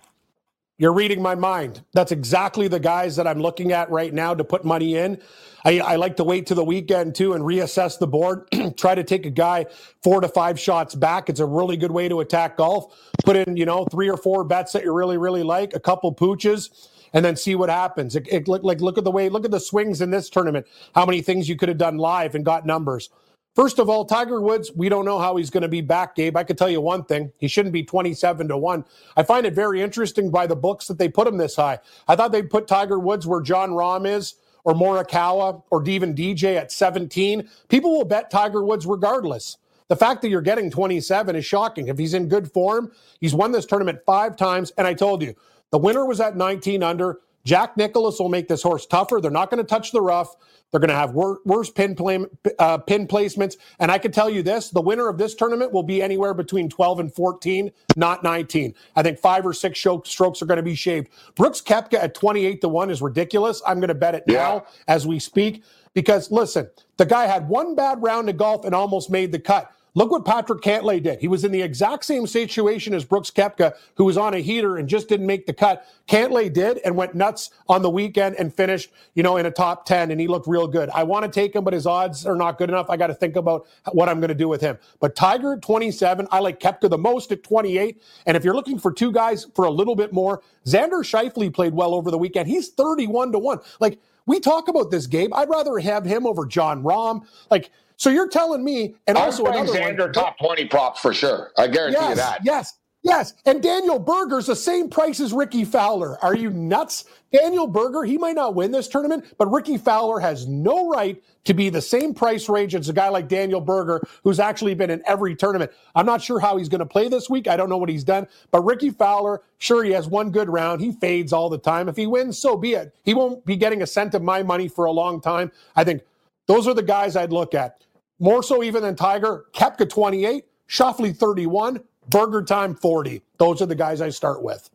You're 0.79 0.93
reading 0.93 1.21
my 1.21 1.35
mind. 1.35 1.83
That's 1.93 2.13
exactly 2.13 2.69
the 2.69 2.79
guys 2.79 3.17
that 3.17 3.27
I'm 3.27 3.41
looking 3.41 3.73
at 3.73 3.91
right 3.91 4.15
now 4.15 4.33
to 4.33 4.45
put 4.45 4.65
money 4.65 4.97
in. 4.97 5.21
I, 5.65 5.81
I 5.81 5.97
like 5.97 6.17
to 6.19 6.25
wait 6.25 6.47
to 6.47 6.55
the 6.55 6.63
weekend 6.63 7.17
too 7.17 7.33
and 7.35 7.43
reassess 7.45 7.99
the 7.99 8.07
board. 8.07 8.49
Try 8.77 8.95
to 8.95 9.03
take 9.03 9.27
a 9.27 9.31
guy 9.31 9.67
four 10.05 10.21
to 10.21 10.29
five 10.29 10.61
shots 10.61 10.95
back. 10.95 11.29
It's 11.29 11.41
a 11.41 11.47
really 11.47 11.77
good 11.77 11.91
way 11.91 12.09
to 12.09 12.21
attack 12.21 12.59
golf. 12.59 12.95
Put 13.25 13.35
in, 13.35 13.57
you 13.57 13.67
know, 13.67 13.87
three 13.87 14.09
or 14.09 14.17
four 14.17 14.45
bets 14.45 14.73
that 14.73 14.85
you 14.85 14.93
really, 14.93 15.19
really 15.19 15.43
like, 15.43 15.75
a 15.75 15.81
couple 15.81 16.15
pooches, 16.15 16.71
and 17.13 17.25
then 17.25 17.35
see 17.35 17.57
what 17.57 17.71
happens. 17.71 18.15
It, 18.15 18.29
it 18.31 18.47
like 18.47 18.81
look 18.81 18.99
at 18.99 19.05
the 19.05 19.11
way, 19.11 19.29
look 19.31 19.45
at 19.45 19.51
the 19.51 19.61
swings 19.61 20.01
in 20.01 20.13
this 20.13 20.31
tournament. 20.31 20.65
How 20.95 21.05
many 21.05 21.23
things 21.23 21.49
you 21.49 21.57
could 21.57 21.69
have 21.71 21.79
done 21.79 21.99
live 21.99 22.37
and 22.37 22.45
got 22.45 22.67
numbers. 22.67 23.11
First 23.55 23.81
of 23.81 23.89
all, 23.89 24.05
Tiger 24.05 24.41
Woods, 24.41 24.71
we 24.75 24.89
don't 24.89 25.05
know 25.05 25.19
how 25.19 25.35
he's 25.37 25.51
going 25.51 25.63
to 25.63 25.69
be 25.69 25.81
back, 25.81 26.15
Gabe. 26.15 26.37
I 26.37 26.45
could 26.45 26.57
tell 26.57 26.71
you 26.71 26.81
one 26.81 27.05
thing. 27.05 27.33
He 27.39 27.49
shouldn't 27.49 27.73
be 27.73 27.83
27 27.83 28.49
to 28.49 28.57
1. 28.57 28.85
I 29.17 29.23
find 29.25 29.45
it 29.45 29.53
very 29.53 29.83
interesting 29.83 30.31
by 30.31 30.47
the 30.47 30.55
books 30.55 30.87
that 30.87 30.99
they 30.99 31.09
put 31.09 31.27
him 31.27 31.39
this 31.39 31.57
high. 31.57 31.81
I 32.07 32.15
thought 32.15 32.31
they'd 32.31 32.51
put 32.51 32.69
Tiger 32.69 33.01
Woods 33.01 33.27
where 33.27 33.41
Jon 33.41 33.71
Rahm 33.71 34.07
is, 34.07 34.37
or 34.65 34.75
Morikawa, 34.75 35.63
or 35.71 35.85
even 35.89 36.15
DJ 36.15 36.57
at 36.57 36.71
17. 36.71 37.49
People 37.69 37.91
will 37.91 38.05
bet 38.05 38.31
Tiger 38.31 38.65
Woods 38.65 38.87
regardless. 38.87 39.57
The 39.89 39.97
fact 39.97 40.23
that 40.23 40.29
you're 40.29 40.43
getting 40.43 40.71
27 40.71 41.35
is 41.35 41.45
shocking. 41.45 41.89
If 41.89 41.99
he's 41.99 42.15
in 42.15 42.29
good 42.29 42.53
form, 42.53 42.93
he's 43.21 43.35
won 43.35 43.53
this 43.53 43.67
tournament 43.67 44.01
five 44.05 44.37
times. 44.37 44.71
And 44.77 44.87
I 44.87 44.95
told 44.95 45.23
you, 45.23 45.35
the 45.71 45.79
winner 45.79 46.05
was 46.05 46.21
at 46.21 46.37
19 46.37 46.83
under. 46.83 47.21
Jack 47.49 47.79
Nicklaus 47.79 48.21
will 48.21 48.29
make 48.29 48.47
this 48.47 48.63
horse 48.63 48.85
tougher. 48.85 49.21
They're 49.23 49.31
not 49.31 49.51
going 49.51 49.65
to 49.65 49.67
touch 49.69 49.91
the 49.93 50.03
rough. 50.03 50.37
They're 50.71 50.81
going 50.81 50.91
to 50.91 50.95
have 50.95 51.15
wor- 51.15 51.39
worse 51.47 51.71
pin, 51.71 51.95
play, 51.95 52.23
uh, 52.59 52.77
pin 52.77 53.07
placements. 53.07 53.57
And 53.79 53.91
I 53.91 53.97
can 53.97 54.13
tell 54.13 54.29
you 54.29 54.43
this 54.43 54.69
the 54.69 54.83
winner 54.83 55.09
of 55.09 55.17
this 55.17 55.35
tournament 55.35 55.73
will 55.73 55.83
be 55.83 56.03
anywhere 56.03 56.35
between 56.35 56.69
12 56.69 57.01
and 57.01 57.15
14, 57.15 57.71
not 57.97 58.23
19. 58.23 58.75
I 58.95 59.03
think 59.03 59.19
five 59.19 59.47
or 59.47 59.55
six 59.55 59.79
show- 59.79 60.03
strokes 60.05 60.43
are 60.43 60.47
going 60.47 60.59
to 60.59 60.63
be 60.63 60.75
shaved. 60.75 61.09
Brooks 61.37 61.63
Koepka 61.63 61.95
at 61.95 62.15
28 62.15 62.61
to 62.61 62.69
1 62.69 62.91
is 62.91 63.01
ridiculous. 63.01 63.63
I'm 63.67 63.81
going 63.81 63.89
to 63.89 63.95
bet 63.95 64.15
it 64.15 64.25
Yeah. 64.27 64.35
now 64.35 64.67
as 64.87 65.07
we 65.07 65.19
speak 65.19 65.65
because 65.95 66.31
listen, 66.31 66.69
the 66.99 67.07
guy 67.07 67.27
had 67.27 67.49
one 67.49 67.75
bad 67.75 68.03
round 68.03 68.29
of 68.29 68.37
golf 68.37 68.67
and 68.67 68.75
almost 68.75 69.09
made 69.11 69.33
the 69.33 69.39
cut. 69.41 69.73
Look 69.99 70.13
what 70.13 70.25
Patrick 70.25 70.61
Cantlay 70.61 71.03
did. 71.03 71.19
He 71.19 71.27
was 71.27 71.43
in 71.43 71.51
the 71.51 71.61
exact 71.61 72.05
same 72.05 72.29
situation 72.29 72.95
as 72.95 73.05
Brooks 73.05 73.33
Koepka, 73.33 73.75
who 73.97 74.05
was 74.05 74.17
on 74.17 74.33
a 74.33 74.39
heater 74.39 74.77
and 74.77 74.89
just 74.89 75.09
didn't 75.09 75.27
make 75.27 75.45
the 75.47 75.53
cut. 75.53 75.85
Cantlay 76.07 76.53
did 76.53 76.79
and 76.85 76.95
went 76.95 77.17
nuts 77.17 77.51
on 77.69 77.83
the 77.83 77.91
weekend 77.91 78.37
and 78.37 78.55
finished, 78.55 78.93
you 79.15 79.25
know, 79.25 79.37
in 79.39 79.45
a 79.45 79.51
top 79.51 79.87
10, 79.87 80.13
and 80.13 80.21
he 80.21 80.29
looked 80.29 80.47
real 80.47 80.69
good. 80.69 80.89
I 80.91 81.03
want 81.03 81.25
to 81.25 81.29
take 81.29 81.57
him, 81.57 81.65
but 81.65 81.73
his 81.73 81.85
odds 81.85 82.25
are 82.27 82.37
not 82.37 82.59
good 82.59 82.71
enough. 82.71 82.89
I 82.91 82.97
got 82.97 83.09
to 83.09 83.15
think 83.15 83.35
about 83.35 83.67
what 83.91 84.09
I'm 84.09 84.21
going 84.21 84.29
to 84.29 84.37
do 84.37 84.47
with 84.47 84.61
him. 84.61 84.79
But 85.01 85.17
Tiger 85.17 85.57
27, 85.57 86.29
I 86.31 86.39
like 86.39 86.61
Koepka 86.61 86.89
the 86.89 86.97
most 86.97 87.33
at 87.33 87.43
28. 87.43 88.01
And 88.25 88.37
if 88.37 88.45
you're 88.45 88.55
looking 88.55 88.79
for 88.79 88.93
two 88.93 89.11
guys 89.11 89.49
for 89.57 89.65
a 89.65 89.71
little 89.71 89.97
bit 89.97 90.13
more, 90.13 90.45
Xander 90.65 91.03
Schauffele 91.03 91.53
played 91.53 91.75
well 91.75 91.93
over 91.93 92.13
the 92.13 92.19
weekend. 92.19 92.47
He's 92.47 92.69
31 92.69 93.33
to 93.33 93.41
1. 93.41 93.59
Like, 93.81 93.99
we 94.27 94.39
talk 94.39 94.69
about 94.69 94.93
this, 94.93 95.09
Gabe. 95.09 95.33
I'd 95.35 95.49
rather 95.49 95.79
have 95.81 96.05
him 96.05 96.25
over 96.25 96.47
Jon 96.47 96.85
Rahm. 96.85 97.23
Like, 97.51 97.71
so 97.99 98.11
you're 98.11 98.29
telling 98.29 98.63
me, 98.63 98.95
and 99.09 99.19
I'm 99.19 99.25
also 99.25 99.45
playing 99.45 99.65
another 99.65 99.81
Xander 99.81 99.99
one, 100.05 100.13
top 100.13 100.39
20 100.39 100.67
props 100.67 101.01
for 101.01 101.13
sure. 101.13 101.51
I 101.59 101.67
guarantee 101.67 102.01
you 102.01 102.09
yes, 102.11 102.17
that. 102.17 102.45
yes, 102.45 102.79
yes. 103.03 103.35
And 103.45 103.61
Daniel 103.61 103.99
Berger's 103.99 104.47
the 104.47 104.55
same 104.55 104.89
price 104.89 105.19
as 105.19 105.33
Rickie 105.33 105.65
Fowler. 105.65 106.17
Are 106.25 106.37
you 106.37 106.51
nuts? 106.51 107.07
Daniel 107.33 107.67
Berger, 107.67 108.05
he 108.05 108.17
might 108.17 108.37
not 108.37 108.55
win 108.55 108.71
this 108.71 108.87
tournament, 108.87 109.25
but 109.37 109.51
Rickie 109.51 109.79
Fowler 109.79 110.21
has 110.21 110.47
no 110.47 110.89
right 110.89 111.21
to 111.43 111.55
be 111.55 111.71
the 111.71 111.83
same 111.83 112.15
price 112.15 112.49
range 112.49 112.77
as 112.77 112.89
a 112.89 112.93
guy 112.93 113.09
like 113.09 113.27
Daniel 113.27 113.61
Berger, 113.61 114.01
who's 114.23 114.39
actually 114.39 114.75
been 114.75 114.91
in 114.91 115.03
every 115.05 115.35
tournament. 115.35 115.73
I'm 115.97 116.07
not 116.07 116.23
sure 116.23 116.39
how 116.39 116.57
he's 116.57 116.69
going 116.69 116.79
to 116.79 116.87
play 116.87 117.09
this 117.09 117.29
week. 117.29 117.49
I 117.49 117.57
don't 117.57 117.69
know 117.69 117.79
what 117.79 117.89
he's 117.89 118.05
done, 118.05 118.29
but 118.53 118.61
Rickie 118.61 118.91
Fowler, 118.91 119.43
sure, 119.59 119.83
he 119.83 119.91
has 119.91 120.07
one 120.07 120.31
good 120.31 120.49
round. 120.49 120.81
He 120.81 120.93
fades 120.93 121.33
all 121.33 121.49
the 121.49 121.59
time. 121.59 121.89
If 121.89 121.97
he 121.97 122.07
wins, 122.07 122.39
so 122.39 122.57
be 122.57 122.75
it. 122.75 122.95
He 123.03 123.13
won't 123.13 123.45
be 123.45 123.57
getting 123.57 123.83
a 123.83 123.89
cent 123.89 124.15
of 124.15 124.23
my 124.23 124.45
money 124.45 124.69
for 124.69 124.85
a 124.85 124.93
long 124.93 125.21
time. 125.21 125.51
I 125.75 125.83
think 125.83 126.03
those 126.49 126.67
are 126.67 126.75
the 126.75 126.83
guys 126.83 127.15
I'd 127.15 127.33
look 127.33 127.55
at. 127.55 127.83
More 128.19 128.43
so 128.43 128.63
even 128.63 128.83
than 128.83 128.97
Tiger, 128.97 129.47
Koepka 129.55 129.89
28, 129.89 130.45
Schauffele 130.69 131.17
31, 131.17 131.81
Burger 132.09 132.43
Time 132.43 132.75
40. 132.75 133.23
Those 133.39 133.63
are 133.63 133.67
the 133.67 133.75
guys 133.75 134.01
I 134.01 134.09
start 134.11 134.43
with. 134.43 134.69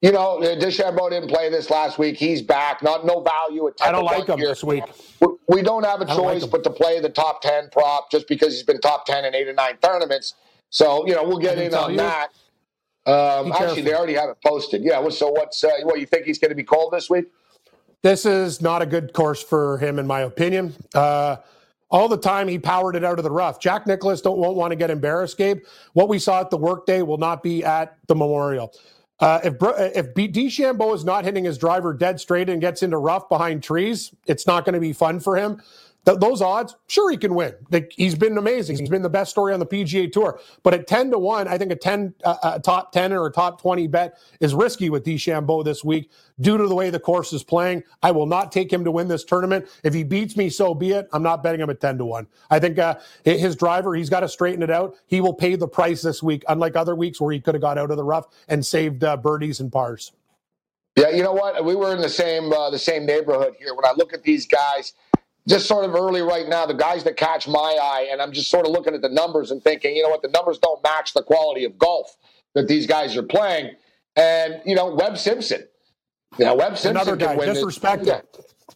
you 0.00 0.12
know, 0.12 0.38
DeChambeau 0.40 1.10
didn't 1.10 1.28
play 1.28 1.50
this 1.50 1.70
last 1.70 1.98
week. 1.98 2.16
He's 2.16 2.42
back. 2.42 2.82
Not 2.82 3.06
no 3.06 3.20
value. 3.22 3.68
At 3.68 3.74
I 3.82 3.92
don't 3.92 4.04
like 4.04 4.28
him 4.28 4.38
here. 4.38 4.48
this 4.48 4.62
week. 4.64 4.84
We 5.48 5.62
don't 5.62 5.84
have 5.84 6.00
a 6.00 6.06
don't 6.06 6.16
like 6.16 6.34
choice 6.34 6.44
him. 6.44 6.50
but 6.50 6.64
to 6.64 6.70
play 6.70 7.00
the 7.00 7.08
top 7.08 7.42
ten 7.42 7.68
prop 7.70 8.10
just 8.10 8.28
because 8.28 8.54
he's 8.54 8.62
been 8.62 8.80
top 8.80 9.06
ten 9.06 9.24
in 9.24 9.34
eight 9.34 9.48
or 9.48 9.52
nine 9.54 9.76
tournaments. 9.82 10.34
So 10.70 11.06
you 11.06 11.14
know 11.14 11.24
we'll 11.24 11.38
get 11.38 11.58
in 11.58 11.74
on 11.74 11.92
you. 11.92 11.96
that. 11.98 12.28
Um, 13.06 13.52
actually, 13.52 13.82
they 13.82 13.94
already 13.94 14.14
have 14.14 14.30
it 14.30 14.38
posted. 14.44 14.82
Yeah. 14.82 15.06
So 15.10 15.28
what's 15.30 15.62
uh, 15.62 15.70
what 15.82 16.00
you 16.00 16.06
think 16.06 16.24
he's 16.24 16.38
going 16.38 16.50
to 16.50 16.54
be 16.54 16.64
called 16.64 16.92
this 16.92 17.10
week? 17.10 17.26
This 18.02 18.26
is 18.26 18.60
not 18.60 18.82
a 18.82 18.86
good 18.86 19.12
course 19.14 19.42
for 19.42 19.78
him, 19.78 19.98
in 19.98 20.06
my 20.06 20.20
opinion. 20.20 20.74
Uh, 20.94 21.36
all 21.94 22.08
the 22.08 22.18
time 22.18 22.48
he 22.48 22.58
powered 22.58 22.96
it 22.96 23.04
out 23.04 23.20
of 23.20 23.22
the 23.22 23.30
rough. 23.30 23.60
Jack 23.60 23.86
Nicklaus 23.86 24.20
don't 24.20 24.36
won't 24.36 24.56
want 24.56 24.72
to 24.72 24.76
get 24.76 24.90
embarrassed, 24.90 25.38
Gabe. 25.38 25.60
What 25.92 26.08
we 26.08 26.18
saw 26.18 26.40
at 26.40 26.50
the 26.50 26.56
Workday 26.56 27.02
will 27.02 27.18
not 27.18 27.40
be 27.40 27.62
at 27.62 27.96
the 28.08 28.16
Memorial. 28.16 28.72
Uh, 29.20 29.38
if 29.44 29.56
Bro- 29.60 29.76
if 29.78 30.12
DeChambeau 30.12 30.92
is 30.92 31.04
not 31.04 31.24
hitting 31.24 31.44
his 31.44 31.56
driver 31.56 31.94
dead 31.94 32.18
straight 32.18 32.48
and 32.48 32.60
gets 32.60 32.82
into 32.82 32.98
rough 32.98 33.28
behind 33.28 33.62
trees, 33.62 34.12
it's 34.26 34.44
not 34.44 34.64
going 34.64 34.74
to 34.74 34.80
be 34.80 34.92
fun 34.92 35.20
for 35.20 35.36
him. 35.36 35.62
Th- 36.04 36.18
those 36.18 36.42
odds, 36.42 36.76
sure 36.88 37.10
he 37.10 37.16
can 37.16 37.34
win. 37.34 37.54
He's 37.90 38.14
been 38.14 38.36
amazing. 38.38 38.78
He's 38.78 38.88
been 38.88 39.02
the 39.02 39.10
best 39.10 39.30
story 39.30 39.54
on 39.54 39.60
the 39.60 39.66
PGA 39.66 40.10
Tour. 40.10 40.40
But 40.62 40.74
at 40.74 40.86
ten 40.86 41.10
to 41.10 41.18
one, 41.18 41.48
I 41.48 41.58
think 41.58 41.72
a 41.72 41.76
ten, 41.76 42.14
uh, 42.24 42.36
a 42.42 42.60
top 42.60 42.92
ten 42.92 43.12
or 43.12 43.26
a 43.26 43.32
top 43.32 43.60
twenty 43.60 43.86
bet 43.86 44.18
is 44.40 44.54
risky 44.54 44.90
with 44.90 45.04
DeChambeau 45.04 45.64
this 45.64 45.84
week 45.84 46.10
due 46.40 46.58
to 46.58 46.66
the 46.66 46.74
way 46.74 46.90
the 46.90 47.00
course 47.00 47.32
is 47.32 47.42
playing. 47.42 47.82
I 48.02 48.10
will 48.10 48.26
not 48.26 48.52
take 48.52 48.72
him 48.72 48.84
to 48.84 48.90
win 48.90 49.08
this 49.08 49.24
tournament. 49.24 49.68
If 49.82 49.94
he 49.94 50.04
beats 50.04 50.36
me, 50.36 50.50
so 50.50 50.74
be 50.74 50.90
it. 50.92 51.08
I'm 51.12 51.22
not 51.22 51.42
betting 51.42 51.60
him 51.60 51.70
at 51.70 51.80
ten 51.80 51.98
to 51.98 52.04
one. 52.04 52.26
I 52.50 52.58
think 52.58 52.78
uh, 52.78 52.96
his 53.24 53.56
driver, 53.56 53.94
he's 53.94 54.10
got 54.10 54.20
to 54.20 54.28
straighten 54.28 54.62
it 54.62 54.70
out. 54.70 54.96
He 55.06 55.20
will 55.20 55.34
pay 55.34 55.56
the 55.56 55.68
price 55.68 56.02
this 56.02 56.22
week, 56.22 56.44
unlike 56.48 56.76
other 56.76 56.94
weeks 56.94 57.20
where 57.20 57.32
he 57.32 57.40
could 57.40 57.54
have 57.54 57.62
got 57.62 57.78
out 57.78 57.90
of 57.90 57.96
the 57.96 58.04
rough 58.04 58.26
and 58.48 58.64
saved 58.64 59.04
uh, 59.04 59.16
birdies 59.16 59.60
and 59.60 59.72
pars. 59.72 60.12
Yeah, 60.96 61.08
you 61.10 61.24
know 61.24 61.32
what? 61.32 61.64
We 61.64 61.74
were 61.74 61.92
in 61.92 62.00
the 62.00 62.08
same 62.08 62.52
uh, 62.52 62.70
the 62.70 62.78
same 62.78 63.04
neighborhood 63.04 63.54
here. 63.58 63.74
When 63.74 63.84
I 63.84 63.92
look 63.96 64.12
at 64.12 64.22
these 64.22 64.46
guys, 64.46 64.92
just 65.48 65.66
sort 65.66 65.84
of 65.84 65.94
early 65.94 66.22
right 66.22 66.48
now, 66.48 66.64
the 66.66 66.74
guys 66.74 67.04
that 67.04 67.16
catch 67.16 67.46
my 67.46 67.58
eye, 67.80 68.08
and 68.10 68.20
I'm 68.22 68.32
just 68.32 68.50
sort 68.50 68.66
of 68.66 68.72
looking 68.72 68.94
at 68.94 69.02
the 69.02 69.08
numbers 69.08 69.50
and 69.50 69.62
thinking, 69.62 69.94
you 69.96 70.02
know 70.02 70.08
what? 70.08 70.22
The 70.22 70.28
numbers 70.28 70.58
don't 70.58 70.82
match 70.82 71.12
the 71.14 71.22
quality 71.22 71.64
of 71.64 71.78
golf 71.78 72.16
that 72.54 72.68
these 72.68 72.86
guys 72.86 73.16
are 73.16 73.22
playing. 73.22 73.74
And 74.16 74.62
you 74.64 74.74
know, 74.74 74.94
Webb 74.94 75.18
Simpson. 75.18 75.64
You 76.38 76.46
know, 76.46 76.54
Webb 76.54 76.78
Simpson 76.78 76.90
Another 76.92 77.16
guy, 77.16 77.26
can 77.28 77.36
win. 77.38 77.48
this- 77.54 77.62
disrespected. 77.64 78.06
Yeah. 78.06 78.20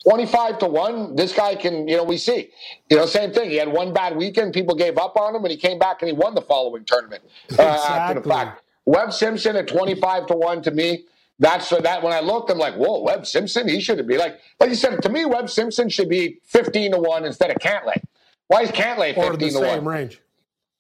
25 0.09 0.59
to 0.61 0.67
1, 0.67 1.17
this 1.17 1.33
guy 1.33 1.55
can, 1.57 1.89
you 1.89 1.97
know, 1.97 2.05
we 2.05 2.17
see. 2.19 2.51
You 2.89 2.99
know, 2.99 3.07
same 3.07 3.33
thing. 3.33 3.51
He 3.51 3.57
had 3.57 3.69
one 3.73 3.93
bad 3.93 4.17
weekend, 4.17 4.53
people 4.53 4.75
gave 4.77 4.97
up 4.97 5.17
on 5.17 5.35
him, 5.35 5.43
and 5.45 5.51
he 5.51 5.57
came 5.57 5.79
back 5.79 6.03
and 6.03 6.09
he 6.09 6.13
won 6.15 6.35
the 6.35 6.43
following 6.43 6.85
tournament. 6.85 7.23
Uh, 7.59 7.63
after 7.63 8.15
the 8.15 8.21
Exactly. 8.21 8.33
fact. 8.33 8.63
Webb 8.85 9.13
Simpson 9.13 9.57
at 9.57 9.67
25 9.67 10.27
to 10.27 10.35
1 10.35 10.63
to 10.63 10.71
me. 10.71 11.05
That's 11.39 11.69
so 11.69 11.79
that 11.81 12.03
when 12.03 12.13
I 12.13 12.21
looked, 12.21 12.51
I'm 12.51 12.59
like, 12.59 12.75
whoa, 12.75 13.01
Webb 13.03 13.27
Simpson, 13.27 13.69
he 13.69 13.81
shouldn't 13.81 14.09
be 14.09 14.19
like, 14.19 14.41
like 14.59 14.71
you 14.71 14.77
said, 14.77 15.01
to 15.03 15.09
me, 15.09 15.25
Webb 15.25 15.49
Simpson 15.49 15.89
should 15.89 16.09
be 16.09 16.39
15 16.45 16.93
to 16.93 16.99
1 16.99 17.25
instead 17.25 17.51
of 17.51 17.59
Cantlay. 17.59 18.03
Why 18.49 18.63
is 18.63 18.71
Cantlay 18.71 19.17
Or 19.17 19.31
15 19.33 19.39
the 19.39 19.47
to 19.47 19.51
same 19.53 19.85
1? 19.85 19.95
range. 19.95 20.21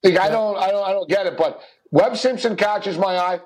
Like, 0.02 0.18
I 0.18 0.28
don't 0.28 0.56
I 0.56 0.70
don't 0.70 0.88
I 0.88 0.92
don't 0.92 1.08
get 1.08 1.26
it, 1.26 1.36
but 1.36 1.60
Webb 1.90 2.16
Simpson 2.16 2.56
catches 2.56 2.98
my 2.98 3.16
eye. 3.16 3.40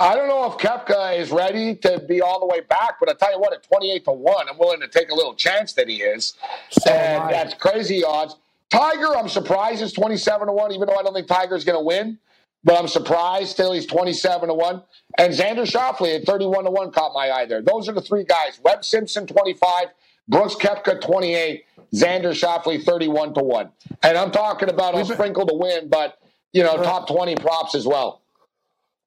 I 0.00 0.16
don't 0.16 0.26
know 0.28 0.46
if 0.46 0.58
Koepka 0.58 1.16
is 1.18 1.30
ready 1.30 1.76
to 1.76 2.00
be 2.00 2.20
all 2.20 2.40
the 2.40 2.46
way 2.46 2.60
back, 2.60 2.96
but 2.98 3.08
I 3.08 3.12
tell 3.14 3.32
you 3.32 3.38
what, 3.38 3.52
at 3.52 3.62
28 3.62 4.04
to 4.06 4.12
1, 4.12 4.48
I'm 4.48 4.58
willing 4.58 4.80
to 4.80 4.88
take 4.88 5.10
a 5.10 5.14
little 5.14 5.34
chance 5.34 5.74
that 5.74 5.88
he 5.88 6.02
is. 6.02 6.34
So 6.70 6.90
and 6.90 7.32
that's 7.32 7.54
crazy 7.54 8.02
odds. 8.02 8.34
Tiger, 8.68 9.16
I'm 9.16 9.28
surprised 9.28 9.80
is 9.82 9.92
27 9.92 10.46
to 10.48 10.52
1, 10.52 10.72
even 10.72 10.88
though 10.88 10.96
I 10.96 11.02
don't 11.02 11.14
think 11.14 11.28
Tiger's 11.28 11.64
going 11.64 11.78
to 11.78 11.84
win. 11.84 12.18
But 12.64 12.78
I'm 12.78 12.88
surprised 12.88 13.50
still 13.50 13.72
he's 13.72 13.86
27 13.86 14.48
to 14.48 14.54
1. 14.54 14.82
And 15.18 15.32
Xander 15.32 15.66
Schauffele 15.66 16.20
at 16.20 16.24
31 16.24 16.64
to 16.64 16.70
1 16.70 16.92
caught 16.92 17.12
my 17.12 17.30
eye 17.30 17.46
there. 17.46 17.62
Those 17.62 17.88
are 17.88 17.92
the 17.92 18.00
three 18.00 18.24
guys. 18.24 18.60
Webb 18.62 18.84
Simpson 18.84 19.26
25, 19.26 19.86
Brooks 20.28 20.54
Koepka 20.54 21.00
28, 21.00 21.64
Xander 21.94 22.32
Schauffele 22.32 22.82
31 22.82 23.34
to 23.34 23.42
1. 23.42 23.70
And 24.02 24.16
I'm 24.16 24.30
talking 24.30 24.68
about 24.68 24.96
a 24.96 25.04
sprinkle 25.04 25.46
to 25.46 25.54
win, 25.54 25.88
but 25.88 26.18
you 26.52 26.62
know, 26.62 26.76
top 26.82 27.08
20 27.08 27.34
props 27.36 27.74
as 27.74 27.86
well. 27.86 28.22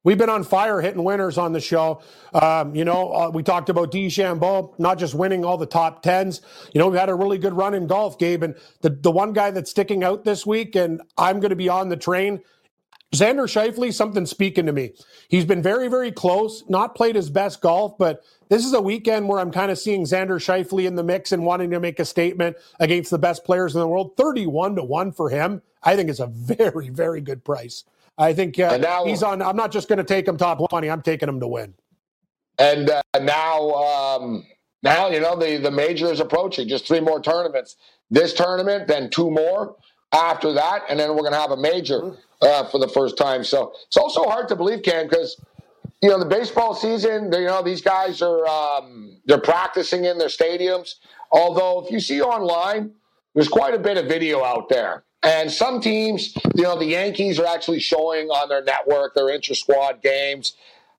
We've 0.03 0.20
been 0.20 0.30
on 0.30 0.43
fire 0.43 0.82
hitting 0.82 1.03
winners 1.03 1.39
on 1.39 1.51
the 1.51 1.60
show. 1.60 1.99
Um, 2.32 2.76
you 2.76 2.86
know, 2.86 3.12
uh, 3.12 3.32
we 3.34 3.41
talked 3.41 3.70
about 3.70 3.91
DeChambeau 3.91 4.78
not 4.78 4.99
just 4.99 5.16
winning 5.16 5.43
all 5.43 5.58
the 5.58 5.66
top 5.66 6.03
tens. 6.03 6.41
You 6.74 6.80
know, 6.80 6.88
we've 6.89 6.99
had 6.99 7.10
a 7.10 7.16
really 7.16 7.39
good 7.39 7.53
run 7.53 7.74
in 7.74 7.88
golf, 7.88 8.20
Gabe. 8.20 8.43
And 8.43 8.56
the, 8.82 8.91
the 8.91 9.10
one 9.10 9.34
guy 9.34 9.49
that's 9.49 9.72
sticking 9.72 10.03
out 10.03 10.24
this 10.24 10.45
week, 10.45 10.76
and 10.76 11.01
I'm 11.18 11.39
going 11.39 11.49
to 11.49 11.56
be 11.56 11.70
on 11.70 11.89
the 11.89 11.97
train, 11.97 12.41
Xander 13.14 13.47
Schauffele, 13.47 13.93
something 13.93 14.26
speaking 14.26 14.66
to 14.66 14.74
me. 14.74 14.93
He's 15.30 15.45
been 15.45 15.62
very, 15.62 15.88
very 15.88 16.12
close, 16.12 16.64
not 16.68 16.95
played 16.95 17.16
his 17.16 17.30
best 17.30 17.62
golf, 17.62 17.97
but 17.97 18.24
this 18.49 18.66
is 18.66 18.74
a 18.74 18.82
weekend 18.82 19.28
where 19.28 19.39
I'm 19.39 19.51
kind 19.51 19.72
of 19.72 19.80
seeing 19.80 20.03
Xander 20.03 20.38
Schauffele 20.39 20.86
in 20.86 20.95
the 20.95 21.03
mix 21.03 21.32
and 21.32 21.45
wanting 21.45 21.72
to 21.72 21.80
make 21.80 21.99
a 21.99 22.06
statement 22.06 22.58
against 22.80 23.12
the 23.12 23.18
best 23.18 23.43
players 23.45 23.74
in 23.74 23.82
the 23.82 23.88
world. 23.88 24.18
31 24.18 24.76
to 24.76 24.84
1 24.84 25.12
for 25.14 25.30
him, 25.30 25.62
I 25.84 25.95
think 25.95 26.10
is 26.10 26.20
a 26.20 26.28
very, 26.32 26.89
very 26.89 27.22
good 27.22 27.43
price. 27.43 27.86
I 28.18 28.34
think 28.34 28.60
uh, 28.60 28.78
now- 28.78 29.06
he's 29.06 29.24
on. 29.24 29.41
I'm 29.41 29.58
not 29.58 29.72
just 29.72 29.88
going 29.88 29.97
to 29.97 30.03
take 30.03 30.28
him 30.28 30.38
top 30.38 30.60
20, 30.70 30.89
I'm 30.89 31.01
taking 31.01 31.30
him 31.30 31.39
to 31.39 31.47
win. 31.47 31.74
And 32.58 32.89
uh, 32.89 33.01
now, 33.22 33.72
um, 33.74 34.45
now 34.82 35.10
you 35.10 35.20
know 35.20 35.36
the 35.38 35.58
the 35.58 35.72
major 35.72 36.10
is 36.10 36.22
approaching. 36.22 36.70
Just 36.70 36.88
three 36.88 37.01
more 37.01 37.22
tournaments. 37.22 37.76
This 38.10 38.34
tournament, 38.34 38.88
then 38.88 39.10
two 39.10 39.30
more 39.30 39.76
after 40.16 40.53
that, 40.53 40.84
and 40.89 40.99
then 40.99 41.09
we're 41.09 41.22
going 41.22 41.34
to 41.34 41.39
have 41.39 41.51
a 41.51 41.57
major 41.57 42.16
uh, 42.41 42.66
for 42.70 42.80
the 42.80 42.88
first 42.88 43.18
time. 43.18 43.43
So 43.43 43.74
it's 43.88 43.97
also 43.97 44.24
hard 44.24 44.47
to 44.49 44.55
believe, 44.55 44.84
Cam, 44.84 45.07
because 45.07 45.39
you 46.01 46.09
know 46.09 46.20
the 46.20 46.26
baseball 46.26 46.74
season. 46.74 47.32
You 47.32 47.45
know 47.45 47.61
these 47.61 47.82
guys 47.82 48.22
are 48.22 48.47
um, 48.47 49.18
they're 49.26 49.38
practicing 49.38 50.05
in 50.05 50.18
their 50.18 50.30
stadiums. 50.30 50.95
Although 51.32 51.86
if 51.86 51.91
you 51.91 51.99
see 51.99 52.22
online, 52.22 52.91
there's 53.34 53.49
quite 53.49 53.74
a 53.74 53.80
bit 53.80 53.97
of 53.97 54.07
video 54.07 54.43
out 54.43 54.70
there. 54.70 55.03
And 55.24 55.51
some 55.51 55.82
teams, 55.82 56.36
you 56.55 56.63
know, 56.63 56.78
the 56.78 56.86
Yankees 56.86 57.39
are 57.39 57.47
actually 57.47 57.80
showing 57.80 58.28
on 58.28 58.47
their 58.47 58.63
network 58.63 59.16
their 59.16 59.30
intra 59.30 59.55
squad 59.55 60.03
games. 60.03 60.53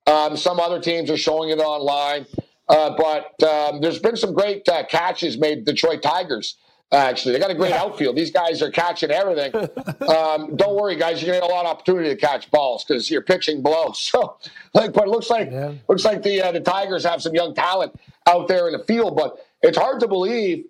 Um, 0.07 0.37
some 0.37 0.59
other 0.59 0.81
teams 0.81 1.11
are 1.11 1.17
showing 1.17 1.51
it 1.51 1.59
online. 1.59 2.27
Uh, 2.69 2.91
but 2.97 3.41
um, 3.45 3.81
there's 3.81 4.01
been 4.01 4.17
some 4.17 4.35
great 4.35 4.69
uh, 4.69 4.85
catches 4.87 5.39
made. 5.39 5.64
Detroit 5.64 6.03
Tigers, 6.03 6.57
actually, 6.93 7.32
they 7.32 7.39
got 7.39 7.51
a 7.51 7.55
great 7.55 7.72
outfield. 7.72 8.16
These 8.16 8.30
guys 8.30 8.62
are 8.62 8.70
catching 8.70 9.11
everything. 9.11 9.53
um, 10.09 10.57
don't 10.57 10.74
worry, 10.76 10.97
guys. 10.97 11.22
You're 11.22 11.34
gonna 11.34 11.41
get 11.47 11.51
a 11.51 11.55
lot 11.55 11.64
of 11.66 11.70
opportunity 11.72 12.09
to 12.09 12.16
catch 12.16 12.51
balls 12.51 12.84
because 12.84 13.11
you're 13.11 13.22
pitching 13.22 13.62
below. 13.62 13.93
So, 13.95 14.37
like, 14.74 14.93
but 14.93 15.05
it 15.05 15.11
looks 15.11 15.30
like 15.30 15.51
Yeah. 15.51 15.72
looks 15.89 16.05
like 16.05 16.22
the 16.22 16.41
uh, 16.43 16.53
the 16.53 16.61
Tigers 16.61 17.05
have 17.05 17.22
some 17.22 17.34
young 17.34 17.55
talent 17.55 17.99
out 18.26 18.49
there 18.49 18.66
in 18.68 18.72
the 18.76 18.84
field. 18.84 19.16
But 19.16 19.45
it's 19.62 19.78
hard 19.78 20.01
to 20.01 20.09
believe 20.09 20.66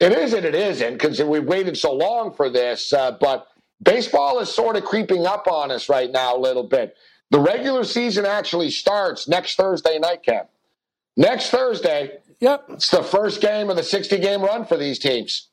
it 0.00 0.12
is 0.12 0.32
and 0.32 0.44
it 0.46 0.54
isn't 0.54 0.94
because 0.94 1.20
we've 1.22 1.44
waited 1.44 1.76
so 1.76 1.92
long 1.92 2.32
for 2.32 2.48
this. 2.48 2.92
Uh, 2.92 3.12
but 3.20 3.48
baseball 3.82 4.38
is 4.40 4.48
sort 4.48 4.76
of 4.76 4.84
creeping 4.84 5.26
up 5.26 5.46
on 5.48 5.70
us 5.70 5.88
right 5.88 6.10
now 6.10 6.36
a 6.36 6.38
little 6.40 6.62
bit. 6.62 6.96
The 7.30 7.40
regular 7.40 7.84
season 7.84 8.24
actually 8.24 8.70
starts 8.70 9.28
next 9.28 9.56
Thursday 9.56 9.98
night, 9.98 10.22
Cam. 10.22 10.46
Next 11.16 11.50
Thursday, 11.50 12.18
Yep. 12.40 12.64
it's 12.70 12.90
the 12.90 13.02
first 13.02 13.40
game 13.40 13.68
of 13.70 13.76
the 13.76 13.82
60 13.82 14.18
game 14.18 14.40
run 14.42 14.64
for 14.64 14.76
these 14.76 14.98
teams. 14.98 15.48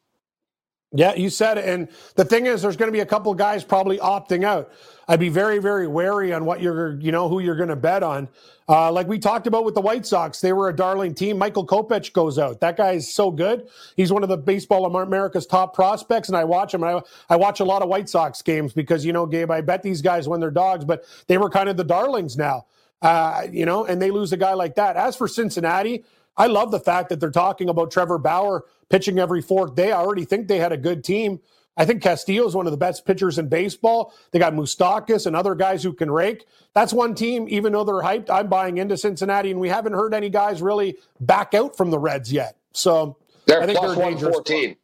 Yeah, 0.93 1.13
you 1.15 1.29
said 1.29 1.57
it. 1.57 1.65
And 1.65 1.89
the 2.15 2.25
thing 2.25 2.45
is, 2.45 2.61
there's 2.61 2.77
going 2.77 2.87
to 2.87 2.93
be 2.93 3.01
a 3.01 3.05
couple 3.05 3.33
guys 3.33 3.63
probably 3.63 3.97
opting 3.97 4.43
out. 4.43 4.71
I'd 5.07 5.19
be 5.19 5.29
very, 5.29 5.59
very 5.59 5.87
wary 5.87 6.33
on 6.33 6.45
what 6.45 6.61
you're, 6.61 6.99
you 6.99 7.11
know, 7.11 7.29
who 7.29 7.39
you're 7.39 7.55
going 7.55 7.69
to 7.69 7.75
bet 7.75 8.01
on. 8.01 8.29
Uh, 8.67 8.91
like 8.91 9.07
we 9.07 9.19
talked 9.19 9.45
about 9.45 9.63
with 9.65 9.75
the 9.75 9.81
White 9.81 10.05
Sox, 10.05 10.41
they 10.41 10.53
were 10.53 10.69
a 10.69 10.75
darling 10.75 11.13
team. 11.13 11.37
Michael 11.37 11.67
Kopech 11.67 12.13
goes 12.13 12.39
out. 12.39 12.61
That 12.61 12.77
guy 12.77 12.93
is 12.93 13.13
so 13.13 13.29
good. 13.29 13.67
He's 13.95 14.11
one 14.11 14.23
of 14.23 14.29
the 14.29 14.37
baseball 14.37 14.85
America's 14.85 15.45
top 15.45 15.75
prospects, 15.75 16.29
and 16.29 16.37
I 16.37 16.45
watch 16.45 16.73
him. 16.73 16.83
I, 16.83 17.01
I 17.29 17.35
watch 17.35 17.59
a 17.59 17.65
lot 17.65 17.83
of 17.83 17.89
White 17.89 18.09
Sox 18.09 18.41
games 18.41 18.73
because 18.73 19.05
you 19.05 19.13
know, 19.13 19.27
Gabe, 19.27 19.51
I 19.51 19.61
bet 19.61 19.83
these 19.83 20.01
guys 20.01 20.27
when 20.27 20.39
they're 20.39 20.49
dogs, 20.49 20.85
but 20.85 21.03
they 21.27 21.37
were 21.37 21.49
kind 21.49 21.69
of 21.69 21.77
the 21.77 21.83
darlings 21.83 22.37
now. 22.37 22.65
Uh, 23.01 23.45
you 23.51 23.65
know, 23.65 23.85
and 23.85 24.01
they 24.01 24.09
lose 24.09 24.33
a 24.33 24.37
guy 24.37 24.53
like 24.53 24.75
that. 24.75 24.95
As 24.95 25.15
for 25.15 25.27
Cincinnati, 25.27 26.05
I 26.37 26.47
love 26.47 26.71
the 26.71 26.79
fact 26.79 27.09
that 27.09 27.19
they're 27.19 27.31
talking 27.31 27.69
about 27.69 27.91
Trevor 27.91 28.17
Bauer 28.17 28.65
pitching 28.89 29.19
every 29.19 29.41
fourth 29.41 29.75
day. 29.75 29.91
I 29.91 29.97
already 29.97 30.25
think 30.25 30.47
they 30.47 30.59
had 30.59 30.71
a 30.71 30.77
good 30.77 31.03
team. 31.03 31.39
I 31.77 31.85
think 31.85 32.01
Castillo 32.01 32.47
is 32.47 32.55
one 32.55 32.67
of 32.67 32.71
the 32.71 32.77
best 32.77 33.05
pitchers 33.05 33.37
in 33.37 33.49
baseball. 33.49 34.13
They 34.31 34.39
got 34.39 34.53
Moustakas 34.53 35.25
and 35.25 35.35
other 35.35 35.55
guys 35.55 35.83
who 35.83 35.93
can 35.93 36.09
rake. 36.09 36.45
That's 36.73 36.93
one 36.93 37.15
team, 37.15 37.47
even 37.49 37.73
though 37.73 37.83
they're 37.83 37.95
hyped, 37.95 38.29
I'm 38.29 38.47
buying 38.47 38.77
into 38.77 38.97
Cincinnati, 38.97 39.51
and 39.51 39.59
we 39.59 39.69
haven't 39.69 39.93
heard 39.93 40.13
any 40.13 40.29
guys 40.29 40.61
really 40.61 40.97
back 41.19 41.53
out 41.53 41.75
from 41.75 41.91
the 41.91 41.99
Reds 41.99 42.31
yet. 42.31 42.57
So 42.71 43.17
They're 43.45 43.61
I 43.61 43.65
think 43.65 43.77
plus 43.77 43.95
they're 43.95 44.05
114. 44.05 44.77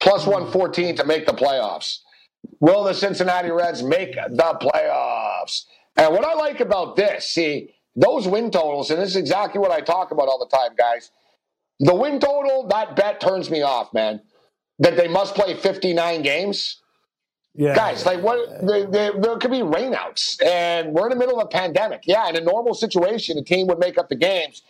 Plus 0.00 0.26
114 0.26 0.96
to 0.96 1.04
make 1.04 1.26
the 1.26 1.32
playoffs. 1.32 1.98
Will 2.60 2.84
the 2.84 2.94
Cincinnati 2.94 3.50
Reds 3.50 3.82
make 3.82 4.14
the 4.14 4.58
playoffs? 4.60 5.64
And 5.96 6.12
what 6.12 6.24
I 6.24 6.34
like 6.34 6.60
about 6.60 6.96
this, 6.96 7.28
see, 7.28 7.73
those 7.96 8.26
win 8.26 8.50
totals, 8.50 8.90
and 8.90 9.00
this 9.00 9.10
is 9.10 9.16
exactly 9.16 9.60
what 9.60 9.70
I 9.70 9.80
talk 9.80 10.10
about 10.10 10.28
all 10.28 10.38
the 10.38 10.56
time, 10.56 10.74
guys. 10.76 11.10
The 11.80 11.94
win 11.94 12.18
total, 12.18 12.66
that 12.68 12.96
bet 12.96 13.20
turns 13.20 13.50
me 13.50 13.62
off, 13.62 13.92
man. 13.92 14.20
That 14.78 14.96
they 14.96 15.08
must 15.08 15.34
play 15.34 15.54
59 15.54 16.22
games. 16.22 16.80
Yeah. 17.54 17.74
Guys, 17.74 18.04
like 18.04 18.20
what? 18.20 18.66
There, 18.66 18.86
there, 18.86 19.12
there 19.12 19.36
could 19.36 19.52
be 19.52 19.60
rainouts, 19.60 20.44
and 20.44 20.92
we're 20.92 21.04
in 21.04 21.10
the 21.10 21.16
middle 21.16 21.38
of 21.40 21.46
a 21.46 21.48
pandemic. 21.48 22.02
Yeah, 22.04 22.28
in 22.28 22.34
a 22.34 22.40
normal 22.40 22.74
situation, 22.74 23.38
a 23.38 23.42
team 23.42 23.68
would 23.68 23.78
make 23.78 23.96
up 23.96 24.08
the 24.08 24.16
games. 24.16 24.62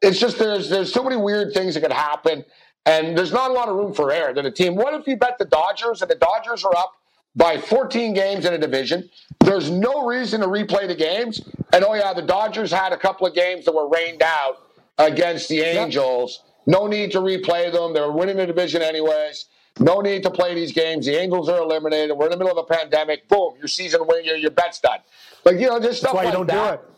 It's 0.00 0.18
just 0.18 0.38
there's 0.38 0.70
there's 0.70 0.90
so 0.90 1.02
many 1.02 1.16
weird 1.16 1.52
things 1.52 1.74
that 1.74 1.82
could 1.82 1.92
happen, 1.92 2.46
and 2.86 3.16
there's 3.16 3.32
not 3.32 3.50
a 3.50 3.52
lot 3.52 3.68
of 3.68 3.76
room 3.76 3.92
for 3.92 4.10
error. 4.10 4.32
That 4.32 4.46
a 4.46 4.50
team. 4.50 4.74
What 4.74 4.94
if 4.94 5.06
you 5.06 5.18
bet 5.18 5.36
the 5.36 5.44
Dodgers 5.44 6.00
and 6.00 6.10
the 6.10 6.14
Dodgers 6.14 6.64
are 6.64 6.74
up 6.74 6.94
by 7.36 7.58
14 7.58 8.14
games 8.14 8.44
in 8.44 8.52
a 8.52 8.58
division? 8.58 9.08
There's 9.40 9.70
no 9.70 10.06
reason 10.06 10.40
to 10.40 10.46
replay 10.46 10.86
the 10.88 10.94
games. 10.94 11.40
And 11.72 11.84
oh 11.84 11.94
yeah, 11.94 12.12
the 12.12 12.22
Dodgers 12.22 12.70
had 12.70 12.92
a 12.92 12.96
couple 12.96 13.26
of 13.26 13.34
games 13.34 13.64
that 13.64 13.74
were 13.74 13.88
rained 13.88 14.22
out 14.22 14.58
against 14.98 15.48
the 15.48 15.60
Angels. 15.60 16.42
No 16.66 16.86
need 16.86 17.10
to 17.12 17.18
replay 17.18 17.72
them. 17.72 17.92
They 17.92 18.00
were 18.00 18.12
winning 18.12 18.36
the 18.36 18.46
division 18.46 18.82
anyways. 18.82 19.46
No 19.80 20.00
need 20.00 20.22
to 20.22 20.30
play 20.30 20.54
these 20.54 20.72
games. 20.72 21.06
The 21.06 21.20
Angels 21.20 21.48
are 21.48 21.60
eliminated. 21.60 22.16
We're 22.16 22.26
in 22.26 22.30
the 22.30 22.36
middle 22.36 22.56
of 22.56 22.64
a 22.70 22.74
pandemic. 22.74 23.28
Boom, 23.28 23.54
your 23.58 23.66
season 23.66 24.02
win, 24.06 24.24
your, 24.24 24.36
your 24.36 24.52
bet's 24.52 24.78
done. 24.80 25.00
Like, 25.44 25.58
you 25.58 25.68
know, 25.68 25.80
just 25.80 25.98
stuff 25.98 26.12
That's 26.12 26.14
why 26.14 26.24
like 26.24 26.32
you 26.32 26.38
don't 26.38 26.46
that. 26.46 26.76
do 26.76 26.82
it. 26.82 26.90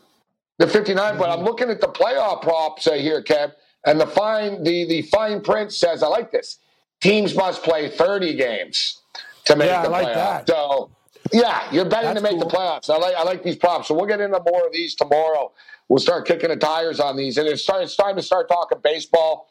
The 0.59 0.67
59, 0.67 1.17
but 1.17 1.29
I'm 1.29 1.43
looking 1.43 1.69
at 1.69 1.81
the 1.81 1.87
playoff 1.87 2.41
props 2.41 2.87
uh, 2.87 2.93
here, 2.93 3.21
Kev, 3.23 3.53
and 3.85 3.99
the 3.99 4.07
fine 4.07 4.63
the 4.63 4.85
the 4.87 5.01
fine 5.03 5.41
print 5.41 5.71
says 5.71 6.01
I 6.01 6.07
like 6.07 6.31
this. 6.31 6.57
Teams 6.99 7.35
must 7.35 7.61
play 7.61 7.89
30 7.89 8.33
games 8.35 9.01
to 9.47 9.55
make 9.57 9.69
Yeah, 9.69 9.83
I 9.83 9.87
like 9.87 10.07
playoff. 10.07 10.13
that. 10.15 10.47
So 10.49 10.91
yeah, 11.33 11.71
you're 11.71 11.85
betting 11.85 12.15
to 12.15 12.21
That's 12.21 12.33
make 12.33 12.39
the 12.39 12.47
playoffs. 12.47 12.89
I 12.89 12.97
like 12.97 13.15
I 13.15 13.23
like 13.23 13.43
these 13.43 13.57
props. 13.57 13.87
So 13.89 13.95
we'll 13.95 14.05
get 14.05 14.21
into 14.21 14.39
more 14.49 14.65
of 14.65 14.73
these 14.73 14.95
tomorrow. 14.95 15.51
We'll 15.89 15.99
start 15.99 16.27
kicking 16.27 16.49
the 16.49 16.57
tires 16.57 16.99
on 16.99 17.15
these, 17.17 17.37
and 17.37 17.47
it's, 17.47 17.63
start, 17.63 17.83
it's 17.83 17.95
time 17.95 18.15
to 18.17 18.21
start 18.21 18.49
talking 18.49 18.79
baseball. 18.83 19.49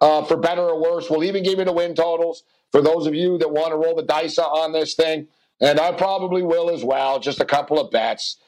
Uh, 0.00 0.24
for 0.24 0.36
better 0.36 0.62
or 0.62 0.82
worse, 0.82 1.08
we'll 1.10 1.24
even 1.24 1.42
give 1.42 1.58
you 1.58 1.64
the 1.64 1.72
win 1.72 1.94
totals 1.94 2.44
for 2.72 2.82
those 2.82 3.06
of 3.06 3.14
you 3.14 3.38
that 3.38 3.50
want 3.50 3.70
to 3.70 3.76
roll 3.76 3.94
the 3.94 4.02
dice 4.02 4.38
on 4.38 4.72
this 4.72 4.94
thing, 4.94 5.26
and 5.60 5.78
I 5.80 5.92
probably 5.92 6.42
will 6.42 6.70
as 6.70 6.84
well. 6.84 7.20
Just 7.20 7.40
a 7.40 7.44
couple 7.44 7.80
of 7.80 7.90
bets 7.90 8.38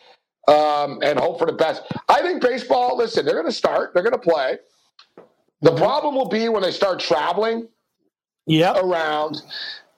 um, 0.48 1.00
and 1.02 1.18
hope 1.18 1.38
for 1.38 1.46
the 1.46 1.52
best. 1.52 1.82
I 2.08 2.22
think 2.22 2.42
baseball. 2.42 2.96
Listen, 2.96 3.24
they're 3.24 3.34
going 3.34 3.46
to 3.46 3.52
start. 3.52 3.92
They're 3.94 4.02
going 4.02 4.12
to 4.12 4.18
play. 4.18 4.58
The 5.62 5.74
problem 5.76 6.14
will 6.14 6.28
be 6.28 6.48
when 6.48 6.62
they 6.62 6.72
start 6.72 7.00
traveling 7.00 7.68
Yeah. 8.46 8.78
around. 8.78 9.42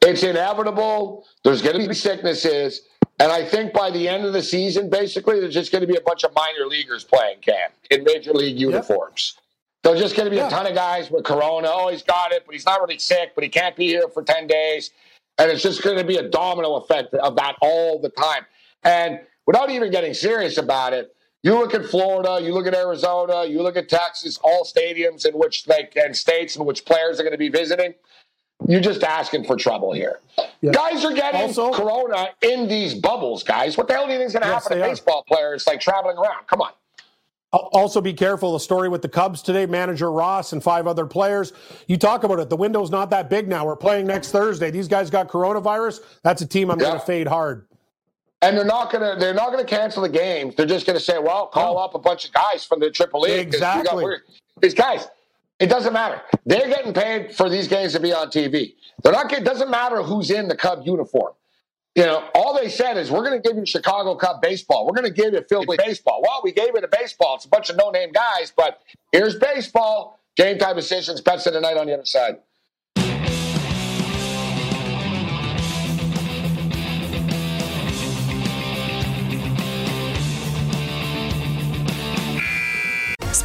It's 0.08 0.22
inevitable. 0.22 1.26
There's 1.44 1.62
going 1.62 1.80
to 1.80 1.88
be 1.88 1.94
sicknesses. 1.94 2.82
And 3.20 3.32
I 3.32 3.44
think 3.44 3.72
by 3.72 3.90
the 3.90 4.08
end 4.08 4.24
of 4.24 4.32
the 4.32 4.42
season, 4.42 4.88
basically, 4.90 5.40
there's 5.40 5.54
just 5.54 5.72
going 5.72 5.82
to 5.82 5.88
be 5.88 5.96
a 5.96 6.00
bunch 6.00 6.24
of 6.24 6.32
minor 6.34 6.66
leaguers 6.66 7.04
playing 7.04 7.40
camp 7.40 7.74
in 7.90 8.04
major 8.04 8.32
league 8.32 8.58
uniforms. 8.58 9.34
There's 9.82 10.00
just 10.00 10.16
going 10.16 10.26
to 10.26 10.30
be 10.30 10.36
Yeah. 10.36 10.46
a 10.46 10.50
ton 10.50 10.66
of 10.66 10.74
guys 10.74 11.10
with 11.10 11.24
corona. 11.24 11.68
Oh, 11.70 11.88
he's 11.88 12.02
got 12.02 12.32
it, 12.32 12.44
but 12.46 12.54
he's 12.54 12.64
not 12.66 12.80
really 12.80 12.98
sick, 12.98 13.32
but 13.34 13.42
he 13.44 13.50
can't 13.50 13.76
be 13.76 13.86
here 13.86 14.08
for 14.08 14.22
10 14.22 14.46
days. 14.46 14.90
And 15.38 15.50
it's 15.50 15.62
just 15.62 15.82
going 15.82 15.98
to 15.98 16.04
be 16.04 16.16
a 16.16 16.28
domino 16.28 16.76
effect 16.76 17.12
of 17.14 17.36
that 17.36 17.56
all 17.60 17.98
the 18.00 18.08
time. 18.08 18.46
And 18.84 19.20
without 19.46 19.70
even 19.70 19.90
getting 19.90 20.14
serious 20.14 20.56
about 20.58 20.92
it, 20.92 21.14
you 21.42 21.54
look 21.54 21.74
at 21.74 21.84
Florida, 21.86 22.40
you 22.44 22.52
look 22.52 22.66
at 22.66 22.74
Arizona, 22.74 23.44
you 23.44 23.62
look 23.62 23.76
at 23.76 23.88
Texas, 23.88 24.38
all 24.42 24.64
stadiums 24.64 25.24
in 25.26 25.34
which 25.34 25.66
like 25.68 25.94
and 25.96 26.16
states 26.16 26.56
in 26.56 26.64
which 26.64 26.84
players 26.84 27.20
are 27.20 27.22
going 27.22 27.32
to 27.32 27.38
be 27.38 27.48
visiting. 27.48 27.94
You're 28.68 28.80
just 28.82 29.02
asking 29.02 29.44
for 29.44 29.56
trouble 29.56 29.92
here. 29.92 30.20
Yeah. 30.60 30.72
Guys 30.72 31.04
are 31.04 31.12
getting 31.12 31.40
Also- 31.40 31.72
corona 31.72 32.28
in 32.42 32.68
these 32.68 32.94
bubbles, 32.94 33.42
guys. 33.42 33.76
What 33.78 33.88
the 33.88 33.94
hell 33.94 34.06
do 34.06 34.12
you 34.12 34.18
think 34.18 34.28
is 34.28 34.34
going 34.34 34.42
to 34.42 34.48
Yes, 34.48 34.62
happen 34.64 34.76
to 34.76 34.82
they 34.82 34.86
are. 34.86 34.92
baseball 34.92 35.24
players 35.26 35.66
like 35.66 35.80
traveling 35.80 36.18
around? 36.18 36.46
Come 36.46 36.60
on. 36.60 36.70
Also, 37.50 38.02
be 38.02 38.12
careful. 38.12 38.52
The 38.52 38.60
story 38.60 38.90
with 38.90 39.00
the 39.00 39.08
Cubs 39.08 39.40
today, 39.40 39.64
manager 39.64 40.12
Ross 40.12 40.52
and 40.52 40.62
five 40.62 40.86
other 40.86 41.06
players. 41.06 41.54
You 41.86 41.96
talk 41.96 42.22
about 42.24 42.40
it. 42.40 42.50
The 42.50 42.56
window's 42.58 42.90
not 42.90 43.08
that 43.08 43.30
big 43.30 43.48
now. 43.48 43.64
We're 43.64 43.74
playing 43.74 44.06
next 44.06 44.32
Thursday. 44.32 44.70
These 44.70 44.86
guys 44.86 45.08
got 45.08 45.28
coronavirus. 45.28 46.00
That's 46.22 46.42
a 46.42 46.46
team 46.46 46.70
I'm 46.70 46.78
Yeah. 46.78 46.88
going 46.88 47.00
to 47.00 47.06
fade 47.06 47.26
hard. 47.26 47.64
And 48.42 48.56
they're 48.56 48.64
not 48.66 48.92
gonna 48.92 49.16
they're 49.18 49.34
not 49.34 49.50
gonna 49.50 49.64
cancel 49.64 50.02
the 50.02 50.08
games. 50.08 50.54
They're 50.54 50.64
just 50.66 50.86
gonna 50.86 51.00
say, 51.00 51.18
well, 51.18 51.46
call 51.46 51.76
up 51.76 51.96
a 51.96 51.98
bunch 51.98 52.24
of 52.24 52.32
guys 52.32 52.64
from 52.64 52.78
the 52.78 52.88
Triple 52.88 53.22
League. 53.22 53.46
'cause 53.50 53.54
we 53.54 53.60
got- 53.60 53.78
Exactly. 53.80 54.14
These 54.60 54.74
guys, 54.74 55.08
it 55.58 55.66
doesn't 55.66 55.92
matter. 55.92 56.20
They're 56.46 56.68
getting 56.68 56.92
paid 56.92 57.34
for 57.34 57.48
these 57.48 57.68
games 57.68 57.92
to 57.94 58.00
be 58.00 58.12
on 58.12 58.28
TV. 58.28 58.74
They're 59.02 59.12
not. 59.12 59.32
It 59.32 59.44
doesn't 59.44 59.70
matter 59.70 60.02
who's 60.02 60.30
in 60.30 60.48
the 60.48 60.56
Cub 60.56 60.82
uniform. 60.84 61.32
You 61.94 62.04
know, 62.04 62.28
all 62.34 62.56
they 62.56 62.68
said 62.68 62.96
is 62.96 63.10
we're 63.10 63.24
going 63.24 63.42
to 63.42 63.48
give 63.48 63.56
you 63.56 63.66
Chicago 63.66 64.14
Cub 64.14 64.40
baseball. 64.40 64.86
We're 64.86 64.94
going 65.00 65.12
to 65.12 65.22
give 65.22 65.32
you 65.32 65.42
Philly 65.48 65.76
baseball. 65.76 66.22
Well, 66.22 66.40
we 66.44 66.52
gave 66.52 66.68
you 66.68 66.74
a 66.74 66.88
baseball. 66.88 67.36
It's 67.36 67.44
a 67.44 67.48
bunch 67.48 67.70
of 67.70 67.76
no-name 67.76 68.12
guys, 68.12 68.52
but 68.56 68.80
here's 69.10 69.36
baseball. 69.36 70.20
Game 70.36 70.58
time 70.58 70.76
decisions. 70.76 71.20
Bets 71.20 71.46
of 71.46 71.54
the 71.54 71.60
night 71.60 71.76
on 71.76 71.86
the 71.86 71.94
other 71.94 72.04
side. 72.04 72.36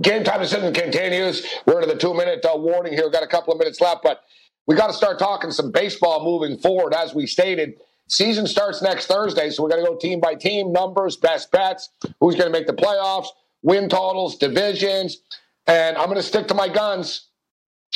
Game 0.00 0.24
time 0.24 0.40
decision 0.40 0.72
continues. 0.72 1.46
We're 1.66 1.80
into 1.80 1.92
the 1.92 1.98
two 1.98 2.14
minute 2.14 2.44
uh, 2.44 2.56
warning 2.56 2.92
here. 2.92 3.04
We've 3.04 3.12
got 3.12 3.22
a 3.22 3.28
couple 3.28 3.52
of 3.52 3.58
minutes 3.58 3.80
left, 3.80 4.02
but 4.02 4.22
we 4.66 4.74
got 4.74 4.88
to 4.88 4.92
start 4.92 5.18
talking 5.18 5.50
some 5.50 5.70
baseball 5.70 6.24
moving 6.24 6.58
forward. 6.58 6.94
As 6.94 7.14
we 7.14 7.26
stated, 7.26 7.74
season 8.08 8.46
starts 8.46 8.82
next 8.82 9.06
Thursday, 9.06 9.50
so 9.50 9.62
we're 9.62 9.68
going 9.68 9.84
to 9.84 9.90
go 9.90 9.96
team 9.96 10.20
by 10.20 10.34
team, 10.34 10.72
numbers, 10.72 11.16
best 11.16 11.52
bets, 11.52 11.90
who's 12.20 12.34
going 12.34 12.50
to 12.50 12.58
make 12.58 12.66
the 12.66 12.72
playoffs, 12.72 13.28
win 13.62 13.88
totals, 13.88 14.36
divisions, 14.36 15.18
and 15.66 15.96
I'm 15.96 16.06
going 16.06 16.16
to 16.16 16.22
stick 16.22 16.48
to 16.48 16.54
my 16.54 16.68
guns. 16.68 17.28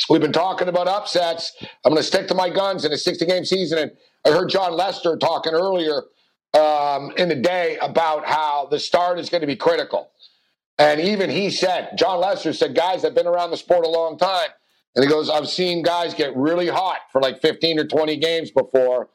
We've 0.09 0.21
been 0.21 0.33
talking 0.33 0.67
about 0.67 0.87
upsets. 0.87 1.55
I'm 1.85 1.91
going 1.91 1.97
to 1.97 2.03
stick 2.03 2.27
to 2.29 2.33
my 2.33 2.49
guns 2.49 2.85
in 2.85 2.91
a 2.91 2.97
60 2.97 3.25
game 3.25 3.45
season. 3.45 3.77
And 3.77 3.91
I 4.25 4.29
heard 4.29 4.49
Jon 4.49 4.73
Lester 4.73 5.17
talking 5.17 5.53
earlier 5.53 6.03
um, 6.53 7.11
in 7.17 7.29
the 7.29 7.35
day 7.35 7.77
about 7.81 8.25
how 8.25 8.67
the 8.71 8.79
start 8.79 9.19
is 9.19 9.29
going 9.29 9.41
to 9.41 9.47
be 9.47 9.55
critical. 9.55 10.09
And 10.77 10.99
even 10.99 11.29
he 11.29 11.51
said, 11.51 11.91
Jon 11.97 12.19
Lester 12.19 12.53
said, 12.53 12.75
guys, 12.75 13.05
I've 13.05 13.13
been 13.13 13.27
around 13.27 13.51
the 13.51 13.57
sport 13.57 13.85
a 13.85 13.89
long 13.89 14.17
time. 14.17 14.49
And 14.95 15.05
he 15.05 15.09
goes, 15.09 15.29
I've 15.29 15.47
seen 15.47 15.83
guys 15.83 16.13
get 16.13 16.35
really 16.35 16.67
hot 16.67 16.99
for 17.11 17.21
like 17.21 17.41
15 17.41 17.79
or 17.79 17.85
20 17.85 18.17
games 18.17 18.51
before. 18.51 19.09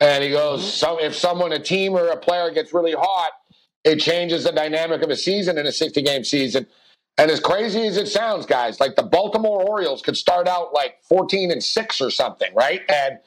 And 0.00 0.24
he 0.24 0.30
goes, 0.30 0.72
so 0.72 0.98
if 1.00 1.14
someone, 1.14 1.52
a 1.52 1.58
team 1.58 1.94
or 1.94 2.08
a 2.08 2.16
player 2.16 2.50
gets 2.50 2.74
really 2.74 2.94
hot, 2.94 3.30
it 3.84 4.00
changes 4.00 4.44
the 4.44 4.52
dynamic 4.52 5.02
of 5.02 5.10
a 5.10 5.16
season 5.16 5.58
in 5.58 5.66
a 5.66 5.72
60 5.72 6.02
game 6.02 6.24
season. 6.24 6.66
And 7.16 7.30
as 7.30 7.38
crazy 7.38 7.86
as 7.86 7.96
it 7.96 8.08
sounds, 8.08 8.44
guys, 8.44 8.80
like 8.80 8.96
the 8.96 9.04
Baltimore 9.04 9.62
Orioles 9.62 10.02
could 10.02 10.16
start 10.16 10.48
out 10.48 10.74
like 10.74 10.96
14 11.04 11.52
and 11.52 11.62
6 11.62 12.00
or 12.00 12.10
something, 12.10 12.52
right? 12.54 12.80
And 12.88 13.18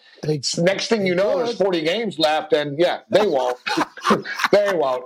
next 0.57 0.88
thing 0.89 1.07
you 1.07 1.15
know, 1.15 1.38
there's 1.38 1.55
40 1.55 1.84
games 1.84 2.20
left, 2.20 2.51
and 2.51 2.78
yeah, 2.78 2.99
they 3.09 3.26
won't. 3.26 3.57
they 4.51 4.74
won't. 4.74 5.05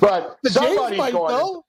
But 0.00 0.38
The 0.42 0.50
somebody's 0.50 1.12
going. 1.12 1.62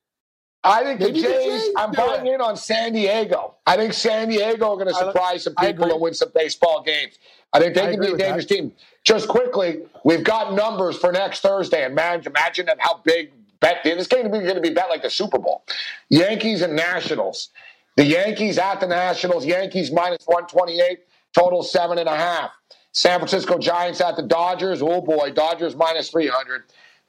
I 0.64 0.84
think 0.84 1.00
Maybe 1.00 1.22
the 1.22 1.28
the 1.28 1.34
Jays, 1.34 1.64
Jays 1.64 1.74
I'm 1.78 1.92
buying 1.92 2.26
it. 2.28 2.34
in 2.36 2.42
on 2.42 2.56
San 2.58 2.94
Diego. 2.94 3.56
I 3.68 3.76
think 3.78 3.94
San 3.94 4.30
Diego 4.30 4.72
are 4.72 4.76
going 4.76 4.88
to 4.88 4.94
surprise 4.94 5.44
some 5.44 5.56
people 5.56 5.92
and 5.92 6.00
win 6.02 6.14
some 6.14 6.30
baseball 6.34 6.82
games. 6.84 7.20
I 7.54 7.60
think 7.60 7.76
they 7.76 7.88
I 7.88 7.92
can 7.92 8.00
be 8.00 8.08
a 8.08 8.12
with 8.12 8.20
that. 8.20 8.26
dangerous 8.26 8.46
team. 8.46 8.72
Just 9.04 9.28
quickly, 9.28 9.82
we've 10.06 10.24
got 10.24 10.54
numbers 10.54 10.98
for 10.98 11.12
next 11.12 11.42
Thursday, 11.42 11.84
and 11.86 11.94
man, 11.94 12.24
imagine 12.26 12.66
that 12.68 12.78
how 12.80 13.02
big 13.04 13.32
bet 13.60 13.80
this 13.84 14.08
game 14.08 14.26
is 14.28 14.32
going 14.32 14.56
to 14.56 14.62
be 14.62 14.70
bet 14.70 14.90
like 14.90 15.02
the 15.02 15.10
Super 15.10 15.38
Bowl. 15.38 15.64
Yankees 16.10 16.62
and 16.62 16.76
Nationals. 16.76 17.50
The 17.98 18.06
Yankees 18.06 18.58
at 18.58 18.80
the 18.80 18.88
Nationals. 18.88 19.46
Yankees 19.46 19.92
minus 19.92 20.24
128, 20.26 21.00
total 21.38 21.62
seven 21.64 21.98
and 21.98 22.08
a 22.10 22.16
half. 22.16 22.52
San 22.94 23.20
Francisco 23.20 23.58
Giants 23.58 24.02
at 24.02 24.16
the 24.16 24.24
Dodgers. 24.24 24.82
Oh 24.82 25.02
boy, 25.02 25.32
Dodgers 25.32 25.76
minus 25.76 26.10
300. 26.10 26.64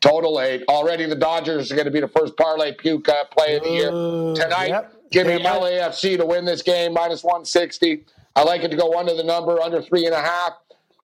Total 0.05 0.38
eight. 0.42 0.62
Already 0.68 1.07
the 1.07 1.16
Dodgers 1.16 1.72
are 1.72 1.76
going 1.76 1.86
to 1.86 1.90
be 1.90 2.00
the 2.00 2.09
first 2.09 2.36
parlay 2.36 2.74
puke 2.74 3.09
uh, 3.09 3.24
play 3.30 3.57
of 3.57 3.62
the 3.62 3.70
year. 3.70 3.90
Tonight, 3.90 4.68
yep. 4.68 4.92
give 5.11 5.26
me. 5.26 5.38
LAFC 5.38 6.18
to 6.18 6.26
win 6.26 6.44
this 6.44 6.61
game, 6.61 6.92
minus 6.92 7.24
160. 7.24 8.05
I 8.36 8.42
like 8.42 8.64
it 8.64 8.70
to 8.70 8.76
go 8.76 8.98
under 8.98 9.14
the 9.14 9.24
number, 9.24 9.59
under 9.62 9.80
three 9.80 10.05
and 10.05 10.14
a 10.14 10.20
half. 10.20 10.52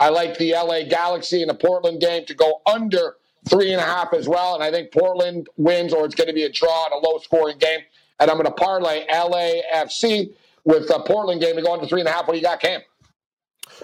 I 0.01 0.11
like 0.11 0.37
the 0.37 0.53
LA 0.53 0.83
Galaxy 0.83 1.41
in 1.41 1.49
the 1.49 1.55
Portland 1.55 2.03
game 2.03 2.27
to 2.27 2.35
go 2.35 2.61
under 2.67 3.17
three 3.49 3.73
and 3.73 3.81
a 3.81 3.85
half 3.85 4.13
as 4.13 4.29
well. 4.29 4.55
And 4.55 4.63
I 4.63 4.71
think 4.71 4.93
Portland 4.93 5.49
wins, 5.57 5.95
or 5.95 6.05
it's 6.05 6.15
going 6.15 6.29
to 6.29 6.35
be 6.35 6.43
a 6.43 6.53
draw 6.53 6.87
in 6.89 6.93
a 6.93 6.99
low 6.99 7.19
scoring 7.21 7.57
game. 7.57 7.81
And 8.19 8.31
I'm 8.31 8.37
going 8.37 8.45
to 8.45 8.53
parlay 8.53 9.07
LAFC 9.07 10.35
with 10.65 10.89
the 10.89 11.03
Portland 11.07 11.41
game 11.41 11.57
to 11.57 11.63
go 11.63 11.73
under 11.73 11.87
three 11.87 12.01
and 12.01 12.09
a 12.09 12.13
half. 12.13 12.27
What 12.27 12.35
do 12.35 12.39
you 12.39 12.45
got, 12.45 12.61
Cam? 12.61 12.83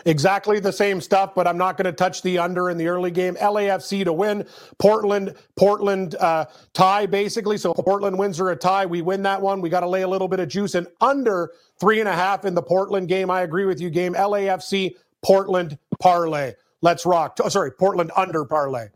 Exactly 0.04 0.60
the 0.60 0.72
same 0.72 1.00
stuff, 1.00 1.34
but 1.34 1.46
I'm 1.46 1.58
not 1.58 1.76
going 1.76 1.86
to 1.86 1.92
touch 1.92 2.22
the 2.22 2.38
under 2.38 2.70
in 2.70 2.76
the 2.76 2.88
early 2.88 3.10
game. 3.10 3.36
LAFC 3.36 4.04
to 4.04 4.12
win. 4.12 4.46
Portland, 4.78 5.34
Portland 5.56 6.14
uh, 6.16 6.46
tie 6.72 7.06
basically. 7.06 7.56
So 7.58 7.74
Portland 7.74 8.18
wins 8.18 8.40
or 8.40 8.50
a 8.50 8.56
tie. 8.56 8.86
We 8.86 9.02
win 9.02 9.22
that 9.22 9.40
one. 9.40 9.60
We 9.60 9.68
got 9.68 9.80
to 9.80 9.88
lay 9.88 10.02
a 10.02 10.08
little 10.08 10.28
bit 10.28 10.40
of 10.40 10.48
juice 10.48 10.74
and 10.74 10.86
under 11.00 11.52
three 11.80 12.00
and 12.00 12.08
a 12.08 12.14
half 12.14 12.44
in 12.44 12.54
the 12.54 12.62
Portland 12.62 13.08
game. 13.08 13.30
I 13.30 13.42
agree 13.42 13.64
with 13.64 13.80
you. 13.80 13.90
Game 13.90 14.14
LAFC, 14.14 14.94
Portland 15.22 15.78
parlay. 16.00 16.54
Let's 16.82 17.06
rock. 17.06 17.38
Oh, 17.42 17.48
sorry, 17.48 17.72
Portland 17.72 18.10
under 18.16 18.44
parlay. 18.44 18.88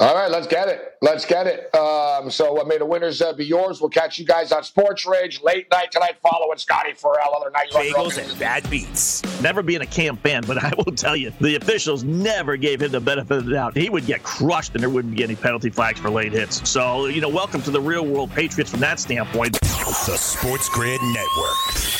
All 0.00 0.14
right, 0.14 0.30
let's 0.30 0.46
get 0.46 0.66
it. 0.66 0.94
Let's 1.02 1.26
get 1.26 1.46
it. 1.46 1.74
Um, 1.74 2.30
so, 2.30 2.58
uh, 2.58 2.64
may 2.64 2.78
the 2.78 2.86
winners 2.86 3.20
uh, 3.20 3.34
be 3.34 3.44
yours. 3.44 3.82
We'll 3.82 3.90
catch 3.90 4.18
you 4.18 4.24
guys 4.24 4.50
on 4.50 4.64
Sports 4.64 5.04
Rage 5.04 5.42
late 5.42 5.70
night 5.70 5.92
tonight, 5.92 6.16
following 6.22 6.56
Scotty 6.56 6.94
Farrell, 6.94 7.34
other 7.36 7.50
night. 7.50 7.70
Bagels 7.70 8.16
and 8.16 8.38
bad 8.38 8.68
beats. 8.70 9.22
Never 9.42 9.62
being 9.62 9.82
a 9.82 9.86
camp 9.86 10.22
fan, 10.22 10.42
but 10.46 10.56
I 10.64 10.72
will 10.78 10.96
tell 10.96 11.14
you, 11.14 11.34
the 11.42 11.56
officials 11.56 12.02
never 12.02 12.56
gave 12.56 12.80
him 12.80 12.92
the 12.92 13.00
benefit 13.00 13.36
of 13.36 13.44
the 13.44 13.52
doubt. 13.52 13.76
He 13.76 13.90
would 13.90 14.06
get 14.06 14.22
crushed, 14.22 14.72
and 14.72 14.82
there 14.82 14.88
wouldn't 14.88 15.14
be 15.14 15.22
any 15.22 15.36
penalty 15.36 15.68
flags 15.68 16.00
for 16.00 16.08
late 16.08 16.32
hits. 16.32 16.66
So, 16.66 17.04
you 17.04 17.20
know, 17.20 17.28
welcome 17.28 17.60
to 17.60 17.70
the 17.70 17.80
real 17.80 18.06
world 18.06 18.30
Patriots 18.30 18.70
from 18.70 18.80
that 18.80 19.00
standpoint. 19.00 19.60
The 19.60 20.16
Sports 20.16 20.70
Grid 20.70 21.02
Network. 21.02 21.99